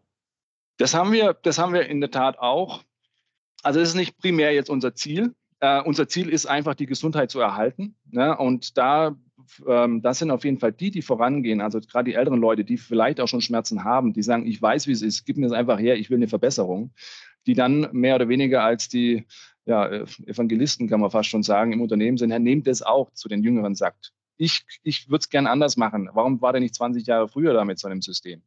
Das 0.77 0.93
haben 0.93 1.11
wir, 1.11 1.33
das 1.33 1.59
haben 1.59 1.73
wir 1.73 1.87
in 1.87 2.01
der 2.01 2.11
Tat 2.11 2.39
auch. 2.39 2.81
Also 3.63 3.79
es 3.79 3.89
ist 3.89 3.95
nicht 3.95 4.17
primär 4.17 4.53
jetzt 4.53 4.69
unser 4.69 4.95
Ziel. 4.95 5.35
Uh, 5.63 5.83
unser 5.85 6.07
Ziel 6.07 6.27
ist 6.27 6.47
einfach, 6.47 6.73
die 6.73 6.87
Gesundheit 6.87 7.29
zu 7.29 7.39
erhalten. 7.39 7.95
Ne? 8.09 8.35
Und 8.35 8.79
da 8.79 9.15
ähm, 9.67 10.01
das 10.01 10.19
sind 10.19 10.31
auf 10.31 10.43
jeden 10.43 10.59
Fall 10.59 10.71
die, 10.71 10.91
die 10.91 11.01
vorangehen. 11.01 11.61
Also 11.61 11.79
gerade 11.79 12.09
die 12.09 12.15
älteren 12.15 12.39
Leute, 12.39 12.63
die 12.63 12.77
vielleicht 12.77 13.19
auch 13.19 13.27
schon 13.27 13.41
Schmerzen 13.41 13.83
haben, 13.83 14.13
die 14.13 14.23
sagen, 14.23 14.45
ich 14.45 14.61
weiß, 14.61 14.87
wie 14.87 14.91
es 14.91 15.01
ist, 15.01 15.25
gib 15.25 15.37
mir 15.37 15.47
es 15.47 15.51
einfach 15.51 15.79
her, 15.79 15.95
ich 15.95 16.09
will 16.09 16.17
eine 16.17 16.27
Verbesserung. 16.27 16.91
Die 17.47 17.53
dann 17.55 17.89
mehr 17.91 18.15
oder 18.15 18.29
weniger 18.29 18.63
als 18.63 18.87
die 18.87 19.25
ja, 19.65 19.87
Evangelisten, 20.25 20.87
kann 20.87 20.99
man 20.99 21.11
fast 21.11 21.29
schon 21.29 21.43
sagen, 21.43 21.73
im 21.73 21.81
Unternehmen 21.81 22.17
sind, 22.17 22.31
Herr, 22.31 22.39
nehmt 22.39 22.67
es 22.67 22.81
auch 22.81 23.11
zu 23.13 23.27
den 23.29 23.43
Jüngeren, 23.43 23.75
sagt. 23.75 24.11
Ich, 24.37 24.63
ich 24.83 25.09
würde 25.09 25.21
es 25.21 25.29
gern 25.29 25.47
anders 25.47 25.77
machen. 25.77 26.09
Warum 26.13 26.41
war 26.41 26.51
der 26.51 26.61
nicht 26.61 26.75
20 26.75 27.05
Jahre 27.05 27.27
früher 27.27 27.53
da 27.53 27.63
mit 27.63 27.77
so 27.79 27.87
einem 27.87 28.01
System? 28.01 28.41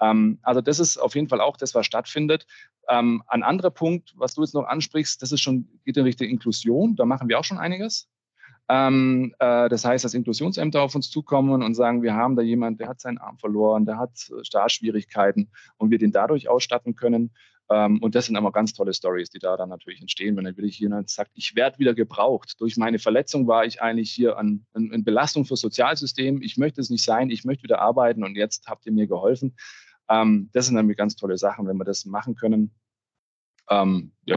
Ähm, 0.00 0.38
also 0.42 0.60
das 0.60 0.78
ist 0.78 0.96
auf 0.98 1.14
jeden 1.14 1.28
Fall 1.28 1.40
auch 1.40 1.56
das, 1.56 1.74
was 1.74 1.86
stattfindet. 1.86 2.46
Ähm, 2.88 3.22
ein 3.26 3.42
anderer 3.42 3.70
Punkt, 3.70 4.14
was 4.16 4.34
du 4.34 4.42
jetzt 4.42 4.54
noch 4.54 4.66
ansprichst, 4.66 5.20
das 5.20 5.32
ist 5.32 5.40
schon, 5.40 5.68
geht 5.84 5.96
in 5.96 6.04
Richtung 6.04 6.28
Inklusion. 6.28 6.96
Da 6.96 7.04
machen 7.04 7.28
wir 7.28 7.38
auch 7.38 7.44
schon 7.44 7.58
einiges. 7.58 8.08
Ähm, 8.68 9.34
äh, 9.38 9.68
das 9.68 9.84
heißt, 9.84 10.04
dass 10.04 10.14
Inklusionsämter 10.14 10.82
auf 10.82 10.94
uns 10.94 11.10
zukommen 11.10 11.62
und 11.62 11.74
sagen, 11.74 12.02
wir 12.02 12.14
haben 12.14 12.34
da 12.34 12.42
jemanden, 12.42 12.78
der 12.78 12.88
hat 12.88 13.00
seinen 13.00 13.18
Arm 13.18 13.38
verloren, 13.38 13.86
der 13.86 13.98
hat 13.98 14.28
äh, 14.30 14.44
Startschwierigkeiten 14.44 15.50
und 15.76 15.90
wir 15.90 15.98
den 15.98 16.10
dadurch 16.10 16.48
ausstatten 16.48 16.96
können. 16.96 17.32
Ähm, 17.70 18.00
und 18.02 18.14
das 18.14 18.26
sind 18.26 18.36
immer 18.36 18.52
ganz 18.52 18.72
tolle 18.72 18.92
Stories, 18.92 19.30
die 19.30 19.38
da 19.38 19.56
dann 19.56 19.68
natürlich 19.68 20.00
entstehen, 20.00 20.36
wenn 20.36 20.44
dann 20.44 20.56
wirklich 20.56 20.78
jemand 20.78 21.10
sagt, 21.10 21.30
ich 21.34 21.54
werde 21.54 21.78
wieder 21.78 21.94
gebraucht. 21.94 22.60
Durch 22.60 22.76
meine 22.76 22.98
Verletzung 22.98 23.46
war 23.46 23.64
ich 23.64 23.82
eigentlich 23.82 24.10
hier 24.10 24.36
an, 24.36 24.66
an, 24.72 24.90
an 24.92 25.04
Belastung 25.04 25.44
fürs 25.44 25.60
Sozialsystem. 25.60 26.42
Ich 26.42 26.56
möchte 26.56 26.80
es 26.80 26.90
nicht 26.90 27.04
sein, 27.04 27.30
ich 27.30 27.44
möchte 27.44 27.64
wieder 27.64 27.80
arbeiten 27.80 28.24
und 28.24 28.36
jetzt 28.36 28.66
habt 28.68 28.86
ihr 28.86 28.92
mir 28.92 29.06
geholfen. 29.06 29.56
Ähm, 30.08 30.50
das 30.52 30.66
sind 30.66 30.76
dann 30.76 30.88
ganz 30.94 31.16
tolle 31.16 31.38
Sachen, 31.38 31.66
wenn 31.66 31.76
wir 31.76 31.84
das 31.84 32.04
machen 32.04 32.34
können. 32.34 32.72
Ähm, 33.68 34.12
ja, 34.24 34.36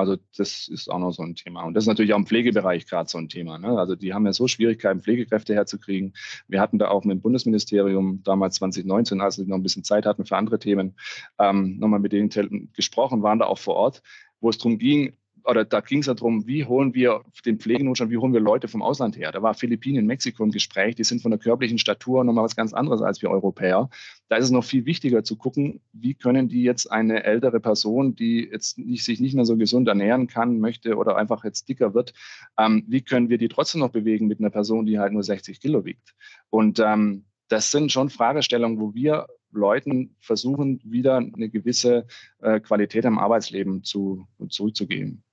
also 0.00 0.16
das 0.36 0.68
ist 0.68 0.90
auch 0.90 0.98
noch 0.98 1.12
so 1.12 1.22
ein 1.22 1.34
Thema. 1.34 1.62
Und 1.62 1.74
das 1.74 1.84
ist 1.84 1.88
natürlich 1.88 2.12
auch 2.12 2.18
im 2.18 2.26
Pflegebereich 2.26 2.86
gerade 2.86 3.08
so 3.08 3.18
ein 3.18 3.28
Thema. 3.28 3.58
Ne? 3.58 3.78
Also 3.78 3.94
die 3.94 4.12
haben 4.12 4.26
ja 4.26 4.32
so 4.32 4.48
Schwierigkeiten, 4.48 5.00
Pflegekräfte 5.00 5.54
herzukriegen. 5.54 6.14
Wir 6.48 6.60
hatten 6.60 6.78
da 6.78 6.88
auch 6.88 7.04
mit 7.04 7.18
dem 7.18 7.20
Bundesministerium 7.22 8.22
damals 8.24 8.56
2019, 8.56 9.20
als 9.20 9.38
wir 9.38 9.46
noch 9.46 9.56
ein 9.56 9.62
bisschen 9.62 9.84
Zeit 9.84 10.06
hatten 10.06 10.26
für 10.26 10.36
andere 10.36 10.58
Themen, 10.58 10.96
ähm, 11.38 11.78
nochmal 11.78 12.00
mit 12.00 12.12
denen 12.12 12.30
gesprochen, 12.74 13.22
waren 13.22 13.38
da 13.38 13.46
auch 13.46 13.58
vor 13.58 13.76
Ort, 13.76 14.02
wo 14.40 14.48
es 14.48 14.58
darum 14.58 14.78
ging, 14.78 15.16
oder 15.44 15.64
da 15.64 15.80
ging 15.80 16.00
es 16.00 16.06
ja 16.06 16.14
darum, 16.14 16.46
wie 16.46 16.64
holen 16.64 16.94
wir 16.94 17.22
den 17.44 17.58
Pflegenotstand, 17.58 18.10
wie 18.10 18.18
holen 18.18 18.32
wir 18.32 18.40
Leute 18.40 18.68
vom 18.68 18.82
Ausland 18.82 19.16
her? 19.16 19.32
Da 19.32 19.42
war 19.42 19.54
Philippinen, 19.54 20.06
Mexiko 20.06 20.42
im 20.44 20.50
Gespräch, 20.50 20.94
die 20.94 21.04
sind 21.04 21.22
von 21.22 21.30
der 21.30 21.40
körperlichen 21.40 21.78
Statur 21.78 22.24
nochmal 22.24 22.44
was 22.44 22.56
ganz 22.56 22.72
anderes 22.72 23.02
als 23.02 23.22
wir 23.22 23.30
Europäer. 23.30 23.88
Da 24.28 24.36
ist 24.36 24.46
es 24.46 24.50
noch 24.50 24.64
viel 24.64 24.86
wichtiger 24.86 25.24
zu 25.24 25.36
gucken, 25.36 25.80
wie 25.92 26.14
können 26.14 26.48
die 26.48 26.62
jetzt 26.62 26.90
eine 26.90 27.24
ältere 27.24 27.60
Person, 27.60 28.14
die 28.14 28.48
jetzt 28.50 28.78
nicht, 28.78 29.04
sich 29.04 29.20
nicht 29.20 29.34
mehr 29.34 29.44
so 29.44 29.56
gesund 29.56 29.88
ernähren 29.88 30.26
kann, 30.26 30.60
möchte 30.60 30.96
oder 30.96 31.16
einfach 31.16 31.44
jetzt 31.44 31.68
dicker 31.68 31.94
wird, 31.94 32.12
ähm, 32.58 32.84
wie 32.88 33.02
können 33.02 33.28
wir 33.28 33.38
die 33.38 33.48
trotzdem 33.48 33.80
noch 33.80 33.90
bewegen 33.90 34.26
mit 34.26 34.40
einer 34.40 34.50
Person, 34.50 34.86
die 34.86 34.98
halt 34.98 35.12
nur 35.12 35.22
60 35.22 35.60
Kilo 35.60 35.84
wiegt? 35.84 36.14
Und 36.50 36.78
ähm, 36.80 37.24
das 37.48 37.70
sind 37.70 37.90
schon 37.90 38.10
Fragestellungen, 38.10 38.78
wo 38.80 38.94
wir 38.94 39.26
Leuten 39.52 40.14
versuchen, 40.20 40.80
wieder 40.84 41.16
eine 41.16 41.48
gewisse 41.48 42.06
äh, 42.40 42.60
Qualität 42.60 43.04
am 43.04 43.18
Arbeitsleben 43.18 43.82
zu, 43.82 44.28
zurückzugeben 44.48 45.24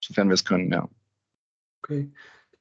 sofern 0.00 0.28
wir 0.28 0.34
es 0.34 0.44
können, 0.44 0.72
ja. 0.72 0.88
Okay. 1.82 2.10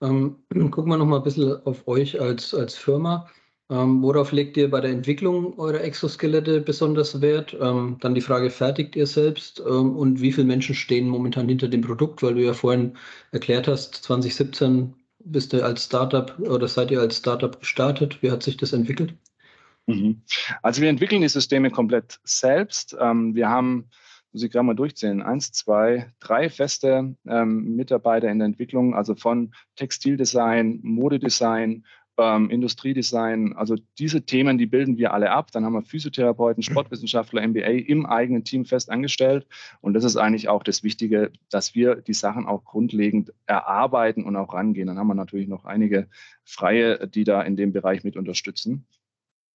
Ähm, 0.01 0.37
gucken 0.71 0.89
wir 0.89 0.97
noch 0.97 1.05
mal 1.05 1.17
ein 1.17 1.23
bisschen 1.23 1.65
auf 1.65 1.87
euch 1.87 2.19
als, 2.19 2.53
als 2.53 2.75
Firma. 2.75 3.29
Ähm, 3.69 4.01
worauf 4.01 4.31
legt 4.31 4.55
ihr 4.55 4.69
bei 4.69 4.79
der 4.79 4.91
Entwicklung 4.91 5.59
eurer 5.59 5.81
Exoskelette 5.81 6.61
besonders 6.61 7.19
Wert? 7.19 7.55
Ähm, 7.59 7.97
dann 7.99 8.15
die 8.15 8.21
Frage, 8.21 8.49
fertigt 8.49 8.95
ihr 8.95 9.07
selbst 9.07 9.59
ähm, 9.59 9.97
und 9.97 10.21
wie 10.21 10.31
viele 10.31 10.47
Menschen 10.47 10.73
stehen 10.73 11.09
momentan 11.09 11.49
hinter 11.49 11.67
dem 11.67 11.81
Produkt? 11.81 12.23
Weil 12.23 12.35
du 12.35 12.43
ja 12.43 12.53
vorhin 12.53 12.97
erklärt 13.31 13.67
hast, 13.67 13.95
2017 13.95 14.93
bist 15.19 15.51
du 15.51 15.63
als 15.63 15.83
Startup 15.83 16.37
oder 16.39 16.69
seid 16.69 16.91
ihr 16.91 17.01
als 17.01 17.17
Startup 17.17 17.59
gestartet. 17.59 18.21
Wie 18.21 18.31
hat 18.31 18.41
sich 18.41 18.55
das 18.55 18.71
entwickelt? 18.71 19.13
Mhm. 19.87 20.21
Also 20.61 20.81
wir 20.81 20.89
entwickeln 20.89 21.21
die 21.21 21.27
Systeme 21.27 21.69
komplett 21.69 22.19
selbst. 22.23 22.95
Ähm, 22.99 23.35
wir 23.35 23.49
haben 23.49 23.89
muss 24.37 24.43
ich 24.43 24.51
gerade 24.51 24.67
mal 24.67 24.75
durchzählen, 24.75 25.23
eins, 25.23 25.51
zwei, 25.51 26.13
drei 26.19 26.51
feste 26.51 27.15
ähm, 27.27 27.75
Mitarbeiter 27.75 28.29
in 28.29 28.37
der 28.37 28.45
Entwicklung, 28.45 28.93
also 28.93 29.15
von 29.15 29.51
Textildesign, 29.77 30.79
Modedesign, 30.83 31.83
ähm, 32.19 32.51
Industriedesign, 32.51 33.53
also 33.53 33.77
diese 33.97 34.27
Themen, 34.27 34.59
die 34.59 34.67
bilden 34.67 34.99
wir 34.99 35.11
alle 35.11 35.31
ab. 35.31 35.51
Dann 35.51 35.65
haben 35.65 35.73
wir 35.73 35.81
Physiotherapeuten, 35.81 36.59
mhm. 36.61 36.71
Sportwissenschaftler, 36.71 37.47
MBA 37.47 37.87
im 37.87 38.05
eigenen 38.05 38.43
Team 38.43 38.65
fest 38.65 38.91
angestellt. 38.91 39.47
Und 39.81 39.95
das 39.95 40.03
ist 40.03 40.17
eigentlich 40.17 40.49
auch 40.49 40.61
das 40.61 40.83
Wichtige, 40.83 41.31
dass 41.49 41.73
wir 41.73 41.95
die 41.95 42.13
Sachen 42.13 42.45
auch 42.45 42.63
grundlegend 42.63 43.33
erarbeiten 43.47 44.23
und 44.23 44.35
auch 44.35 44.53
rangehen. 44.53 44.85
Dann 44.85 44.99
haben 44.99 45.07
wir 45.07 45.15
natürlich 45.15 45.47
noch 45.47 45.65
einige 45.65 46.09
Freie, 46.43 47.07
die 47.07 47.23
da 47.23 47.41
in 47.41 47.55
dem 47.55 47.73
Bereich 47.73 48.03
mit 48.03 48.15
unterstützen. 48.15 48.85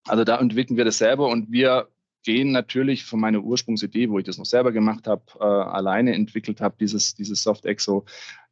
Also 0.08 0.24
da 0.24 0.40
entwickeln 0.40 0.76
wir 0.76 0.84
das 0.84 0.98
selber 0.98 1.28
und 1.28 1.52
wir 1.52 1.86
gehen 2.22 2.52
natürlich 2.52 3.04
von 3.04 3.20
meiner 3.20 3.42
Ursprungsidee, 3.42 4.10
wo 4.10 4.18
ich 4.18 4.24
das 4.24 4.38
noch 4.38 4.46
selber 4.46 4.72
gemacht 4.72 5.06
habe, 5.06 5.22
äh, 5.40 5.44
alleine 5.44 6.14
entwickelt 6.14 6.60
habe, 6.60 6.76
dieses, 6.78 7.14
dieses 7.14 7.42
Soft 7.42 7.66
Exo. 7.66 8.04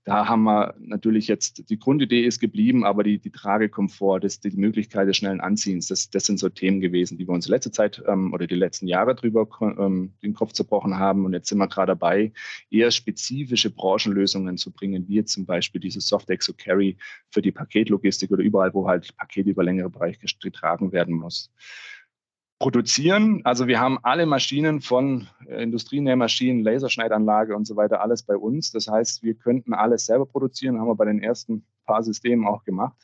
Da 0.05 0.27
haben 0.27 0.45
wir 0.45 0.75
natürlich 0.81 1.29
jetzt, 1.29 1.69
die 1.69 1.79
Grundidee 1.79 2.25
ist 2.25 2.41
geblieben, 2.41 2.85
aber 2.85 3.03
die, 3.03 3.19
die 3.19 3.31
Tragekomfort, 3.31 4.21
das, 4.21 4.41
die 4.41 4.51
Möglichkeit 4.51 5.07
des 5.07 5.19
schnellen 5.19 5.43
Anziehens, 5.43 5.89
das, 5.89 6.09
das 6.09 6.25
sind 6.25 6.39
so 6.39 6.49
Themen 6.49 6.81
gewesen, 6.81 7.19
die 7.19 7.29
wir 7.29 7.35
uns 7.35 7.47
in 7.47 7.53
letzter 7.53 7.71
Zeit 7.71 8.03
ähm, 8.07 8.33
oder 8.33 8.47
die 8.47 8.55
letzten 8.55 8.87
Jahre 8.87 9.15
drüber 9.15 9.47
ähm, 9.61 10.15
den 10.23 10.33
Kopf 10.33 10.53
zerbrochen 10.53 10.99
haben. 10.99 11.27
Und 11.27 11.35
jetzt 11.35 11.51
sind 11.51 11.59
wir 11.59 11.69
gerade 11.69 11.91
dabei, 11.91 12.33
eher 12.71 12.91
spezifische 12.91 13.71
Branchenlösungen 13.71 14.57
zu 14.57 14.71
bringen, 14.71 15.07
wie 15.07 15.17
jetzt 15.17 15.35
zum 15.35 15.45
Beispiel 15.45 15.83
dieses 15.83 16.09
Soft 16.09 16.31
Exo 16.31 16.55
Carry 16.57 16.97
für 17.29 17.43
die 17.43 17.53
Paketlogistik 17.53 18.31
oder 18.31 18.43
überall, 18.43 18.73
wo 18.73 18.89
halt 18.89 19.15
Pakete 19.19 19.51
über 19.51 19.65
längere 19.65 19.91
Bereiche 19.91 20.19
getragen 20.41 20.93
werden 20.93 21.15
muss 21.15 21.53
produzieren. 22.61 23.41
Also 23.45 23.67
wir 23.67 23.81
haben 23.81 23.99
alle 24.03 24.27
Maschinen 24.27 24.83
von 24.83 25.27
äh, 25.49 25.63
Industrienähmaschinen, 25.63 26.63
Laserschneidanlage 26.63 27.57
und 27.57 27.67
so 27.67 27.75
weiter, 27.75 28.03
alles 28.03 28.23
bei 28.23 28.37
uns. 28.37 28.71
Das 28.71 28.87
heißt, 28.87 29.23
wir 29.23 29.35
könnten 29.35 29.73
alles 29.73 30.05
selber 30.05 30.27
produzieren, 30.27 30.79
haben 30.79 30.87
wir 30.87 30.95
bei 30.95 31.07
den 31.07 31.23
ersten 31.23 31.65
paar 31.87 32.03
Systemen 32.03 32.47
auch 32.47 32.63
gemacht. 32.63 32.99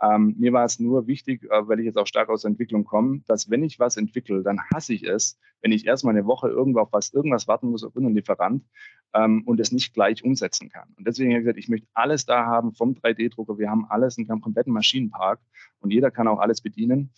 Ähm, 0.00 0.36
mir 0.38 0.52
war 0.52 0.64
es 0.64 0.78
nur 0.78 1.08
wichtig, 1.08 1.42
äh, 1.50 1.68
weil 1.68 1.80
ich 1.80 1.86
jetzt 1.86 1.98
auch 1.98 2.06
stark 2.06 2.28
aus 2.28 2.42
der 2.42 2.50
Entwicklung 2.50 2.84
komme, 2.84 3.20
dass 3.26 3.50
wenn 3.50 3.64
ich 3.64 3.80
was 3.80 3.96
entwickle, 3.96 4.44
dann 4.44 4.60
hasse 4.72 4.94
ich 4.94 5.02
es, 5.02 5.38
wenn 5.60 5.72
ich 5.72 5.86
erstmal 5.86 6.14
eine 6.14 6.24
Woche 6.24 6.48
irgendwo 6.48 6.78
auf 6.78 6.92
was, 6.92 7.12
irgendwas 7.12 7.48
warten 7.48 7.68
muss 7.68 7.82
auf 7.82 7.96
irgendeinen 7.96 8.16
Lieferant 8.16 8.64
ähm, 9.12 9.42
und 9.44 9.58
es 9.58 9.72
nicht 9.72 9.92
gleich 9.92 10.22
umsetzen 10.22 10.70
kann. 10.70 10.88
Und 10.96 11.06
deswegen 11.06 11.32
habe 11.32 11.40
ich 11.40 11.44
gesagt, 11.46 11.58
ich 11.58 11.68
möchte 11.68 11.88
alles 11.94 12.26
da 12.26 12.46
haben 12.46 12.74
vom 12.74 12.94
3D-Drucker. 12.94 13.58
Wir 13.58 13.70
haben 13.70 13.86
alles, 13.90 14.16
einen 14.16 14.40
kompletten 14.40 14.72
Maschinenpark 14.72 15.40
und 15.80 15.92
jeder 15.92 16.12
kann 16.12 16.28
auch 16.28 16.38
alles 16.38 16.60
bedienen. 16.60 17.10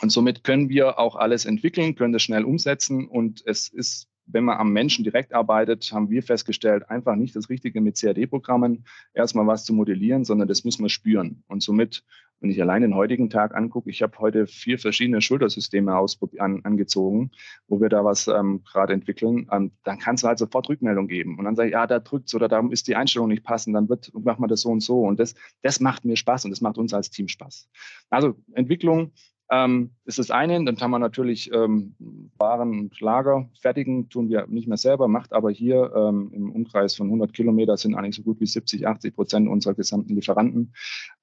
Und 0.00 0.10
somit 0.10 0.44
können 0.44 0.68
wir 0.68 0.98
auch 0.98 1.16
alles 1.16 1.44
entwickeln, 1.44 1.94
können 1.94 2.12
das 2.12 2.22
schnell 2.22 2.44
umsetzen. 2.44 3.08
Und 3.08 3.42
es 3.46 3.68
ist, 3.68 4.08
wenn 4.26 4.44
man 4.44 4.58
am 4.58 4.72
Menschen 4.72 5.04
direkt 5.04 5.34
arbeitet, 5.34 5.90
haben 5.92 6.10
wir 6.10 6.22
festgestellt, 6.22 6.88
einfach 6.88 7.16
nicht 7.16 7.34
das 7.34 7.48
Richtige 7.48 7.80
mit 7.80 8.00
CAD-Programmen 8.00 8.84
erstmal 9.12 9.46
was 9.46 9.64
zu 9.64 9.72
modellieren, 9.72 10.24
sondern 10.24 10.48
das 10.48 10.64
muss 10.64 10.78
man 10.78 10.88
spüren. 10.88 11.42
Und 11.48 11.62
somit 11.62 12.04
wenn 12.40 12.50
ich 12.50 12.60
allein 12.60 12.82
den 12.82 12.94
heutigen 12.94 13.30
Tag 13.30 13.54
angucke, 13.54 13.90
ich 13.90 14.02
habe 14.02 14.18
heute 14.18 14.46
vier 14.46 14.78
verschiedene 14.78 15.20
Schultersysteme 15.20 15.92
an, 16.38 16.60
angezogen, 16.64 17.30
wo 17.66 17.80
wir 17.80 17.88
da 17.88 18.04
was 18.04 18.28
ähm, 18.28 18.62
gerade 18.64 18.92
entwickeln, 18.92 19.48
ähm, 19.50 19.72
dann 19.84 19.98
kannst 19.98 20.22
du 20.22 20.28
halt 20.28 20.38
sofort 20.38 20.68
Rückmeldung 20.68 21.08
geben. 21.08 21.38
Und 21.38 21.44
dann 21.44 21.56
sage 21.56 21.68
ich, 21.68 21.72
ja, 21.72 21.86
da 21.86 21.98
drückt 21.98 22.32
oder 22.34 22.48
da 22.48 22.62
ist 22.70 22.86
die 22.86 22.96
Einstellung 22.96 23.28
nicht 23.28 23.42
passend, 23.42 23.74
dann 23.74 23.88
wird, 23.88 24.12
macht 24.14 24.38
man 24.38 24.48
das 24.48 24.60
so 24.60 24.70
und 24.70 24.80
so. 24.80 25.02
Und 25.02 25.18
das, 25.18 25.34
das 25.62 25.80
macht 25.80 26.04
mir 26.04 26.16
Spaß 26.16 26.44
und 26.44 26.50
das 26.50 26.60
macht 26.60 26.78
uns 26.78 26.94
als 26.94 27.10
Team 27.10 27.28
Spaß. 27.28 27.68
Also 28.10 28.36
Entwicklung, 28.52 29.12
ähm, 29.50 29.90
ist 30.04 30.18
das 30.18 30.30
eine. 30.30 30.62
Dann 30.64 30.76
kann 30.76 30.90
man 30.90 31.00
natürlich 31.00 31.52
ähm, 31.52 31.94
Waren 32.38 32.78
und 32.80 33.00
Lager 33.00 33.48
fertigen, 33.60 34.08
tun 34.08 34.28
wir 34.28 34.46
nicht 34.46 34.68
mehr 34.68 34.76
selber, 34.76 35.08
macht 35.08 35.32
aber 35.32 35.50
hier 35.50 35.92
ähm, 35.94 36.30
im 36.32 36.52
Umkreis 36.52 36.94
von 36.94 37.06
100 37.06 37.32
Kilometer 37.32 37.76
sind 37.76 37.94
eigentlich 37.94 38.16
so 38.16 38.22
gut 38.22 38.40
wie 38.40 38.46
70, 38.46 38.86
80 38.86 39.14
Prozent 39.14 39.48
unserer 39.48 39.74
gesamten 39.74 40.14
Lieferanten. 40.14 40.74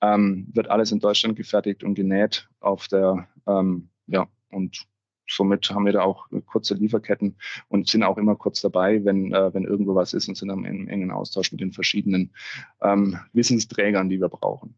Ähm, 0.02 0.48
wird 0.54 0.70
alles 0.70 0.92
in 0.92 1.00
Deutschland 1.00 1.36
gefertigt 1.36 1.84
und 1.84 1.96
genäht 1.96 2.50
auf 2.60 2.88
der, 2.88 3.28
ähm, 3.48 3.90
ja, 4.08 4.28
und 4.52 4.88
somit 5.28 5.70
haben 5.72 5.86
wir 5.86 5.94
da 5.94 6.04
auch 6.04 6.28
kurze 6.46 6.76
Lieferketten 6.76 7.38
und 7.68 7.88
sind 7.88 8.04
auch 8.04 8.18
immer 8.18 8.36
kurz 8.36 8.62
dabei, 8.62 9.04
wenn, 9.06 9.34
äh, 9.34 9.54
wenn 9.54 9.64
irgendwo 9.64 9.96
was 9.96 10.14
ist 10.14 10.28
und 10.28 10.36
sind 10.36 10.50
im 10.50 10.88
engen 10.88 11.12
Austausch 11.12 11.52
mit 11.52 11.62
den 11.62 11.72
verschiedenen 11.72 12.34
ähm, 12.82 13.20
Wissensträgern, 13.34 14.10
die 14.10 14.20
wir 14.20 14.30
brauchen. 14.30 14.76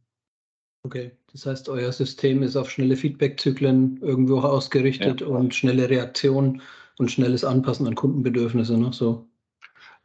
Okay, 0.83 1.11
das 1.31 1.45
heißt, 1.45 1.69
euer 1.69 1.91
System 1.91 2.43
ist 2.43 2.55
auf 2.55 2.69
schnelle 2.69 2.95
Feedback-Zyklen 2.95 3.99
irgendwo 4.01 4.39
ausgerichtet 4.39 5.21
ja. 5.21 5.27
und 5.27 5.53
schnelle 5.53 5.89
Reaktionen 5.89 6.61
und 6.97 7.11
schnelles 7.11 7.43
Anpassen 7.43 7.87
an 7.87 7.95
Kundenbedürfnisse, 7.95 8.77
ne? 8.77 8.93
So. 8.93 9.27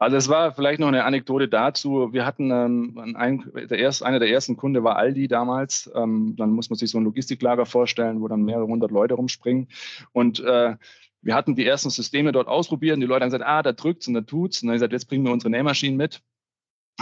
Also 0.02 0.16
es 0.16 0.28
war 0.28 0.52
vielleicht 0.52 0.80
noch 0.80 0.88
eine 0.88 1.04
Anekdote 1.04 1.46
dazu. 1.46 2.12
Wir 2.12 2.26
hatten 2.26 2.50
ähm, 2.50 3.14
ein, 3.16 3.44
der 3.54 3.78
erst, 3.78 4.02
einer 4.02 4.18
der 4.18 4.30
ersten 4.30 4.56
Kunden 4.56 4.82
war 4.82 4.96
Aldi 4.96 5.28
damals. 5.28 5.88
Ähm, 5.94 6.34
dann 6.36 6.50
muss 6.50 6.70
man 6.70 6.76
sich 6.76 6.90
so 6.90 6.98
ein 6.98 7.04
Logistiklager 7.04 7.66
vorstellen, 7.66 8.20
wo 8.20 8.26
dann 8.26 8.42
mehrere 8.42 8.66
hundert 8.66 8.90
Leute 8.90 9.14
rumspringen. 9.14 9.68
Und 10.10 10.40
äh, 10.40 10.74
wir 11.20 11.34
hatten 11.36 11.54
die 11.54 11.64
ersten 11.64 11.90
Systeme 11.90 12.32
dort 12.32 12.48
ausprobiert 12.48 12.94
und 12.94 13.00
die 13.00 13.06
Leute 13.06 13.22
haben 13.22 13.30
gesagt, 13.30 13.48
ah, 13.48 13.62
da 13.62 13.72
drückt's 13.72 14.08
und 14.08 14.14
da 14.14 14.22
tut's. 14.22 14.60
Und 14.60 14.66
dann 14.66 14.72
haben 14.72 14.76
gesagt, 14.78 14.92
jetzt 14.92 15.04
bringen 15.08 15.24
wir 15.24 15.32
unsere 15.32 15.50
Nähmaschinen 15.50 15.96
mit 15.96 16.20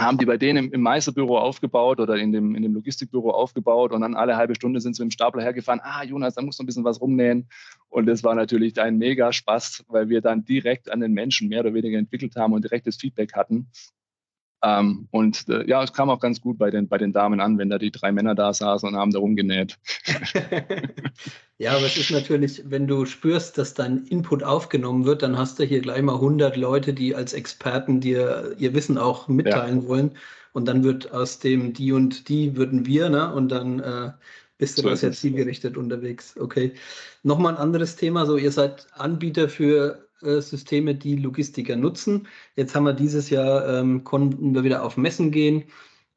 haben 0.01 0.17
die 0.17 0.25
bei 0.25 0.37
denen 0.37 0.65
im, 0.65 0.73
im 0.73 0.81
Meisterbüro 0.81 1.37
aufgebaut 1.37 1.99
oder 1.99 2.15
in 2.17 2.31
dem, 2.31 2.55
in 2.55 2.63
dem 2.63 2.73
Logistikbüro 2.73 3.31
aufgebaut 3.31 3.91
und 3.91 4.01
dann 4.01 4.15
alle 4.15 4.35
halbe 4.35 4.55
Stunde 4.55 4.81
sind 4.81 4.95
sie 4.95 5.03
mit 5.03 5.11
dem 5.11 5.13
Stapler 5.13 5.43
hergefahren. 5.43 5.79
Ah, 5.83 6.03
Jonas, 6.03 6.35
da 6.35 6.41
musst 6.41 6.59
du 6.59 6.63
ein 6.63 6.65
bisschen 6.65 6.83
was 6.83 6.99
rumnähen. 6.99 7.47
Und 7.89 8.05
das 8.05 8.23
war 8.23 8.35
natürlich 8.35 8.79
ein 8.81 8.97
mega 8.97 9.31
Spaß, 9.31 9.85
weil 9.87 10.09
wir 10.09 10.21
dann 10.21 10.43
direkt 10.43 10.91
an 10.91 10.99
den 10.99 11.13
Menschen 11.13 11.49
mehr 11.49 11.61
oder 11.61 11.73
weniger 11.73 11.97
entwickelt 11.97 12.35
haben 12.35 12.53
und 12.53 12.63
direktes 12.63 12.97
Feedback 12.97 13.33
hatten. 13.33 13.69
Ähm, 14.63 15.07
und 15.11 15.49
äh, 15.49 15.67
ja, 15.67 15.83
es 15.83 15.91
kam 15.91 16.09
auch 16.09 16.19
ganz 16.19 16.39
gut 16.39 16.57
bei 16.57 16.69
den, 16.69 16.87
bei 16.87 16.97
den 16.97 17.13
Damen 17.13 17.39
an, 17.39 17.57
wenn 17.57 17.69
da 17.69 17.79
die 17.79 17.91
drei 17.91 18.11
Männer 18.11 18.35
da 18.35 18.53
saßen 18.53 18.87
und 18.87 18.95
haben 18.95 19.11
da 19.11 19.19
rumgenäht. 19.19 19.79
ja, 21.57 21.71
aber 21.71 21.85
es 21.85 21.97
ist 21.97 22.11
natürlich, 22.11 22.61
wenn 22.65 22.87
du 22.87 23.05
spürst, 23.05 23.57
dass 23.57 23.73
dein 23.73 24.05
Input 24.05 24.43
aufgenommen 24.43 25.05
wird, 25.05 25.23
dann 25.23 25.37
hast 25.37 25.57
du 25.57 25.63
hier 25.63 25.81
gleich 25.81 26.01
mal 26.03 26.15
100 26.15 26.57
Leute, 26.57 26.93
die 26.93 27.15
als 27.15 27.33
Experten 27.33 28.01
dir 28.01 28.55
ihr 28.57 28.73
Wissen 28.75 28.97
auch 28.97 29.27
mitteilen 29.27 29.83
ja. 29.83 29.87
wollen. 29.87 30.11
Und 30.53 30.67
dann 30.67 30.83
wird 30.83 31.11
aus 31.11 31.39
dem 31.39 31.73
die 31.73 31.91
und 31.93 32.27
die 32.29 32.55
würden 32.55 32.85
wir, 32.85 33.09
ne? 33.09 33.33
Und 33.33 33.49
dann 33.49 33.79
äh, 33.79 34.11
bist 34.57 34.77
du 34.77 34.83
so 34.83 34.89
das 34.89 35.01
jetzt 35.01 35.21
zielgerichtet 35.21 35.75
unterwegs. 35.77 36.35
Okay. 36.37 36.73
Nochmal 37.23 37.53
ein 37.53 37.59
anderes 37.59 37.95
Thema. 37.95 38.25
So, 38.25 38.37
ihr 38.37 38.51
seid 38.51 38.85
Anbieter 38.93 39.49
für 39.49 40.07
Systeme, 40.21 40.95
die 40.95 41.15
Logistiker 41.15 41.75
nutzen. 41.75 42.27
Jetzt 42.55 42.75
haben 42.75 42.85
wir 42.85 42.93
dieses 42.93 43.29
Jahr, 43.29 43.67
ähm, 43.67 44.03
konnten 44.03 44.53
wir 44.53 44.63
wieder 44.63 44.83
auf 44.83 44.97
Messen 44.97 45.31
gehen. 45.31 45.63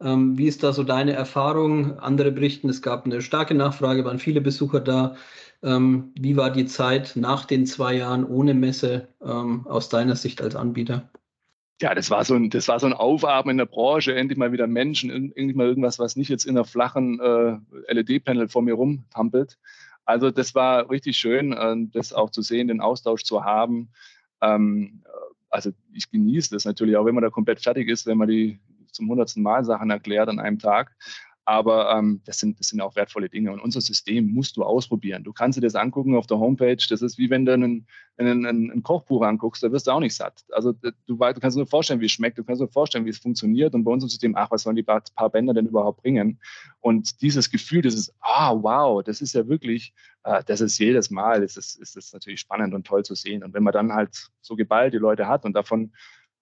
Ähm, 0.00 0.36
wie 0.36 0.46
ist 0.46 0.62
da 0.62 0.72
so 0.72 0.84
deine 0.84 1.12
Erfahrung? 1.12 1.98
Andere 1.98 2.32
berichten, 2.32 2.68
es 2.68 2.82
gab 2.82 3.07
eine 3.07 3.22
starke 3.22 3.55
Nachfrage, 3.55 4.05
waren 4.05 4.18
viele 4.18 4.40
Besucher 4.40 4.80
da. 4.80 5.16
Ähm, 5.62 6.12
wie 6.18 6.36
war 6.36 6.50
die 6.50 6.66
Zeit 6.66 7.16
nach 7.16 7.44
den 7.46 7.66
zwei 7.66 7.94
Jahren 7.94 8.24
ohne 8.24 8.55
Messe 8.55 9.09
ähm, 9.22 9.66
aus 9.66 9.88
deiner 9.88 10.16
Sicht 10.16 10.42
als 10.42 10.57
Anbieter? 10.57 11.09
Ja, 11.80 11.94
das 11.94 12.11
war 12.11 12.24
so 12.24 12.34
ein, 12.34 12.50
das 12.50 12.68
war 12.68 12.78
so 12.78 12.86
ein 12.86 12.92
Aufatmen 12.92 13.55
in 13.55 13.59
der 13.59 13.66
Branche, 13.66 14.14
endlich 14.14 14.38
mal 14.38 14.52
wieder 14.52 14.66
Menschen, 14.66 15.11
endlich 15.11 15.57
mal 15.57 15.66
irgendwas, 15.66 15.98
was 15.98 16.16
nicht 16.16 16.28
jetzt 16.28 16.44
in 16.44 16.57
einer 16.57 16.64
flachen 16.64 17.18
äh, 17.20 17.59
LED-Panel 17.92 18.48
vor 18.48 18.62
mir 18.62 18.74
rumtampelt. 18.74 19.59
Also 20.05 20.30
das 20.30 20.55
war 20.55 20.90
richtig 20.90 21.16
schön, 21.16 21.52
äh, 21.52 21.76
das 21.92 22.12
auch 22.12 22.30
zu 22.30 22.42
sehen, 22.42 22.68
den 22.68 22.80
Austausch 22.80 23.24
zu 23.24 23.44
haben. 23.44 23.90
Ähm, 24.40 25.02
also 25.50 25.70
ich 25.92 26.11
genieße 26.11 26.50
das 26.55 26.64
natürlich, 26.64 26.96
auch 26.96 27.07
wenn 27.07 27.14
man 27.14 27.22
da 27.22 27.30
komplett 27.30 27.61
fertig 27.61 27.88
ist, 27.88 28.07
wenn 28.07 28.18
man 28.18 28.28
die 28.28 28.61
zum 28.90 29.09
hundertsten 29.09 29.42
Mal 29.42 29.64
Sachen 29.64 29.90
erklärt 29.90 30.28
an 30.28 30.38
einem 30.38 30.59
Tag. 30.59 30.96
Aber 31.47 31.90
ähm, 31.90 32.22
das, 32.24 32.38
sind, 32.38 32.59
das 32.59 32.68
sind 32.68 32.80
auch 32.80 32.97
wertvolle 32.97 33.28
Dinge. 33.28 33.53
Und 33.53 33.61
unser 33.61 33.80
System 33.82 34.32
musst 34.32 34.57
du 34.57 34.62
ausprobieren. 34.62 35.24
Du 35.24 35.32
kannst 35.32 35.59
dir 35.59 35.62
das 35.62 35.74
angucken 35.74 36.16
auf 36.16 36.26
der 36.26 36.38
Homepage. 36.38 36.78
Das 36.88 37.03
ist 37.03 37.18
wie 37.18 37.28
wenn 37.28 37.45
du 37.45 37.53
einen, 37.53 37.86
einen, 38.16 38.70
ein 38.70 38.82
Kochbuch 38.82 39.22
anguckst, 39.22 39.62
da 39.62 39.70
wirst 39.70 39.86
du 39.86 39.90
auch 39.90 40.01
nicht 40.01 40.14
satt. 40.14 40.45
Also 40.53 40.72
du, 40.72 40.90
du 41.07 41.18
kannst 41.18 41.57
dir 41.57 41.61
nur 41.61 41.66
vorstellen, 41.66 42.01
wie 42.01 42.07
es 42.07 42.12
schmeckt. 42.12 42.38
Du 42.38 42.45
kannst 42.45 42.62
dir 42.62 42.68
vorstellen, 42.68 43.05
wie 43.05 43.11
es 43.11 43.18
funktioniert. 43.18 43.74
Und 43.74 43.84
bei 43.84 43.90
unserem 43.90 44.09
System, 44.09 44.34
ach, 44.36 44.51
was 44.51 44.62
sollen 44.62 44.76
die 44.76 44.82
paar, 44.82 45.03
paar 45.14 45.28
Bänder 45.28 45.53
denn 45.53 45.66
überhaupt 45.66 46.03
bringen? 46.03 46.40
Und 46.80 47.20
dieses 47.20 47.51
Gefühl, 47.51 47.82
das 47.82 47.95
ist, 47.95 48.14
ah, 48.20 48.55
wow, 48.55 49.03
das 49.03 49.20
ist 49.20 49.34
ja 49.34 49.47
wirklich, 49.47 49.92
äh, 50.22 50.42
das 50.47 50.62
ist 50.62 50.78
jedes 50.78 51.11
Mal, 51.11 51.42
das 51.42 51.59
ist, 51.59 51.76
ist 51.76 51.97
das 51.97 52.12
natürlich 52.14 52.40
spannend 52.40 52.72
und 52.72 52.86
toll 52.86 53.05
zu 53.05 53.14
sehen. 53.14 53.45
Und 53.45 53.53
wenn 53.53 53.62
man 53.62 53.74
dann 53.74 53.92
halt 53.92 54.28
so 54.40 54.57
geballt 54.57 54.95
die 54.95 54.99
Leute 54.99 55.28
hat 55.28 55.45
und 55.45 55.53
davon 55.53 55.92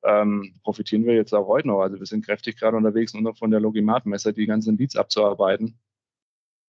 ähm, 0.05 0.55
profitieren 0.62 1.05
wir 1.05 1.14
jetzt 1.14 1.32
auch 1.32 1.46
heute 1.46 1.68
noch. 1.68 1.80
Also 1.80 1.98
wir 1.98 2.07
sind 2.07 2.24
kräftig 2.24 2.59
gerade 2.59 2.76
unterwegs, 2.76 3.14
nur 3.14 3.22
noch 3.22 3.36
von 3.36 3.50
der 3.50 3.61
Logimat-Messer 3.61 4.32
die 4.32 4.46
ganzen 4.46 4.76
Leads 4.76 4.96
abzuarbeiten. 4.96 5.78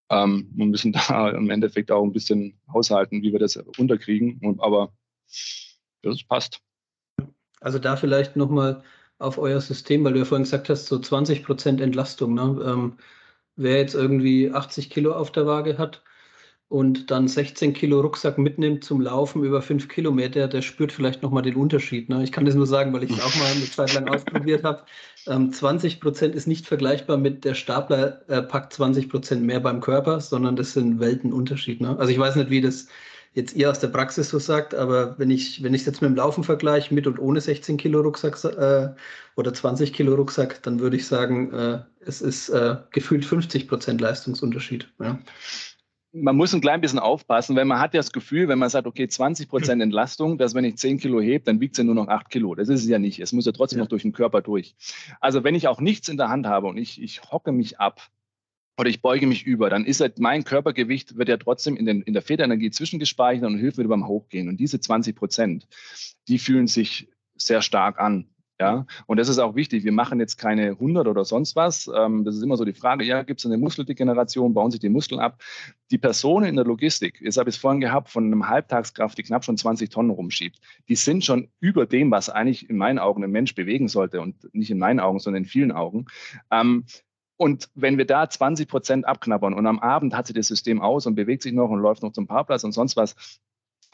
Ähm, 0.09 0.53
und 0.57 0.69
müssen 0.69 0.91
da 1.07 1.29
im 1.29 1.49
Endeffekt 1.49 1.91
auch 1.91 2.03
ein 2.03 2.13
bisschen 2.13 2.59
haushalten, 2.71 3.21
wie 3.21 3.31
wir 3.31 3.39
das 3.39 3.57
unterkriegen. 3.77 4.39
Und, 4.43 4.61
aber 4.61 4.93
das 6.01 6.23
passt. 6.23 6.61
Also 7.59 7.79
da 7.79 7.95
vielleicht 7.95 8.35
nochmal 8.35 8.83
auf 9.19 9.37
euer 9.37 9.61
System, 9.61 10.03
weil 10.03 10.13
du 10.13 10.19
ja 10.19 10.25
vorhin 10.25 10.43
gesagt 10.43 10.69
hast, 10.69 10.87
so 10.87 10.99
20 10.99 11.43
Prozent 11.43 11.81
Entlastung. 11.81 12.33
Ne? 12.33 12.61
Ähm, 12.65 12.97
wer 13.55 13.77
jetzt 13.77 13.95
irgendwie 13.95 14.51
80 14.51 14.89
Kilo 14.89 15.13
auf 15.13 15.31
der 15.31 15.45
Waage 15.45 15.77
hat, 15.77 16.03
und 16.73 17.11
dann 17.11 17.27
16 17.27 17.73
Kilo 17.73 18.01
Rucksack 18.01 18.39
mitnimmt 18.39 18.83
zum 18.83 18.99
Laufen 18.99 19.43
über 19.43 19.61
5 19.61 19.87
Kilometer, 19.89 20.47
der 20.47 20.63
spürt 20.63 20.91
vielleicht 20.91 21.21
nochmal 21.21 21.43
den 21.43 21.55
Unterschied. 21.55 22.09
Ne? 22.09 22.23
Ich 22.23 22.31
kann 22.31 22.45
das 22.45 22.55
nur 22.55 22.65
sagen, 22.65 22.91
weil 22.93 23.03
ich 23.03 23.11
es 23.11 23.21
auch 23.21 23.35
mal 23.35 23.45
eine 23.45 23.69
Zeit 23.69 23.93
lang 23.93 24.07
ausprobiert 24.07 24.63
habe. 24.63 24.81
Ähm, 25.27 25.53
20 25.53 26.01
Prozent 26.01 26.33
ist 26.33 26.47
nicht 26.47 26.65
vergleichbar 26.65 27.17
mit 27.17 27.45
der 27.45 27.53
Stapler 27.53 28.27
äh, 28.27 28.41
packt 28.41 28.73
20 28.73 29.07
Prozent 29.07 29.43
mehr 29.43 29.59
beim 29.59 29.81
Körper, 29.81 30.19
sondern 30.19 30.55
das 30.55 30.73
sind 30.73 30.99
Weltenunterschied. 30.99 31.79
Ne? 31.79 31.95
Also 31.99 32.11
ich 32.11 32.17
weiß 32.17 32.37
nicht, 32.37 32.49
wie 32.49 32.61
das 32.61 32.87
jetzt 33.35 33.55
ihr 33.55 33.69
aus 33.69 33.79
der 33.79 33.89
Praxis 33.89 34.29
so 34.29 34.39
sagt, 34.39 34.73
aber 34.73 35.19
wenn 35.19 35.29
ich 35.29 35.61
wenn 35.61 35.75
es 35.75 35.85
jetzt 35.85 36.01
mit 36.01 36.09
dem 36.09 36.15
Laufen 36.15 36.43
vergleiche, 36.43 36.91
mit 36.91 37.05
und 37.05 37.19
ohne 37.19 37.39
16 37.39 37.77
Kilo 37.77 38.01
Rucksack 38.01 38.43
äh, 38.45 38.89
oder 39.35 39.53
20 39.53 39.93
Kilo 39.93 40.15
Rucksack, 40.15 40.63
dann 40.63 40.79
würde 40.79 40.95
ich 40.95 41.05
sagen, 41.05 41.53
äh, 41.53 41.79
es 41.99 42.19
ist 42.21 42.49
äh, 42.49 42.77
gefühlt 42.89 43.25
50 43.25 43.67
Prozent 43.67 44.01
Leistungsunterschied. 44.01 44.91
Ja 44.99 45.19
man 46.13 46.37
muss 46.37 46.53
ein 46.53 46.61
klein 46.61 46.79
bisschen 46.79 46.99
aufpassen, 46.99 47.55
weil 47.55 47.65
man 47.65 47.79
hat 47.79 47.93
ja 47.95 47.99
das 47.99 48.11
Gefühl, 48.11 48.47
wenn 48.47 48.59
man 48.59 48.69
sagt, 48.69 48.85
okay, 48.85 49.07
20 49.07 49.49
Prozent 49.49 49.81
Entlastung, 49.81 50.37
dass 50.37 50.53
wenn 50.53 50.63
ich 50.63 50.77
10 50.77 50.99
Kilo 50.99 51.19
hebe, 51.19 51.43
dann 51.43 51.59
wiegt 51.59 51.73
es 51.73 51.79
ja 51.79 51.83
nur 51.83 51.95
noch 51.95 52.07
8 52.07 52.29
Kilo. 52.29 52.53
Das 52.53 52.69
ist 52.69 52.81
es 52.81 52.87
ja 52.87 52.99
nicht. 52.99 53.19
Es 53.19 53.33
muss 53.33 53.45
ja 53.45 53.51
trotzdem 53.51 53.79
ja. 53.79 53.83
noch 53.83 53.89
durch 53.89 54.03
den 54.03 54.13
Körper 54.13 54.41
durch. 54.41 54.75
Also 55.19 55.43
wenn 55.43 55.55
ich 55.55 55.67
auch 55.67 55.81
nichts 55.81 56.09
in 56.09 56.17
der 56.17 56.29
Hand 56.29 56.45
habe 56.45 56.67
und 56.67 56.77
ich, 56.77 57.01
ich 57.01 57.23
hocke 57.23 57.51
mich 57.51 57.79
ab 57.79 58.09
oder 58.77 58.89
ich 58.89 59.01
beuge 59.01 59.25
mich 59.25 59.45
über, 59.45 59.71
dann 59.71 59.85
ist 59.85 60.01
halt 60.01 60.19
mein 60.19 60.43
Körpergewicht 60.43 61.17
wird 61.17 61.29
ja 61.29 61.37
trotzdem 61.37 61.75
in, 61.75 61.85
den, 61.85 62.01
in 62.03 62.13
der 62.13 62.21
Federenergie 62.21 62.69
zwischengespeichert 62.69 63.45
und 63.45 63.57
hilft 63.57 63.79
mir 63.79 63.87
beim 63.87 64.07
Hochgehen. 64.07 64.49
Und 64.49 64.57
diese 64.57 64.79
20 64.79 65.15
Prozent, 65.15 65.67
die 66.27 66.37
fühlen 66.37 66.67
sich 66.67 67.09
sehr 67.35 67.63
stark 67.63 67.99
an. 67.99 68.29
Ja, 68.59 68.85
und 69.07 69.17
das 69.17 69.29
ist 69.29 69.39
auch 69.39 69.55
wichtig. 69.55 69.83
Wir 69.83 69.91
machen 69.91 70.19
jetzt 70.19 70.37
keine 70.37 70.69
100 70.69 71.07
oder 71.07 71.25
sonst 71.25 71.55
was. 71.55 71.89
Ähm, 71.93 72.23
das 72.23 72.35
ist 72.35 72.43
immer 72.43 72.55
so 72.55 72.65
die 72.65 72.73
Frage, 72.73 73.03
ja, 73.03 73.23
gibt 73.23 73.39
es 73.39 73.45
eine 73.45 73.57
Muskeldegeneration, 73.57 74.53
bauen 74.53 74.69
sich 74.69 74.79
die 74.79 74.89
Muskeln 74.89 75.19
ab? 75.19 75.41
Die 75.89 75.97
Personen 75.97 76.45
in 76.45 76.55
der 76.55 76.65
Logistik, 76.65 77.19
jetzt 77.19 77.37
habe 77.37 77.49
ich 77.49 77.55
es 77.55 77.61
vorhin 77.61 77.81
gehabt, 77.81 78.09
von 78.09 78.25
einem 78.25 78.47
Halbtagskraft, 78.47 79.17
die 79.17 79.23
knapp 79.23 79.43
schon 79.43 79.57
20 79.57 79.89
Tonnen 79.89 80.11
rumschiebt, 80.11 80.59
die 80.87 80.95
sind 80.95 81.25
schon 81.25 81.49
über 81.61 81.87
dem, 81.87 82.11
was 82.11 82.29
eigentlich 82.29 82.69
in 82.69 82.77
meinen 82.77 82.99
Augen 82.99 83.23
ein 83.23 83.31
Mensch 83.31 83.55
bewegen 83.55 83.87
sollte 83.87 84.21
und 84.21 84.35
nicht 84.53 84.69
in 84.69 84.77
meinen 84.77 84.99
Augen, 84.99 85.19
sondern 85.19 85.43
in 85.43 85.49
vielen 85.49 85.71
Augen. 85.71 86.05
Ähm, 86.51 86.85
und 87.37 87.69
wenn 87.73 87.97
wir 87.97 88.05
da 88.05 88.29
20 88.29 88.67
Prozent 88.67 89.05
abknabbern 89.07 89.55
und 89.55 89.65
am 89.65 89.79
Abend 89.79 90.15
hat 90.15 90.27
sie 90.27 90.33
das 90.33 90.47
System 90.47 90.79
aus 90.79 91.07
und 91.07 91.15
bewegt 91.15 91.41
sich 91.41 91.53
noch 91.53 91.69
und 91.69 91.79
läuft 91.79 92.03
noch 92.03 92.13
zum 92.13 92.27
Parkplatz 92.27 92.63
und 92.63 92.71
sonst 92.71 92.95
was, 92.95 93.15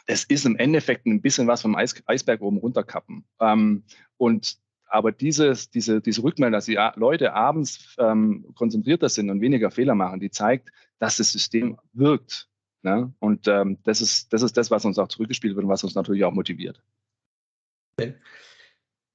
es 0.05 0.23
ist 0.23 0.45
im 0.45 0.55
Endeffekt 0.55 1.05
ein 1.05 1.21
bisschen 1.21 1.47
was 1.47 1.61
vom 1.61 1.75
Eis, 1.75 1.95
Eisberg 2.05 2.41
oben 2.41 2.57
runterkappen. 2.57 3.25
Ähm, 3.39 3.83
und 4.17 4.57
aber 4.85 5.11
dieses, 5.11 5.69
diese, 5.69 6.01
diese 6.01 6.23
Rückmeldung, 6.23 6.53
dass 6.53 6.65
die 6.65 6.79
Leute 6.95 7.33
abends 7.33 7.95
ähm, 7.99 8.45
konzentrierter 8.55 9.09
sind 9.09 9.29
und 9.29 9.41
weniger 9.41 9.69
Fehler 9.71 9.95
machen, 9.95 10.19
die 10.19 10.31
zeigt, 10.31 10.69
dass 10.97 11.17
das 11.17 11.31
System 11.31 11.77
wirkt. 11.93 12.49
Ne? 12.81 13.13
Und 13.19 13.47
ähm, 13.47 13.77
das, 13.83 14.01
ist, 14.01 14.33
das 14.33 14.41
ist 14.41 14.57
das, 14.57 14.71
was 14.71 14.85
uns 14.85 14.97
auch 14.97 15.07
zurückgespielt 15.07 15.55
wird 15.55 15.63
und 15.63 15.69
was 15.69 15.83
uns 15.83 15.95
natürlich 15.95 16.23
auch 16.23 16.33
motiviert. 16.33 16.81
Okay. 17.97 18.15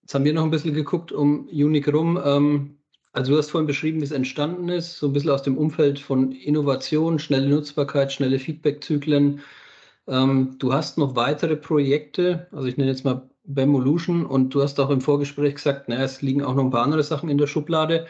Jetzt 0.03 0.14
haben 0.14 0.24
wir 0.24 0.32
noch 0.32 0.45
ein 0.45 0.51
bisschen 0.51 0.74
geguckt 0.74 1.12
um 1.12 1.49
Unique 1.49 1.93
rum. 1.93 2.20
Ähm, 2.22 2.78
Also 3.12 3.32
du 3.32 3.39
hast 3.39 3.51
vorhin 3.51 3.66
beschrieben, 3.66 4.01
wie 4.01 4.05
es 4.05 4.11
entstanden 4.11 4.68
ist, 4.68 4.99
so 4.99 5.07
ein 5.07 5.12
bisschen 5.12 5.30
aus 5.30 5.43
dem 5.45 5.57
Umfeld 5.57 6.01
von 6.01 6.32
Innovation, 6.32 7.18
schnelle 7.18 7.49
Nutzbarkeit, 7.49 8.12
schnelle 8.12 8.39
Feedbackzyklen. 8.39 9.41
Ähm, 10.07 10.57
du 10.59 10.73
hast 10.73 10.99
noch 10.99 11.17
weitere 11.17 11.57
Projekte, 11.57 12.49
also 12.53 12.67
ich 12.67 12.77
nenne 12.77 12.91
jetzt 12.91 13.05
mal 13.05 13.29
Bemolution 13.45 14.25
und 14.25 14.55
du 14.55 14.63
hast 14.63 14.81
auch 14.81 14.91
im 14.91 15.01
Vorgespräch 15.01 15.57
gesagt, 15.57 15.89
naja, 15.89 16.03
es 16.05 16.23
liegen 16.23 16.43
auch 16.43 16.55
noch 16.55 16.65
ein 16.65 16.71
paar 16.71 16.85
andere 16.85 17.03
Sachen 17.03 17.29
in 17.29 17.39
der 17.39 17.47
Schublade. 17.47 18.07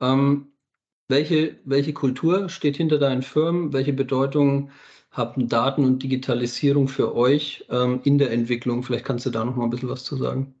Ähm, 0.00 0.52
welche, 1.08 1.58
welche 1.64 1.92
Kultur 1.92 2.48
steht 2.48 2.76
hinter 2.76 2.98
deinen 2.98 3.22
Firmen? 3.22 3.72
Welche 3.72 3.92
Bedeutung 3.92 4.70
haben 5.10 5.48
Daten 5.48 5.84
und 5.84 6.02
Digitalisierung 6.02 6.88
für 6.88 7.14
euch 7.14 7.64
ähm, 7.70 8.00
in 8.04 8.18
der 8.18 8.32
Entwicklung? 8.32 8.82
Vielleicht 8.82 9.04
kannst 9.04 9.24
du 9.24 9.30
da 9.30 9.44
noch 9.44 9.56
mal 9.56 9.64
ein 9.64 9.70
bisschen 9.70 9.88
was 9.88 10.04
zu 10.04 10.16
sagen. 10.16 10.54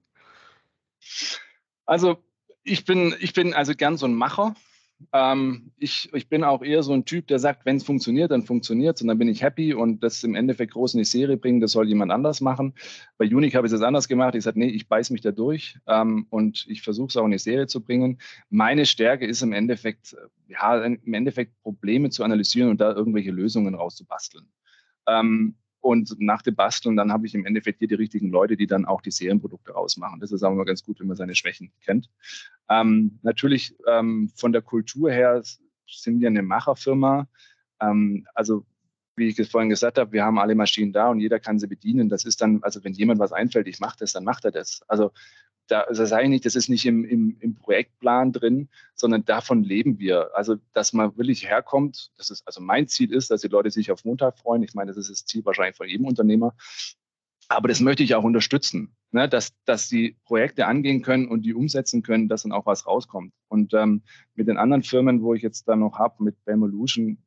Also 1.84 2.16
ich 2.62 2.84
bin, 2.84 3.14
ich 3.20 3.32
bin 3.32 3.54
also 3.54 3.74
gern 3.74 3.96
so 3.96 4.06
ein 4.06 4.14
Macher. 4.14 4.54
Ähm, 5.12 5.72
ich, 5.76 6.10
ich 6.14 6.28
bin 6.28 6.42
auch 6.42 6.62
eher 6.62 6.82
so 6.82 6.92
ein 6.92 7.04
Typ, 7.04 7.26
der 7.26 7.38
sagt, 7.38 7.66
wenn 7.66 7.76
es 7.76 7.84
funktioniert, 7.84 8.30
dann 8.30 8.42
funktioniert 8.42 8.96
es 8.96 9.02
und 9.02 9.08
dann 9.08 9.18
bin 9.18 9.28
ich 9.28 9.42
happy 9.42 9.74
und 9.74 10.02
das 10.02 10.24
im 10.24 10.34
Endeffekt 10.34 10.72
groß 10.72 10.94
in 10.94 10.98
die 10.98 11.04
Serie 11.04 11.36
bringen, 11.36 11.60
das 11.60 11.72
soll 11.72 11.88
jemand 11.88 12.12
anders 12.12 12.40
machen. 12.40 12.74
Bei 13.18 13.26
Unique 13.26 13.54
habe 13.54 13.66
ich 13.66 13.72
es 13.72 13.82
anders 13.82 14.08
gemacht. 14.08 14.34
Ich 14.34 14.44
sage, 14.44 14.58
nee, 14.58 14.68
ich 14.68 14.88
beiß 14.88 15.10
mich 15.10 15.20
da 15.20 15.32
durch 15.32 15.78
ähm, 15.86 16.26
und 16.30 16.66
ich 16.68 16.82
versuche 16.82 17.08
es 17.08 17.16
auch 17.16 17.26
in 17.26 17.32
die 17.32 17.38
Serie 17.38 17.66
zu 17.66 17.82
bringen. 17.82 18.18
Meine 18.48 18.86
Stärke 18.86 19.26
ist 19.26 19.42
im 19.42 19.52
Endeffekt, 19.52 20.16
ja, 20.48 20.82
im 20.82 21.14
Endeffekt 21.14 21.60
Probleme 21.62 22.10
zu 22.10 22.24
analysieren 22.24 22.70
und 22.70 22.80
da 22.80 22.92
irgendwelche 22.92 23.30
Lösungen 23.30 23.74
rauszubasteln. 23.74 24.48
Ähm, 25.06 25.56
und 25.86 26.16
nach 26.18 26.42
dem 26.42 26.56
Basteln, 26.56 26.96
dann 26.96 27.12
habe 27.12 27.26
ich 27.26 27.34
im 27.34 27.46
Endeffekt 27.46 27.78
hier 27.78 27.88
die 27.88 27.94
richtigen 27.94 28.30
Leute, 28.30 28.56
die 28.56 28.66
dann 28.66 28.84
auch 28.84 29.00
die 29.00 29.12
Serienprodukte 29.12 29.72
rausmachen. 29.72 30.20
Das 30.20 30.32
ist 30.32 30.42
auch 30.42 30.50
immer 30.50 30.64
ganz 30.64 30.82
gut, 30.82 30.98
wenn 30.98 31.06
man 31.06 31.16
seine 31.16 31.34
Schwächen 31.34 31.70
kennt. 31.84 32.10
Ähm, 32.68 33.20
natürlich 33.22 33.76
ähm, 33.88 34.30
von 34.34 34.52
der 34.52 34.62
Kultur 34.62 35.10
her 35.10 35.42
sind 35.86 36.20
wir 36.20 36.28
eine 36.28 36.42
Macherfirma. 36.42 37.28
Ähm, 37.80 38.26
also 38.34 38.66
wie 39.14 39.28
ich 39.28 39.38
es 39.38 39.48
vorhin 39.48 39.70
gesagt 39.70 39.98
habe, 39.98 40.12
wir 40.12 40.24
haben 40.24 40.38
alle 40.38 40.54
Maschinen 40.54 40.92
da 40.92 41.08
und 41.08 41.20
jeder 41.20 41.38
kann 41.40 41.58
sie 41.58 41.68
bedienen. 41.68 42.08
Das 42.08 42.24
ist 42.24 42.42
dann, 42.42 42.62
also 42.62 42.84
wenn 42.84 42.92
jemand 42.92 43.18
was 43.18 43.32
einfällt, 43.32 43.66
ich 43.68 43.80
mache 43.80 43.96
das, 44.00 44.12
dann 44.12 44.24
macht 44.24 44.44
er 44.44 44.50
das. 44.50 44.82
Also 44.88 45.12
da, 45.68 45.86
das 45.88 46.08
sage 46.08 46.24
ich 46.24 46.30
nicht, 46.30 46.44
das 46.44 46.54
ist 46.54 46.68
nicht 46.68 46.86
im, 46.86 47.04
im, 47.04 47.36
im 47.40 47.54
Projektplan 47.54 48.32
drin, 48.32 48.68
sondern 48.94 49.24
davon 49.24 49.62
leben 49.62 49.98
wir. 49.98 50.30
Also, 50.34 50.56
dass 50.72 50.92
man 50.92 51.16
wirklich 51.16 51.48
herkommt, 51.48 52.12
das 52.16 52.30
ist, 52.30 52.46
also 52.46 52.60
mein 52.60 52.88
Ziel 52.88 53.12
ist, 53.12 53.30
dass 53.30 53.40
die 53.40 53.48
Leute 53.48 53.70
sich 53.70 53.90
auf 53.90 54.04
Montag 54.04 54.38
freuen. 54.38 54.62
Ich 54.62 54.74
meine, 54.74 54.88
das 54.88 54.96
ist 54.96 55.10
das 55.10 55.26
Ziel 55.26 55.44
wahrscheinlich 55.44 55.76
von 55.76 55.88
jedem 55.88 56.06
Unternehmer. 56.06 56.54
Aber 57.48 57.68
das 57.68 57.80
möchte 57.80 58.02
ich 58.02 58.14
auch 58.14 58.24
unterstützen, 58.24 58.96
ne? 59.12 59.28
dass, 59.28 59.52
dass 59.64 59.88
die 59.88 60.16
Projekte 60.24 60.66
angehen 60.66 61.02
können 61.02 61.28
und 61.28 61.42
die 61.42 61.54
umsetzen 61.54 62.02
können, 62.02 62.28
dass 62.28 62.42
dann 62.42 62.52
auch 62.52 62.66
was 62.66 62.86
rauskommt. 62.86 63.32
Und 63.48 63.72
ähm, 63.74 64.02
mit 64.34 64.48
den 64.48 64.58
anderen 64.58 64.82
Firmen, 64.82 65.22
wo 65.22 65.34
ich 65.34 65.42
jetzt 65.42 65.68
da 65.68 65.76
noch 65.76 65.98
habe, 65.98 66.24
mit 66.24 66.44
Bemolution, 66.44 67.18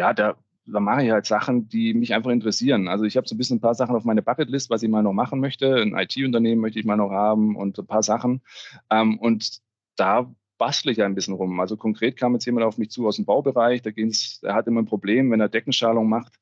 ja, 0.00 0.14
da 0.14 0.36
da 0.66 0.80
mache 0.80 1.04
ich 1.04 1.10
halt 1.10 1.26
Sachen, 1.26 1.68
die 1.68 1.94
mich 1.94 2.14
einfach 2.14 2.30
interessieren. 2.30 2.88
Also 2.88 3.04
ich 3.04 3.16
habe 3.16 3.28
so 3.28 3.34
ein 3.34 3.38
bisschen 3.38 3.58
ein 3.58 3.60
paar 3.60 3.74
Sachen 3.74 3.94
auf 3.94 4.04
meine 4.04 4.22
Bucketlist, 4.22 4.70
was 4.70 4.82
ich 4.82 4.88
mal 4.88 5.02
noch 5.02 5.12
machen 5.12 5.40
möchte. 5.40 5.76
Ein 5.76 5.96
IT-Unternehmen 5.96 6.60
möchte 6.60 6.78
ich 6.78 6.84
mal 6.84 6.96
noch 6.96 7.10
haben 7.10 7.56
und 7.56 7.78
ein 7.78 7.86
paar 7.86 8.02
Sachen. 8.02 8.42
Ähm, 8.90 9.18
und 9.18 9.60
da 9.96 10.32
bastle 10.58 10.92
ich 10.92 11.02
ein 11.02 11.14
bisschen 11.14 11.34
rum. 11.34 11.60
Also 11.60 11.76
konkret 11.76 12.16
kam 12.16 12.32
jetzt 12.34 12.46
jemand 12.46 12.66
auf 12.66 12.78
mich 12.78 12.90
zu 12.90 13.06
aus 13.06 13.16
dem 13.16 13.24
Baubereich, 13.24 13.82
da 13.82 13.90
ging's, 13.90 14.40
der 14.40 14.54
hat 14.54 14.66
immer 14.66 14.82
ein 14.82 14.86
Problem, 14.86 15.30
wenn 15.30 15.40
er 15.40 15.48
Deckenschalung 15.48 16.08
macht, 16.08 16.34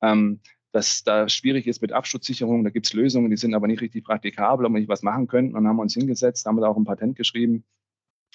ähm, 0.00 0.40
dass 0.72 1.04
da 1.04 1.28
schwierig 1.28 1.66
ist 1.66 1.82
mit 1.82 1.92
Absturzsicherung. 1.92 2.64
Da 2.64 2.70
gibt 2.70 2.86
es 2.86 2.92
Lösungen, 2.92 3.30
die 3.30 3.36
sind 3.36 3.54
aber 3.54 3.66
nicht 3.66 3.80
richtig 3.80 4.04
praktikabel, 4.04 4.66
ob 4.66 4.72
wir 4.72 4.80
nicht 4.80 4.88
was 4.88 5.02
machen 5.02 5.26
könnten. 5.26 5.54
Und 5.54 5.64
dann 5.64 5.68
haben 5.68 5.76
wir 5.76 5.82
uns 5.82 5.94
hingesetzt, 5.94 6.46
haben 6.46 6.60
da 6.60 6.68
auch 6.68 6.76
ein 6.76 6.84
Patent 6.84 7.16
geschrieben 7.16 7.64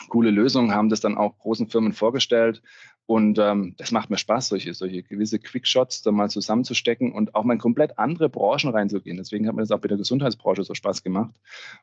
coole 0.09 0.31
Lösungen, 0.31 0.73
haben 0.73 0.89
das 0.89 1.01
dann 1.01 1.17
auch 1.17 1.37
großen 1.37 1.67
Firmen 1.67 1.93
vorgestellt. 1.93 2.61
Und 3.11 3.39
ähm, 3.39 3.75
das 3.77 3.91
macht 3.91 4.09
mir 4.09 4.17
Spaß, 4.17 4.47
solche, 4.47 4.73
solche 4.73 5.03
gewisse 5.03 5.37
Quickshots 5.37 6.01
da 6.01 6.13
mal 6.13 6.29
zusammenzustecken 6.29 7.11
und 7.11 7.35
auch 7.35 7.43
mal 7.43 7.55
in 7.55 7.59
komplett 7.59 7.99
andere 7.99 8.29
Branchen 8.29 8.69
reinzugehen. 8.69 9.17
Deswegen 9.17 9.49
hat 9.49 9.55
mir 9.55 9.63
das 9.63 9.71
auch 9.71 9.81
mit 9.81 9.91
der 9.91 9.97
Gesundheitsbranche 9.97 10.63
so 10.63 10.73
Spaß 10.73 11.03
gemacht. 11.03 11.35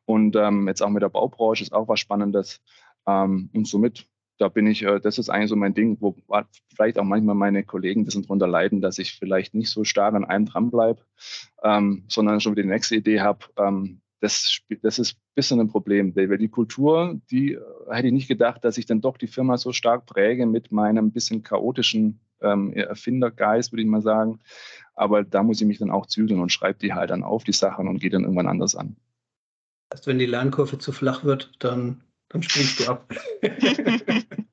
Und 0.06 0.36
ähm, 0.36 0.66
jetzt 0.68 0.80
auch 0.82 0.88
mit 0.88 1.02
der 1.02 1.10
Baubranche 1.10 1.62
ist 1.64 1.74
auch 1.74 1.86
was 1.86 2.00
Spannendes. 2.00 2.62
Ähm, 3.06 3.50
und 3.52 3.68
somit, 3.68 4.06
da 4.38 4.48
bin 4.48 4.66
ich, 4.66 4.82
äh, 4.84 5.00
das 5.00 5.18
ist 5.18 5.28
eigentlich 5.28 5.50
so 5.50 5.56
mein 5.56 5.74
Ding, 5.74 5.98
wo 6.00 6.16
vielleicht 6.74 6.98
auch 6.98 7.04
manchmal 7.04 7.34
meine 7.34 7.62
Kollegen 7.62 8.00
ein 8.00 8.04
bisschen 8.06 8.22
drunter 8.22 8.48
leiden, 8.48 8.80
dass 8.80 8.98
ich 8.98 9.12
vielleicht 9.12 9.52
nicht 9.52 9.68
so 9.68 9.84
stark 9.84 10.14
an 10.14 10.24
einem 10.24 10.46
dran 10.46 10.70
bleibe, 10.70 11.02
ähm, 11.62 12.04
sondern 12.08 12.40
schon 12.40 12.52
wieder 12.52 12.62
die 12.62 12.70
nächste 12.70 12.96
Idee 12.96 13.20
habe. 13.20 13.44
Das, 14.20 14.58
das 14.82 14.98
ist 14.98 15.14
ein 15.14 15.34
bisschen 15.34 15.60
ein 15.60 15.68
Problem, 15.68 16.14
weil 16.16 16.38
die 16.38 16.48
Kultur, 16.48 17.20
die 17.30 17.54
äh, 17.54 17.60
hätte 17.88 18.08
ich 18.08 18.12
nicht 18.12 18.28
gedacht, 18.28 18.64
dass 18.64 18.78
ich 18.78 18.86
dann 18.86 19.00
doch 19.00 19.16
die 19.16 19.28
Firma 19.28 19.56
so 19.56 19.72
stark 19.72 20.06
präge 20.06 20.46
mit 20.46 20.72
meinem 20.72 21.12
bisschen 21.12 21.42
chaotischen 21.42 22.20
ähm, 22.40 22.72
Erfindergeist, 22.72 23.72
würde 23.72 23.82
ich 23.82 23.88
mal 23.88 24.02
sagen. 24.02 24.40
Aber 24.94 25.22
da 25.22 25.42
muss 25.42 25.60
ich 25.60 25.66
mich 25.66 25.78
dann 25.78 25.90
auch 25.90 26.06
zügeln 26.06 26.40
und 26.40 26.52
schreibe 26.52 26.78
die 26.80 26.94
halt 26.94 27.10
dann 27.10 27.22
auf, 27.22 27.44
die 27.44 27.52
Sachen, 27.52 27.86
und 27.86 28.00
gehe 28.00 28.10
dann 28.10 28.22
irgendwann 28.22 28.48
anders 28.48 28.74
an. 28.74 28.96
Das 29.90 30.00
heißt, 30.00 30.06
wenn 30.08 30.18
die 30.18 30.26
Lernkurve 30.26 30.78
zu 30.78 30.92
flach 30.92 31.24
wird, 31.24 31.52
dann, 31.60 32.02
dann 32.28 32.42
springst 32.42 32.80
du 32.80 32.90
ab. 32.90 33.12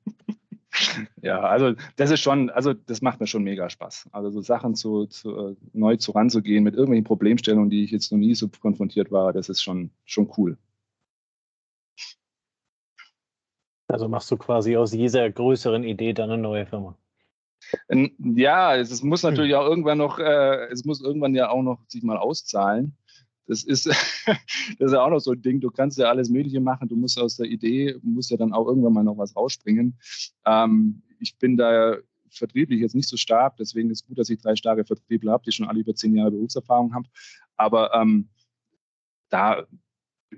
ja, 1.26 1.40
also 1.40 1.74
das 1.96 2.10
ist 2.10 2.20
schon, 2.20 2.50
also 2.50 2.72
das 2.72 3.02
macht 3.02 3.18
mir 3.18 3.26
schon 3.26 3.42
mega 3.42 3.68
Spaß. 3.68 4.08
Also 4.12 4.30
so 4.30 4.40
Sachen 4.40 4.76
zu, 4.76 5.06
zu 5.06 5.36
äh, 5.36 5.56
neu 5.72 5.96
zu 5.96 6.12
ranzugehen 6.12 6.62
mit 6.62 6.74
irgendwelchen 6.74 7.04
Problemstellungen, 7.04 7.68
die 7.68 7.82
ich 7.82 7.90
jetzt 7.90 8.12
noch 8.12 8.18
nie 8.18 8.34
so 8.36 8.48
konfrontiert 8.48 9.10
war, 9.10 9.32
das 9.32 9.48
ist 9.48 9.60
schon, 9.60 9.90
schon 10.04 10.32
cool. 10.36 10.56
Also 13.88 14.08
machst 14.08 14.30
du 14.30 14.36
quasi 14.36 14.76
aus 14.76 14.92
dieser 14.92 15.28
größeren 15.30 15.82
Idee 15.82 16.12
dann 16.12 16.30
eine 16.30 16.40
neue 16.40 16.66
Firma. 16.66 16.96
Ja, 18.18 18.76
es, 18.76 19.02
muss 19.02 19.24
natürlich 19.24 19.52
hm. 19.52 19.58
auch 19.58 19.66
irgendwann 19.66 19.98
noch, 19.98 20.20
äh, 20.20 20.66
es 20.70 20.84
muss 20.84 21.00
irgendwann 21.00 21.34
ja 21.34 21.50
auch 21.50 21.62
noch 21.62 21.80
sich 21.88 22.04
mal 22.04 22.18
auszahlen. 22.18 22.96
Das 23.46 23.62
ist, 23.62 23.86
das 24.26 24.36
ist 24.78 24.92
ja 24.92 25.02
auch 25.02 25.10
noch 25.10 25.20
so 25.20 25.32
ein 25.32 25.42
Ding. 25.42 25.60
Du 25.60 25.70
kannst 25.70 25.98
ja 25.98 26.08
alles 26.08 26.28
Mögliche 26.28 26.60
machen. 26.60 26.88
Du 26.88 26.96
musst 26.96 27.18
aus 27.18 27.36
der 27.36 27.46
Idee, 27.46 27.96
musst 28.02 28.30
ja 28.30 28.36
dann 28.36 28.52
auch 28.52 28.66
irgendwann 28.66 28.92
mal 28.92 29.04
noch 29.04 29.18
was 29.18 29.34
rausspringen. 29.36 29.98
Ähm, 30.44 31.02
ich 31.20 31.36
bin 31.36 31.56
da 31.56 31.96
vertrieblich 32.30 32.80
jetzt 32.80 32.94
nicht 32.94 33.08
so 33.08 33.16
stark. 33.16 33.56
Deswegen 33.56 33.90
ist 33.90 34.02
es 34.02 34.06
gut, 34.06 34.18
dass 34.18 34.30
ich 34.30 34.40
drei 34.40 34.56
starke 34.56 34.84
Vertriebler 34.84 35.32
habe, 35.32 35.44
die 35.44 35.52
schon 35.52 35.68
alle 35.68 35.80
über 35.80 35.94
zehn 35.94 36.14
Jahre 36.14 36.30
Berufserfahrung 36.30 36.94
haben. 36.94 37.06
Aber 37.56 37.94
ähm, 37.94 38.28
da, 39.28 39.66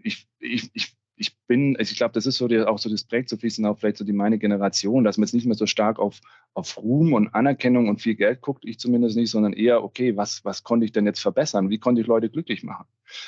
ich, 0.03 0.29
ich, 0.39 0.70
ich 0.74 0.99
ich 1.18 1.37
bin, 1.47 1.76
also 1.76 1.91
ich 1.91 1.99
glaube, 1.99 2.14
das 2.14 2.26
ist 2.26 2.37
so 2.37 2.49
die, 2.49 2.61
auch 2.61 2.79
so 2.79 2.89
das 2.89 3.05
prägt 3.05 3.29
so 3.29 3.37
ein 3.37 3.41
bisschen 3.41 3.66
auch 3.66 3.79
vielleicht 3.79 3.97
so 3.99 4.05
die 4.05 4.12
meine 4.12 4.39
Generation, 4.39 5.05
dass 5.05 5.18
man 5.18 5.24
jetzt 5.24 5.35
nicht 5.35 5.47
mehr 5.47 5.57
so 5.57 5.66
stark 5.66 5.99
auf, 5.99 6.20
auf 6.55 6.79
Ruhm 6.79 7.12
und 7.12 7.35
Anerkennung 7.35 7.89
und 7.89 8.01
viel 8.01 8.14
Geld 8.14 8.41
guckt, 8.41 8.64
ich 8.64 8.79
zumindest 8.79 9.16
nicht, 9.16 9.31
sondern 9.31 9.53
eher, 9.53 9.83
okay, 9.83 10.16
was, 10.16 10.45
was 10.45 10.62
konnte 10.62 10.87
ich 10.87 10.93
denn 10.93 11.07
jetzt 11.07 11.20
verbessern? 11.20 11.70
Wie 11.70 11.79
konnte 11.79 12.01
ich 12.01 12.07
Leute 12.07 12.31
glücklich 12.31 12.62
machen? 12.62 12.87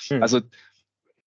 Hm. 0.08 0.22
Also 0.22 0.40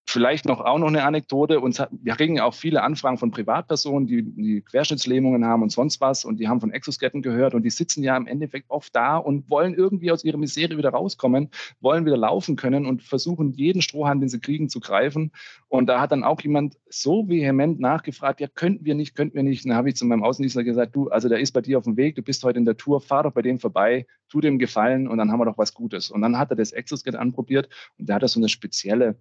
Vielleicht 0.05 0.45
noch 0.45 0.59
auch 0.59 0.79
noch 0.79 0.89
eine 0.89 1.05
Anekdote. 1.05 1.61
Uns 1.61 1.79
hat, 1.79 1.89
wir 1.91 2.15
kriegen 2.15 2.35
ja 2.35 2.43
auch 2.43 2.53
viele 2.53 2.83
Anfragen 2.83 3.17
von 3.17 3.31
Privatpersonen, 3.31 4.05
die, 4.05 4.21
die 4.21 4.61
Querschnittslähmungen 4.61 5.45
haben 5.45 5.63
und 5.63 5.71
sonst 5.71 6.01
was 6.01 6.25
und 6.25 6.41
die 6.41 6.49
haben 6.49 6.59
von 6.59 6.71
Exosketten 6.71 7.21
gehört 7.21 7.53
und 7.53 7.63
die 7.63 7.69
sitzen 7.69 8.03
ja 8.03 8.17
im 8.17 8.27
Endeffekt 8.27 8.69
oft 8.69 8.93
da 8.93 9.15
und 9.15 9.49
wollen 9.49 9.73
irgendwie 9.73 10.11
aus 10.11 10.25
ihrer 10.25 10.37
Misere 10.37 10.77
wieder 10.77 10.89
rauskommen, 10.89 11.49
wollen 11.79 12.05
wieder 12.05 12.17
laufen 12.17 12.57
können 12.57 12.85
und 12.85 13.01
versuchen 13.01 13.53
jeden 13.53 13.81
Strohhalm, 13.81 14.19
den 14.19 14.27
sie 14.27 14.41
kriegen, 14.41 14.67
zu 14.67 14.81
greifen. 14.81 15.31
Und 15.69 15.87
da 15.87 16.01
hat 16.01 16.11
dann 16.11 16.25
auch 16.25 16.41
jemand 16.41 16.77
so 16.89 17.29
vehement 17.29 17.79
nachgefragt, 17.79 18.41
ja, 18.41 18.47
könnten 18.47 18.85
wir 18.85 18.95
nicht, 18.95 19.15
könnten 19.15 19.35
wir 19.35 19.43
nicht. 19.43 19.63
Und 19.63 19.69
dann 19.69 19.77
habe 19.77 19.89
ich 19.89 19.95
zu 19.95 20.05
meinem 20.05 20.23
Außendienstler 20.23 20.65
gesagt, 20.65 20.95
du, 20.95 21.09
also 21.09 21.29
der 21.29 21.39
ist 21.39 21.53
bei 21.53 21.61
dir 21.61 21.77
auf 21.77 21.85
dem 21.85 21.95
Weg, 21.95 22.15
du 22.15 22.21
bist 22.21 22.43
heute 22.43 22.59
in 22.59 22.65
der 22.65 22.75
Tour, 22.75 22.99
fahr 22.99 23.23
doch 23.23 23.31
bei 23.31 23.41
dem 23.41 23.57
vorbei, 23.57 24.05
tu 24.27 24.41
dem 24.41 24.59
Gefallen 24.59 25.07
und 25.07 25.17
dann 25.17 25.31
haben 25.31 25.39
wir 25.39 25.45
doch 25.45 25.57
was 25.57 25.73
Gutes. 25.73 26.11
Und 26.11 26.21
dann 26.21 26.37
hat 26.37 26.49
er 26.49 26.57
das 26.57 26.73
Exosket 26.73 27.15
anprobiert 27.15 27.69
und 27.97 28.09
da 28.09 28.15
hat 28.15 28.21
er 28.21 28.27
so 28.27 28.39
eine 28.39 28.49
spezielle 28.49 29.15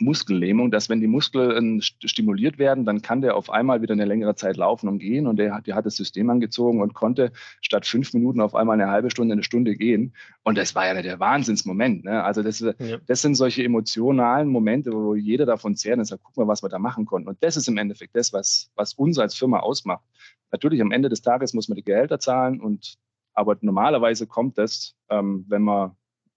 Muskellähmung, 0.00 0.70
dass 0.70 0.88
wenn 0.88 1.00
die 1.00 1.06
Muskeln 1.06 1.80
stimuliert 1.82 2.58
werden, 2.58 2.84
dann 2.84 3.02
kann 3.02 3.20
der 3.20 3.36
auf 3.36 3.50
einmal 3.50 3.82
wieder 3.82 3.94
eine 3.94 4.04
längere 4.04 4.34
Zeit 4.34 4.56
laufen 4.56 4.88
und 4.88 4.98
gehen. 4.98 5.26
Und 5.26 5.36
der 5.36 5.54
hat, 5.54 5.66
der 5.66 5.74
hat 5.74 5.86
das 5.86 5.96
System 5.96 6.30
angezogen 6.30 6.80
und 6.80 6.94
konnte 6.94 7.32
statt 7.60 7.86
fünf 7.86 8.14
Minuten 8.14 8.40
auf 8.40 8.54
einmal 8.54 8.80
eine 8.80 8.90
halbe 8.90 9.10
Stunde, 9.10 9.32
eine 9.32 9.42
Stunde 9.42 9.74
gehen. 9.74 10.14
Und 10.44 10.58
das 10.58 10.74
war 10.74 10.86
ja 10.86 11.00
der 11.00 11.20
Wahnsinnsmoment. 11.20 12.04
Ne? 12.04 12.22
Also 12.22 12.42
das, 12.42 12.60
ja. 12.60 12.74
das 13.06 13.22
sind 13.22 13.34
solche 13.34 13.64
emotionalen 13.64 14.48
Momente, 14.48 14.92
wo 14.92 15.14
jeder 15.14 15.46
davon 15.46 15.76
zehrt 15.76 15.98
und 15.98 16.04
sagt, 16.04 16.22
guck 16.22 16.36
mal, 16.36 16.48
was 16.48 16.62
wir 16.62 16.68
da 16.68 16.78
machen 16.78 17.04
konnten. 17.04 17.28
Und 17.28 17.38
das 17.42 17.56
ist 17.56 17.68
im 17.68 17.78
Endeffekt 17.78 18.14
das, 18.16 18.32
was, 18.32 18.70
was 18.76 18.94
uns 18.94 19.18
als 19.18 19.34
Firma 19.34 19.60
ausmacht. 19.60 20.04
Natürlich 20.50 20.80
am 20.80 20.92
Ende 20.92 21.08
des 21.08 21.22
Tages 21.22 21.54
muss 21.54 21.68
man 21.68 21.76
die 21.76 21.84
Gehälter 21.84 22.18
zahlen 22.18 22.60
und 22.60 22.98
aber 23.34 23.56
normalerweise 23.60 24.26
kommt 24.26 24.58
das, 24.58 24.96
ähm, 25.10 25.44
wenn 25.48 25.62
man 25.62 25.92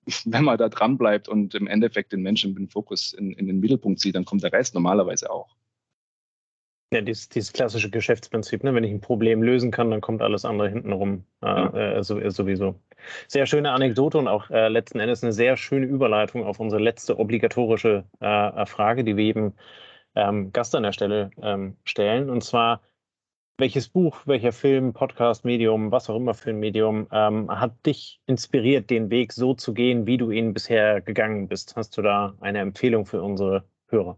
wenn 0.26 0.44
man 0.44 0.58
da 0.58 0.70
dran 0.70 0.98
bleibt 0.98 1.28
und 1.28 1.56
im 1.56 1.68
Endeffekt 1.68 2.12
den 2.12 2.22
Menschen 2.22 2.56
den 2.56 2.70
Fokus 2.70 3.14
in, 3.14 3.34
in 3.34 3.48
den 3.48 3.60
Mittelpunkt 3.60 4.00
zieht, 4.00 4.16
dann 4.16 4.26
kommt 4.26 4.44
der 4.44 4.54
Rest 4.54 4.74
normalerweise 4.74 5.32
auch. 5.32 5.56
Ja, 6.94 7.00
dieses, 7.00 7.30
dieses 7.30 7.54
klassische 7.54 7.90
Geschäftsprinzip, 7.90 8.66
ne? 8.66 8.76
wenn 8.76 8.84
ich 8.84 8.92
ein 8.92 9.00
Problem 9.00 9.42
lösen 9.42 9.72
kann, 9.72 9.92
dann 9.92 10.02
kommt 10.02 10.22
alles 10.22 10.44
andere 10.44 10.68
hintenrum 10.68 11.24
äh, 11.42 11.46
ja. 11.46 11.98
äh, 11.98 12.04
sowieso. 12.04 12.76
Sehr 13.30 13.46
schöne 13.46 13.72
Anekdote 13.72 14.18
und 14.18 14.28
auch 14.28 14.50
äh, 14.50 14.68
letzten 14.68 15.00
Endes 15.00 15.24
eine 15.24 15.32
sehr 15.32 15.56
schöne 15.56 15.86
Überleitung 15.86 16.44
auf 16.44 16.60
unsere 16.60 16.82
letzte 16.82 17.18
obligatorische 17.18 18.04
äh, 18.20 18.66
Frage, 18.66 19.06
die 19.06 19.16
wir 19.16 19.24
eben 19.24 19.54
ähm, 20.16 20.52
Gast 20.52 20.76
an 20.76 20.84
der 20.84 20.92
Stelle 20.92 21.32
ähm, 21.42 21.78
stellen. 21.86 22.30
Und 22.30 22.44
zwar, 22.44 22.82
welches 23.62 23.90
Buch, 23.90 24.26
welcher 24.26 24.54
Film, 24.54 24.92
Podcast, 24.92 25.46
Medium, 25.46 25.92
was 25.92 26.10
auch 26.10 26.16
immer 26.16 26.34
für 26.34 26.50
ein 26.50 26.60
Medium, 26.60 27.08
ähm, 27.12 27.48
hat 27.48 27.86
dich 27.86 28.20
inspiriert, 28.26 28.90
den 28.90 29.12
Weg 29.12 29.34
so 29.34 29.54
zu 29.54 29.76
gehen, 29.76 30.08
wie 30.08 30.18
du 30.18 30.32
ihn 30.32 30.52
bisher 30.56 31.00
gegangen 31.00 31.48
bist? 31.48 31.76
Hast 31.76 31.96
du 31.96 32.02
da 32.02 32.34
eine 32.42 32.58
Empfehlung 32.58 33.06
für 33.06 33.22
unsere 33.22 33.64
Hörer? 33.88 34.18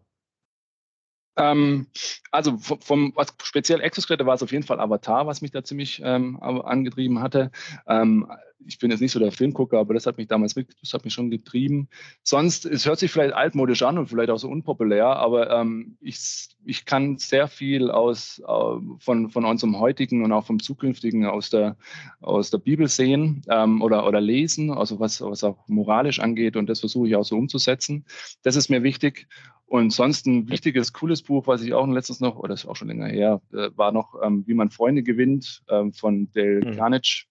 Ähm, 1.36 1.88
also 2.32 2.58
vom, 2.58 3.12
was 3.16 3.34
speziell 3.44 3.82
Exoskelette 3.82 4.26
war 4.26 4.36
es 4.36 4.44
auf 4.44 4.52
jeden 4.52 4.64
Fall 4.64 4.80
Avatar, 4.80 5.28
was 5.28 5.42
mich 5.42 5.52
da 5.52 5.64
ziemlich 5.64 6.02
ähm, 6.04 6.42
angetrieben 6.42 7.22
hatte. 7.22 7.52
Ähm, 7.88 8.28
ich 8.66 8.80
bin 8.80 8.92
jetzt 8.92 9.02
nicht 9.02 9.12
so 9.12 9.20
der 9.20 9.32
Filmgucker, 9.32 9.80
aber 9.80 9.94
das 9.94 10.06
hat 10.06 10.18
mich 10.18 10.28
damals 10.28 10.56
wirklich, 10.56 10.80
das 10.80 10.94
hat 10.94 11.04
mich 11.04 11.14
schon 11.14 11.30
getrieben. 11.30 11.90
Sonst, 12.24 12.66
es 12.66 12.86
hört 12.86 13.00
sich 13.00 13.12
vielleicht 13.12 13.34
altmodisch 13.34 13.82
an 13.84 13.98
und 13.98 14.08
vielleicht 14.08 14.30
auch 14.30 14.38
so 14.38 14.50
unpopulär, 14.50 15.08
aber 15.08 15.50
ähm, 15.52 15.98
ich, 16.02 16.48
ich 16.66 16.86
kann 16.86 17.18
sehr 17.18 17.48
viel 17.48 17.92
aus 17.92 18.40
äh, 18.40 18.98
von, 19.00 19.30
von 19.30 19.46
unserem 19.46 19.80
heutigen 19.80 20.24
und 20.24 20.32
auch 20.32 20.46
vom 20.46 20.62
zukünftigen 20.62 21.26
aus 21.26 21.50
der, 21.50 21.78
aus 22.22 22.52
der 22.52 22.60
Bibel 22.60 22.88
sehen 22.88 23.42
ähm, 23.50 23.82
oder, 23.82 24.08
oder 24.08 24.22
lesen, 24.22 24.72
also 24.72 25.00
was, 25.00 25.22
was 25.22 25.44
auch 25.44 25.68
moralisch 25.68 26.20
angeht 26.20 26.56
und 26.56 26.68
das 26.68 26.80
versuche 26.80 27.08
ich 27.08 27.16
auch 27.16 27.26
so 27.26 27.36
umzusetzen. 27.38 28.06
Das 28.44 28.56
ist 28.56 28.70
mir 28.70 28.84
wichtig. 28.84 29.28
Und 29.66 29.92
sonst 29.92 30.28
ein 30.28 30.50
wichtiges, 30.50 30.94
cooles 30.94 31.24
Buch, 31.24 31.48
was 31.48 31.64
ich 31.64 31.74
auch 31.74 31.88
letztens 31.88 32.20
noch, 32.20 32.38
oder 32.38 32.50
das 32.50 32.64
ist 32.64 32.70
auch 32.70 32.76
schon 32.76 32.90
länger 32.90 33.08
her, 33.08 33.42
äh, 33.54 33.70
war 33.76 33.92
noch 33.92 34.16
ähm, 34.22 34.44
Wie 34.46 34.54
man 34.54 34.70
Freunde 34.70 35.04
gewinnt 35.04 35.64
ähm, 35.70 35.94
von 35.94 36.30
Dale 36.32 36.62
mhm. 36.66 36.76
Carnage. 36.76 37.26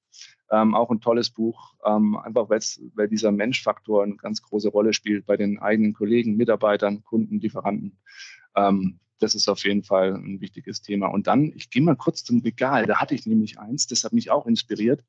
Ähm, 0.51 0.75
auch 0.75 0.91
ein 0.91 1.01
tolles 1.01 1.31
Buch, 1.31 1.75
ähm, 1.87 2.15
einfach 2.19 2.51
weil 2.51 3.09
dieser 3.09 3.33
Menschfaktor 3.33 4.03
eine 4.03 4.17
ganz 4.17 4.43
große 4.43 4.69
Rolle 4.69 4.93
spielt 4.93 5.25
bei 5.25 5.39
den 5.39 5.59
eigenen 5.59 5.95
Kollegen, 5.95 6.37
Mitarbeitern, 6.37 7.03
Kunden, 7.05 7.41
Lieferanten. 7.41 7.97
Ähm, 8.55 9.01
das 9.19 9.35
ist 9.35 9.49
auf 9.49 9.65
jeden 9.65 9.83
Fall 9.83 10.15
ein 10.15 10.41
wichtiges 10.41 10.83
Thema. 10.83 11.07
Und 11.07 11.27
dann, 11.27 11.53
ich 11.55 11.71
gehe 11.71 11.81
mal 11.81 11.97
kurz 11.97 12.25
zum 12.25 12.41
Regal, 12.41 12.87
da 12.87 13.01
hatte 13.01 13.15
ich 13.15 13.25
nämlich 13.25 13.59
eins, 13.59 13.87
das 13.87 14.05
hat 14.05 14.13
mich 14.13 14.31
auch 14.31 14.47
inspiriert. 14.47 15.03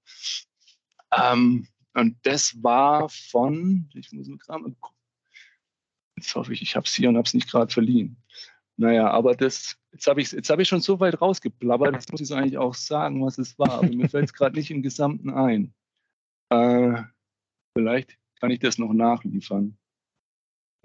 Ähm, 1.11 1.67
und 1.93 2.17
das 2.23 2.55
war 2.63 3.09
von, 3.09 3.89
ich 3.93 4.11
muss 4.13 4.27
mal 4.27 4.37
gucken, 4.79 4.97
Jetzt 6.15 6.35
hoffe 6.35 6.53
ich, 6.53 6.61
ich 6.61 6.75
habe 6.75 6.85
es 6.85 6.93
hier 6.93 7.09
und 7.09 7.17
habe 7.17 7.25
es 7.25 7.33
nicht 7.33 7.49
gerade 7.49 7.71
verliehen. 7.71 8.17
Naja, 8.75 9.09
aber 9.11 9.35
das, 9.35 9.77
jetzt 9.91 10.07
habe 10.07 10.21
ich, 10.21 10.31
jetzt 10.31 10.49
ich 10.49 10.67
schon 10.67 10.81
so 10.81 10.99
weit 10.99 11.21
rausgeblabbert, 11.21 11.93
jetzt 11.93 12.11
muss 12.11 12.21
ich 12.21 12.33
eigentlich 12.33 12.57
auch 12.57 12.73
sagen, 12.73 13.23
was 13.23 13.37
es 13.37 13.57
war. 13.59 13.71
Aber 13.71 13.87
mir 13.87 14.09
fällt 14.09 14.25
es 14.25 14.33
gerade 14.33 14.55
nicht 14.55 14.71
im 14.71 14.81
Gesamten 14.81 15.29
ein. 15.29 15.73
Äh, 16.49 17.03
vielleicht 17.77 18.17
kann 18.39 18.51
ich 18.51 18.59
das 18.59 18.77
noch 18.77 18.93
nachliefern. 18.93 19.77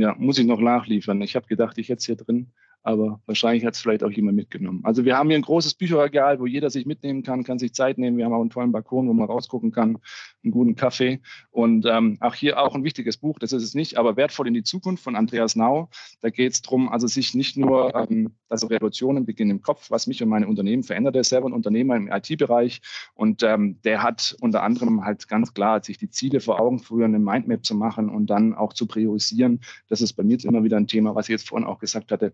Ja, 0.01 0.15
muss 0.15 0.39
ich 0.39 0.47
noch 0.47 0.61
nachliefern. 0.61 1.21
Ich 1.23 1.35
habe 1.35 1.47
gedacht, 1.47 1.79
ich 1.79 1.89
hätte 1.89 1.99
es 1.99 2.07
hier 2.07 2.17
drin 2.17 2.53
aber 2.83 3.21
wahrscheinlich 3.27 3.65
hat 3.65 3.75
es 3.75 3.81
vielleicht 3.81 4.03
auch 4.05 4.11
jemand 4.11 4.37
mitgenommen. 4.37 4.81
Also 4.85 5.05
wir 5.05 5.17
haben 5.17 5.29
hier 5.29 5.39
ein 5.39 5.43
großes 5.43 5.75
Bücherregal, 5.75 6.41
wo 6.41 6.47
jeder 6.47 6.71
sich 6.71 6.87
mitnehmen 6.87 7.23
kann, 7.23 7.45
kann 7.45 7.59
sich 7.59 7.75
Zeit 7.75 7.99
nehmen. 7.99 8.17
Wir 8.17 8.25
haben 8.25 8.33
auch 8.33 8.41
einen 8.41 8.51
tollen 8.51 8.73
Balkon, 8.73 9.09
wo 9.09 9.13
man 9.13 9.27
rausgucken 9.27 9.73
kann, 9.73 9.99
einen 10.43 10.53
guten 10.53 10.75
Kaffee 10.77 11.21
und 11.51 11.87
ähm, 11.87 12.19
auch 12.21 12.35
hier 12.35 12.61
auch 12.61 12.75
ein 12.75 12.85
wichtiges 12.85 13.17
Buch, 13.17 13.39
das 13.39 13.53
ist 13.53 13.63
es 13.63 13.75
nicht, 13.75 13.99
aber 13.99 14.17
wertvoll 14.17 14.49
in 14.49 14.55
die 14.55 14.63
Zukunft 14.63 15.03
von 15.03 15.17
Andreas 15.17 15.57
Nau. 15.57 15.91
Da 16.21 16.31
geht 16.31 16.53
es 16.53 16.63
darum, 16.63 16.89
also 16.89 17.07
sich 17.07 17.35
nicht 17.35 17.57
nur, 17.57 17.95
ähm, 17.95 18.35
also 18.49 18.69
Revolutionen 18.69 19.27
beginnen 19.27 19.51
im 19.51 19.63
Kopf, 19.63 19.91
was 19.91 20.07
mich 20.07 20.23
und 20.23 20.29
meine 20.29 20.47
Unternehmen 20.47 20.83
verändert. 20.83 21.17
Er 21.17 21.23
ist 21.23 21.31
selber 21.31 21.49
ein 21.49 21.53
Unternehmer 21.53 21.97
im 21.97 22.09
IT-Bereich 22.11 22.81
und 23.15 23.43
ähm, 23.43 23.81
der 23.85 24.03
hat 24.03 24.37
unter 24.41 24.63
anderem 24.63 25.05
halt 25.05 25.29
ganz 25.29 25.53
klar 25.53 25.83
sich 25.83 25.99
die 25.99 26.11
Ziele 26.11 26.41
vor 26.41 26.61
Augen 26.61 26.79
führen, 26.79 27.15
eine 27.15 27.19
Mindmap 27.19 27.65
zu 27.65 27.75
machen 27.75 28.09
und 28.09 28.27
dann 28.31 28.55
auch 28.55 28.73
zu 28.73 28.87
priorisieren. 28.87 29.61
Das 29.89 30.01
ist 30.01 30.15
bei 30.15 30.23
mir 30.23 30.33
jetzt 30.33 30.45
immer 30.45 30.65
wieder 30.65 30.77
ein 30.77 30.87
Thema, 30.87 31.15
was 31.15 31.29
ich 31.29 31.33
jetzt 31.33 31.49
vorhin 31.49 31.67
auch 31.67 31.79
gesagt 31.79 32.13
hatte 32.13 32.33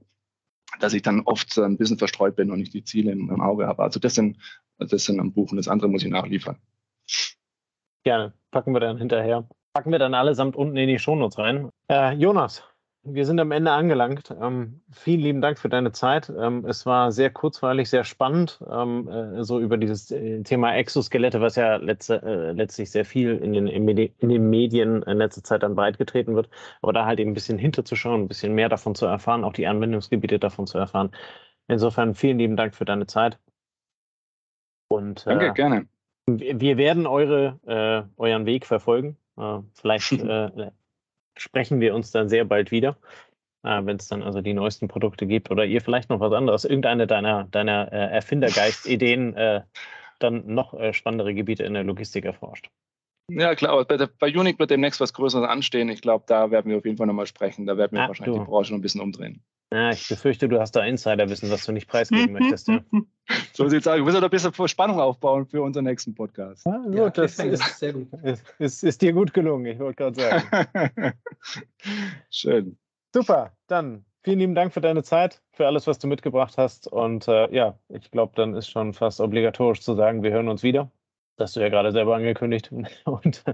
dass 0.81 0.95
ich 0.95 1.03
dann 1.03 1.20
oft 1.20 1.57
ein 1.59 1.77
bisschen 1.77 1.99
verstreut 1.99 2.37
bin 2.37 2.51
und 2.51 2.59
nicht 2.59 2.75
die 2.75 2.85
Ziele 2.85 3.12
im, 3.12 3.31
im 3.31 3.41
Auge 3.41 3.66
habe. 3.66 3.83
Also 3.83 4.01
das 4.01 4.14
sind, 4.14 4.39
das 4.79 5.05
sind 5.05 5.20
am 5.20 5.33
Buch 5.33 5.51
und 5.51 5.57
das 5.57 5.68
andere 5.68 5.89
muss 5.89 6.03
ich 6.03 6.11
nachliefern. 6.11 6.57
Gerne, 8.05 8.33
packen 8.51 8.72
wir 8.72 8.81
dann 8.81 8.99
hinterher. 8.99 9.49
Packen 9.72 9.91
wir 9.91 9.99
dann 9.99 10.14
allesamt 10.14 10.57
unten 10.57 10.77
in 10.77 10.89
die 10.89 10.99
Shownotes 10.99 11.39
rein. 11.39 11.68
Äh, 11.89 12.14
Jonas, 12.14 12.62
wir 13.05 13.27
sind 13.27 13.39
am 13.39 13.53
Ende 13.53 13.71
angelangt. 13.71 14.35
Ähm, 14.41 14.81
vielen 14.91 15.21
lieben 15.21 15.41
Dank 15.41 15.59
für 15.59 15.69
deine 15.69 15.93
Zeit. 15.93 16.33
Ähm, 16.37 16.65
es 16.67 16.87
war 16.87 17.13
sehr 17.13 17.31
kurzweilig, 17.31 17.91
sehr 17.91 18.05
spannend, 18.05 18.61
ähm, 18.71 19.09
äh, 19.09 19.45
so 19.45 19.61
über 19.61 19.77
dieses 19.77 20.11
äh, 20.11 20.43
Thema 20.43 20.75
Exoskelette, 20.75 21.41
was 21.41 21.57
ja 21.57 21.77
letzte, 21.77 22.23
äh, 22.23 22.53
letztlich 22.53 22.91
sehr 22.91 23.05
viel 23.05 23.37
in 23.37 23.53
den, 23.53 23.67
in 23.67 24.29
den 24.29 24.51
Medien 24.51 25.03
in 25.03 25.19
letzter 25.19 25.45
Zeit 25.45 25.63
dann 25.63 25.75
breitgetreten 25.75 26.35
wird. 26.35 26.49
Aber 26.83 26.93
da 26.93 27.05
halt 27.05 27.21
eben 27.21 27.33
ein 27.33 27.35
bisschen 27.35 27.59
hinterzuschauen, 27.59 28.23
ein 28.23 28.29
bisschen 28.29 28.55
mehr 28.55 28.69
davon 28.69 28.95
zu 28.95 29.07
erfahren, 29.07 29.45
auch 29.45 29.53
die 29.53 29.67
Anwendungsgebiete 29.67 30.39
davon 30.39 30.67
zu 30.67 30.79
erfahren. 30.79 31.11
Insofern 31.69 32.15
vielen 32.15 32.39
lieben 32.39 32.57
Dank 32.57 32.75
für 32.75 32.85
deine 32.85 33.07
Zeit. 33.07 33.39
Und, 34.89 35.27
Danke, 35.27 35.49
äh, 35.49 35.53
gerne. 35.53 35.87
Wir 36.27 36.79
werden 36.79 37.07
eure, 37.07 37.61
äh, 37.67 38.03
euren 38.17 38.47
Weg 38.47 38.65
verfolgen. 38.65 39.19
Vielleicht 39.75 40.13
sprechen 41.37 41.80
wir 41.80 41.95
uns 41.95 42.11
dann 42.11 42.28
sehr 42.28 42.45
bald 42.45 42.70
wieder, 42.70 42.97
äh, 43.62 43.80
wenn 43.85 43.97
es 43.97 44.09
dann 44.09 44.22
also 44.22 44.41
die 44.41 44.55
neuesten 44.55 44.89
Produkte 44.89 45.26
gibt 45.26 45.51
oder 45.51 45.64
ihr 45.64 45.80
vielleicht 45.80 46.11
noch 46.11 46.20
was 46.20 46.32
anderes, 46.32 46.64
irgendeine 46.64 47.07
deiner, 47.07 47.45
deiner 47.45 47.93
äh, 47.93 48.12
Erfindergeist-Ideen 48.12 49.35
äh, 49.37 49.62
dann 50.18 50.47
noch 50.47 50.74
äh, 50.74 50.93
spannendere 50.93 51.35
Gebiete 51.35 51.64
in 51.64 51.74
der 51.74 51.85
Logistik 51.85 52.24
erforscht. 52.24 52.70
Ja, 53.31 53.55
klar, 53.55 53.72
aber 53.72 53.85
bei, 53.85 54.07
bei 54.07 54.29
Unique 54.29 54.59
wird 54.59 54.70
demnächst 54.70 55.01
was 55.01 55.14
Größeres 55.14 55.49
anstehen. 55.49 55.89
Ich 55.89 56.03
glaube, 56.03 56.25
da 56.27 56.51
werden 56.51 56.70
wir 56.70 56.79
auf 56.79 56.85
jeden 56.85 56.99
Fall 56.99 57.07
nochmal 57.07 57.27
sprechen. 57.27 57.66
Da 57.66 57.77
werden 57.77 57.93
wir 57.93 58.03
ah, 58.03 58.09
wahrscheinlich 58.09 58.37
du. 58.37 58.43
die 58.43 58.47
Branche 58.47 58.72
noch 58.72 58.79
ein 58.79 58.83
bisschen 58.83 59.01
umdrehen. 59.01 59.43
Ja, 59.72 59.91
ich 59.91 60.07
befürchte, 60.07 60.49
du 60.49 60.61
hast 60.61 60.72
da 60.72 60.85
Insiderwissen, 60.85 61.51
was 61.51 61.64
du 61.64 61.72
nicht 61.72 61.89
preisgeben 61.89 62.33
möchtest. 62.33 62.68
Ja. 62.68 62.81
So 63.55 63.68
sieht 63.68 63.81
es 63.81 63.89
aus. 63.89 63.97
Wir 63.97 64.05
müssen 64.05 64.20
doch 64.20 64.29
ein 64.29 64.31
bisschen 64.31 64.68
Spannung 64.68 65.01
aufbauen 65.01 65.47
für 65.47 65.62
unseren 65.62 65.85
nächsten 65.85 66.14
Podcast. 66.14 66.66
Ah, 66.66 66.79
gut, 66.85 66.95
ja, 66.95 67.11
das 67.11 67.39
ist, 67.39 67.79
sehr 67.79 67.95
gut. 67.95 68.09
Ist, 68.22 68.45
ist, 68.59 68.85
ist, 68.85 69.03
dir 69.03 69.12
gut 69.12 69.33
gelungen, 69.33 69.66
ich 69.66 69.79
wollte 69.79 69.97
gerade 69.97 70.20
sagen. 70.20 71.14
Schön. 72.31 72.79
Super, 73.12 73.57
dann 73.66 74.05
vielen 74.22 74.39
lieben 74.41 74.55
Dank 74.55 74.72
für 74.72 74.81
deine 74.81 75.03
Zeit, 75.03 75.41
für 75.53 75.66
alles, 75.66 75.87
was 75.87 75.99
du 75.99 76.07
mitgebracht 76.07 76.55
hast. 76.57 76.87
Und 76.87 77.27
äh, 77.27 77.53
ja, 77.55 77.79
ich 77.89 78.11
glaube, 78.11 78.33
dann 78.37 78.55
ist 78.55 78.68
schon 78.68 78.93
fast 78.93 79.20
obligatorisch 79.20 79.81
zu 79.81 79.95
sagen, 79.95 80.22
wir 80.22 80.31
hören 80.31 80.49
uns 80.49 80.62
wieder. 80.62 80.91
Das 81.37 81.51
hast 81.51 81.57
du 81.57 81.61
ja 81.61 81.68
gerade 81.68 81.93
selber 81.93 82.16
angekündigt. 82.16 82.70
Und 83.05 83.45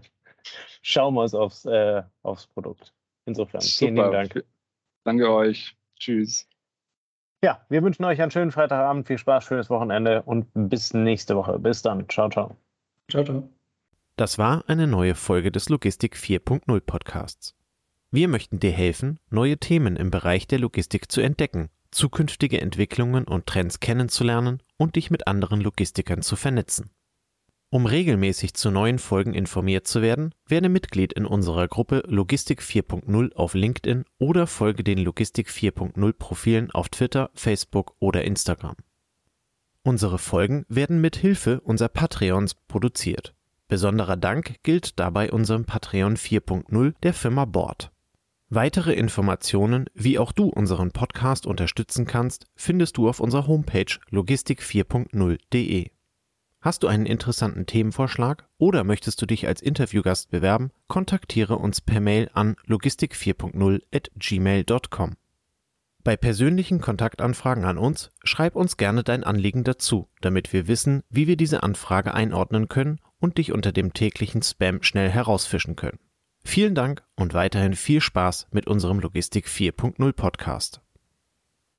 schauen 0.82 1.14
wir 1.14 1.22
uns 1.22 1.34
aufs, 1.34 1.64
äh, 1.64 2.02
aufs 2.22 2.46
Produkt. 2.46 2.92
Insofern, 3.26 3.60
Super. 3.60 3.78
vielen 3.78 3.96
lieben 3.96 4.12
Dank. 4.12 4.44
Danke 5.04 5.32
euch. 5.32 5.76
Tschüss. 5.98 6.48
Ja, 7.42 7.64
wir 7.68 7.82
wünschen 7.82 8.04
euch 8.04 8.20
einen 8.20 8.30
schönen 8.30 8.52
Freitagabend, 8.52 9.06
viel 9.06 9.16
Spaß, 9.16 9.44
schönes 9.44 9.70
Wochenende 9.70 10.22
und 10.22 10.46
bis 10.54 10.92
nächste 10.92 11.36
Woche. 11.36 11.58
Bis 11.58 11.80
dann. 11.80 12.06
Ciao, 12.08 12.28
ciao. 12.28 12.56
Ciao, 13.10 13.24
ciao. 13.24 13.48
Das 14.16 14.36
war 14.36 14.64
eine 14.66 14.86
neue 14.86 15.14
Folge 15.14 15.50
des 15.50 15.70
Logistik 15.70 16.16
4.0 16.16 16.80
Podcasts. 16.80 17.56
Wir 18.10 18.28
möchten 18.28 18.60
dir 18.60 18.72
helfen, 18.72 19.18
neue 19.30 19.56
Themen 19.56 19.96
im 19.96 20.10
Bereich 20.10 20.46
der 20.46 20.58
Logistik 20.58 21.10
zu 21.10 21.22
entdecken, 21.22 21.70
zukünftige 21.90 22.60
Entwicklungen 22.60 23.24
und 23.24 23.46
Trends 23.46 23.80
kennenzulernen 23.80 24.62
und 24.76 24.96
dich 24.96 25.10
mit 25.10 25.26
anderen 25.26 25.60
Logistikern 25.60 26.20
zu 26.20 26.36
vernetzen. 26.36 26.90
Um 27.72 27.86
regelmäßig 27.86 28.54
zu 28.54 28.72
neuen 28.72 28.98
Folgen 28.98 29.32
informiert 29.32 29.86
zu 29.86 30.02
werden, 30.02 30.34
werde 30.48 30.68
Mitglied 30.68 31.12
in 31.12 31.24
unserer 31.24 31.68
Gruppe 31.68 32.02
Logistik 32.08 32.62
4.0 32.62 33.32
auf 33.34 33.54
LinkedIn 33.54 34.04
oder 34.18 34.48
folge 34.48 34.82
den 34.82 34.98
Logistik 34.98 35.48
4.0 35.48 36.12
Profilen 36.14 36.72
auf 36.72 36.88
Twitter, 36.88 37.30
Facebook 37.34 37.94
oder 38.00 38.24
Instagram. 38.24 38.74
Unsere 39.84 40.18
Folgen 40.18 40.66
werden 40.68 41.00
mit 41.00 41.14
Hilfe 41.14 41.60
unserer 41.60 41.90
Patreons 41.90 42.54
produziert. 42.54 43.34
Besonderer 43.68 44.16
Dank 44.16 44.56
gilt 44.64 44.98
dabei 44.98 45.30
unserem 45.30 45.64
Patreon 45.64 46.16
4.0 46.16 46.94
der 47.04 47.14
Firma 47.14 47.44
Bord. 47.44 47.92
Weitere 48.48 48.94
Informationen, 48.94 49.86
wie 49.94 50.18
auch 50.18 50.32
du 50.32 50.48
unseren 50.48 50.90
Podcast 50.90 51.46
unterstützen 51.46 52.04
kannst, 52.04 52.46
findest 52.56 52.96
du 52.96 53.08
auf 53.08 53.20
unserer 53.20 53.46
Homepage 53.46 54.00
logistik4.0.de. 54.10 55.90
Hast 56.60 56.82
du 56.82 56.88
einen 56.88 57.06
interessanten 57.06 57.64
Themenvorschlag 57.64 58.46
oder 58.58 58.84
möchtest 58.84 59.22
du 59.22 59.26
dich 59.26 59.46
als 59.46 59.62
Interviewgast 59.62 60.30
bewerben, 60.30 60.72
kontaktiere 60.88 61.56
uns 61.56 61.80
per 61.80 62.00
Mail 62.00 62.30
an 62.34 62.56
logistik4.0 62.66 63.82
at 63.94 64.10
gmail.com. 64.16 65.16
Bei 66.04 66.16
persönlichen 66.16 66.80
Kontaktanfragen 66.80 67.64
an 67.64 67.78
uns 67.78 68.10
schreib 68.24 68.56
uns 68.56 68.76
gerne 68.76 69.02
dein 69.04 69.24
Anliegen 69.24 69.64
dazu, 69.64 70.08
damit 70.20 70.52
wir 70.52 70.66
wissen, 70.66 71.02
wie 71.08 71.26
wir 71.26 71.36
diese 71.36 71.62
Anfrage 71.62 72.12
einordnen 72.12 72.68
können 72.68 73.00
und 73.20 73.38
dich 73.38 73.52
unter 73.52 73.72
dem 73.72 73.92
täglichen 73.94 74.42
Spam 74.42 74.82
schnell 74.82 75.10
herausfischen 75.10 75.76
können. 75.76 75.98
Vielen 76.42 76.74
Dank 76.74 77.04
und 77.16 77.34
weiterhin 77.34 77.74
viel 77.74 78.00
Spaß 78.00 78.48
mit 78.50 78.66
unserem 78.66 79.00
Logistik 79.00 79.46
4.0 79.46 80.12
Podcast. 80.12 80.80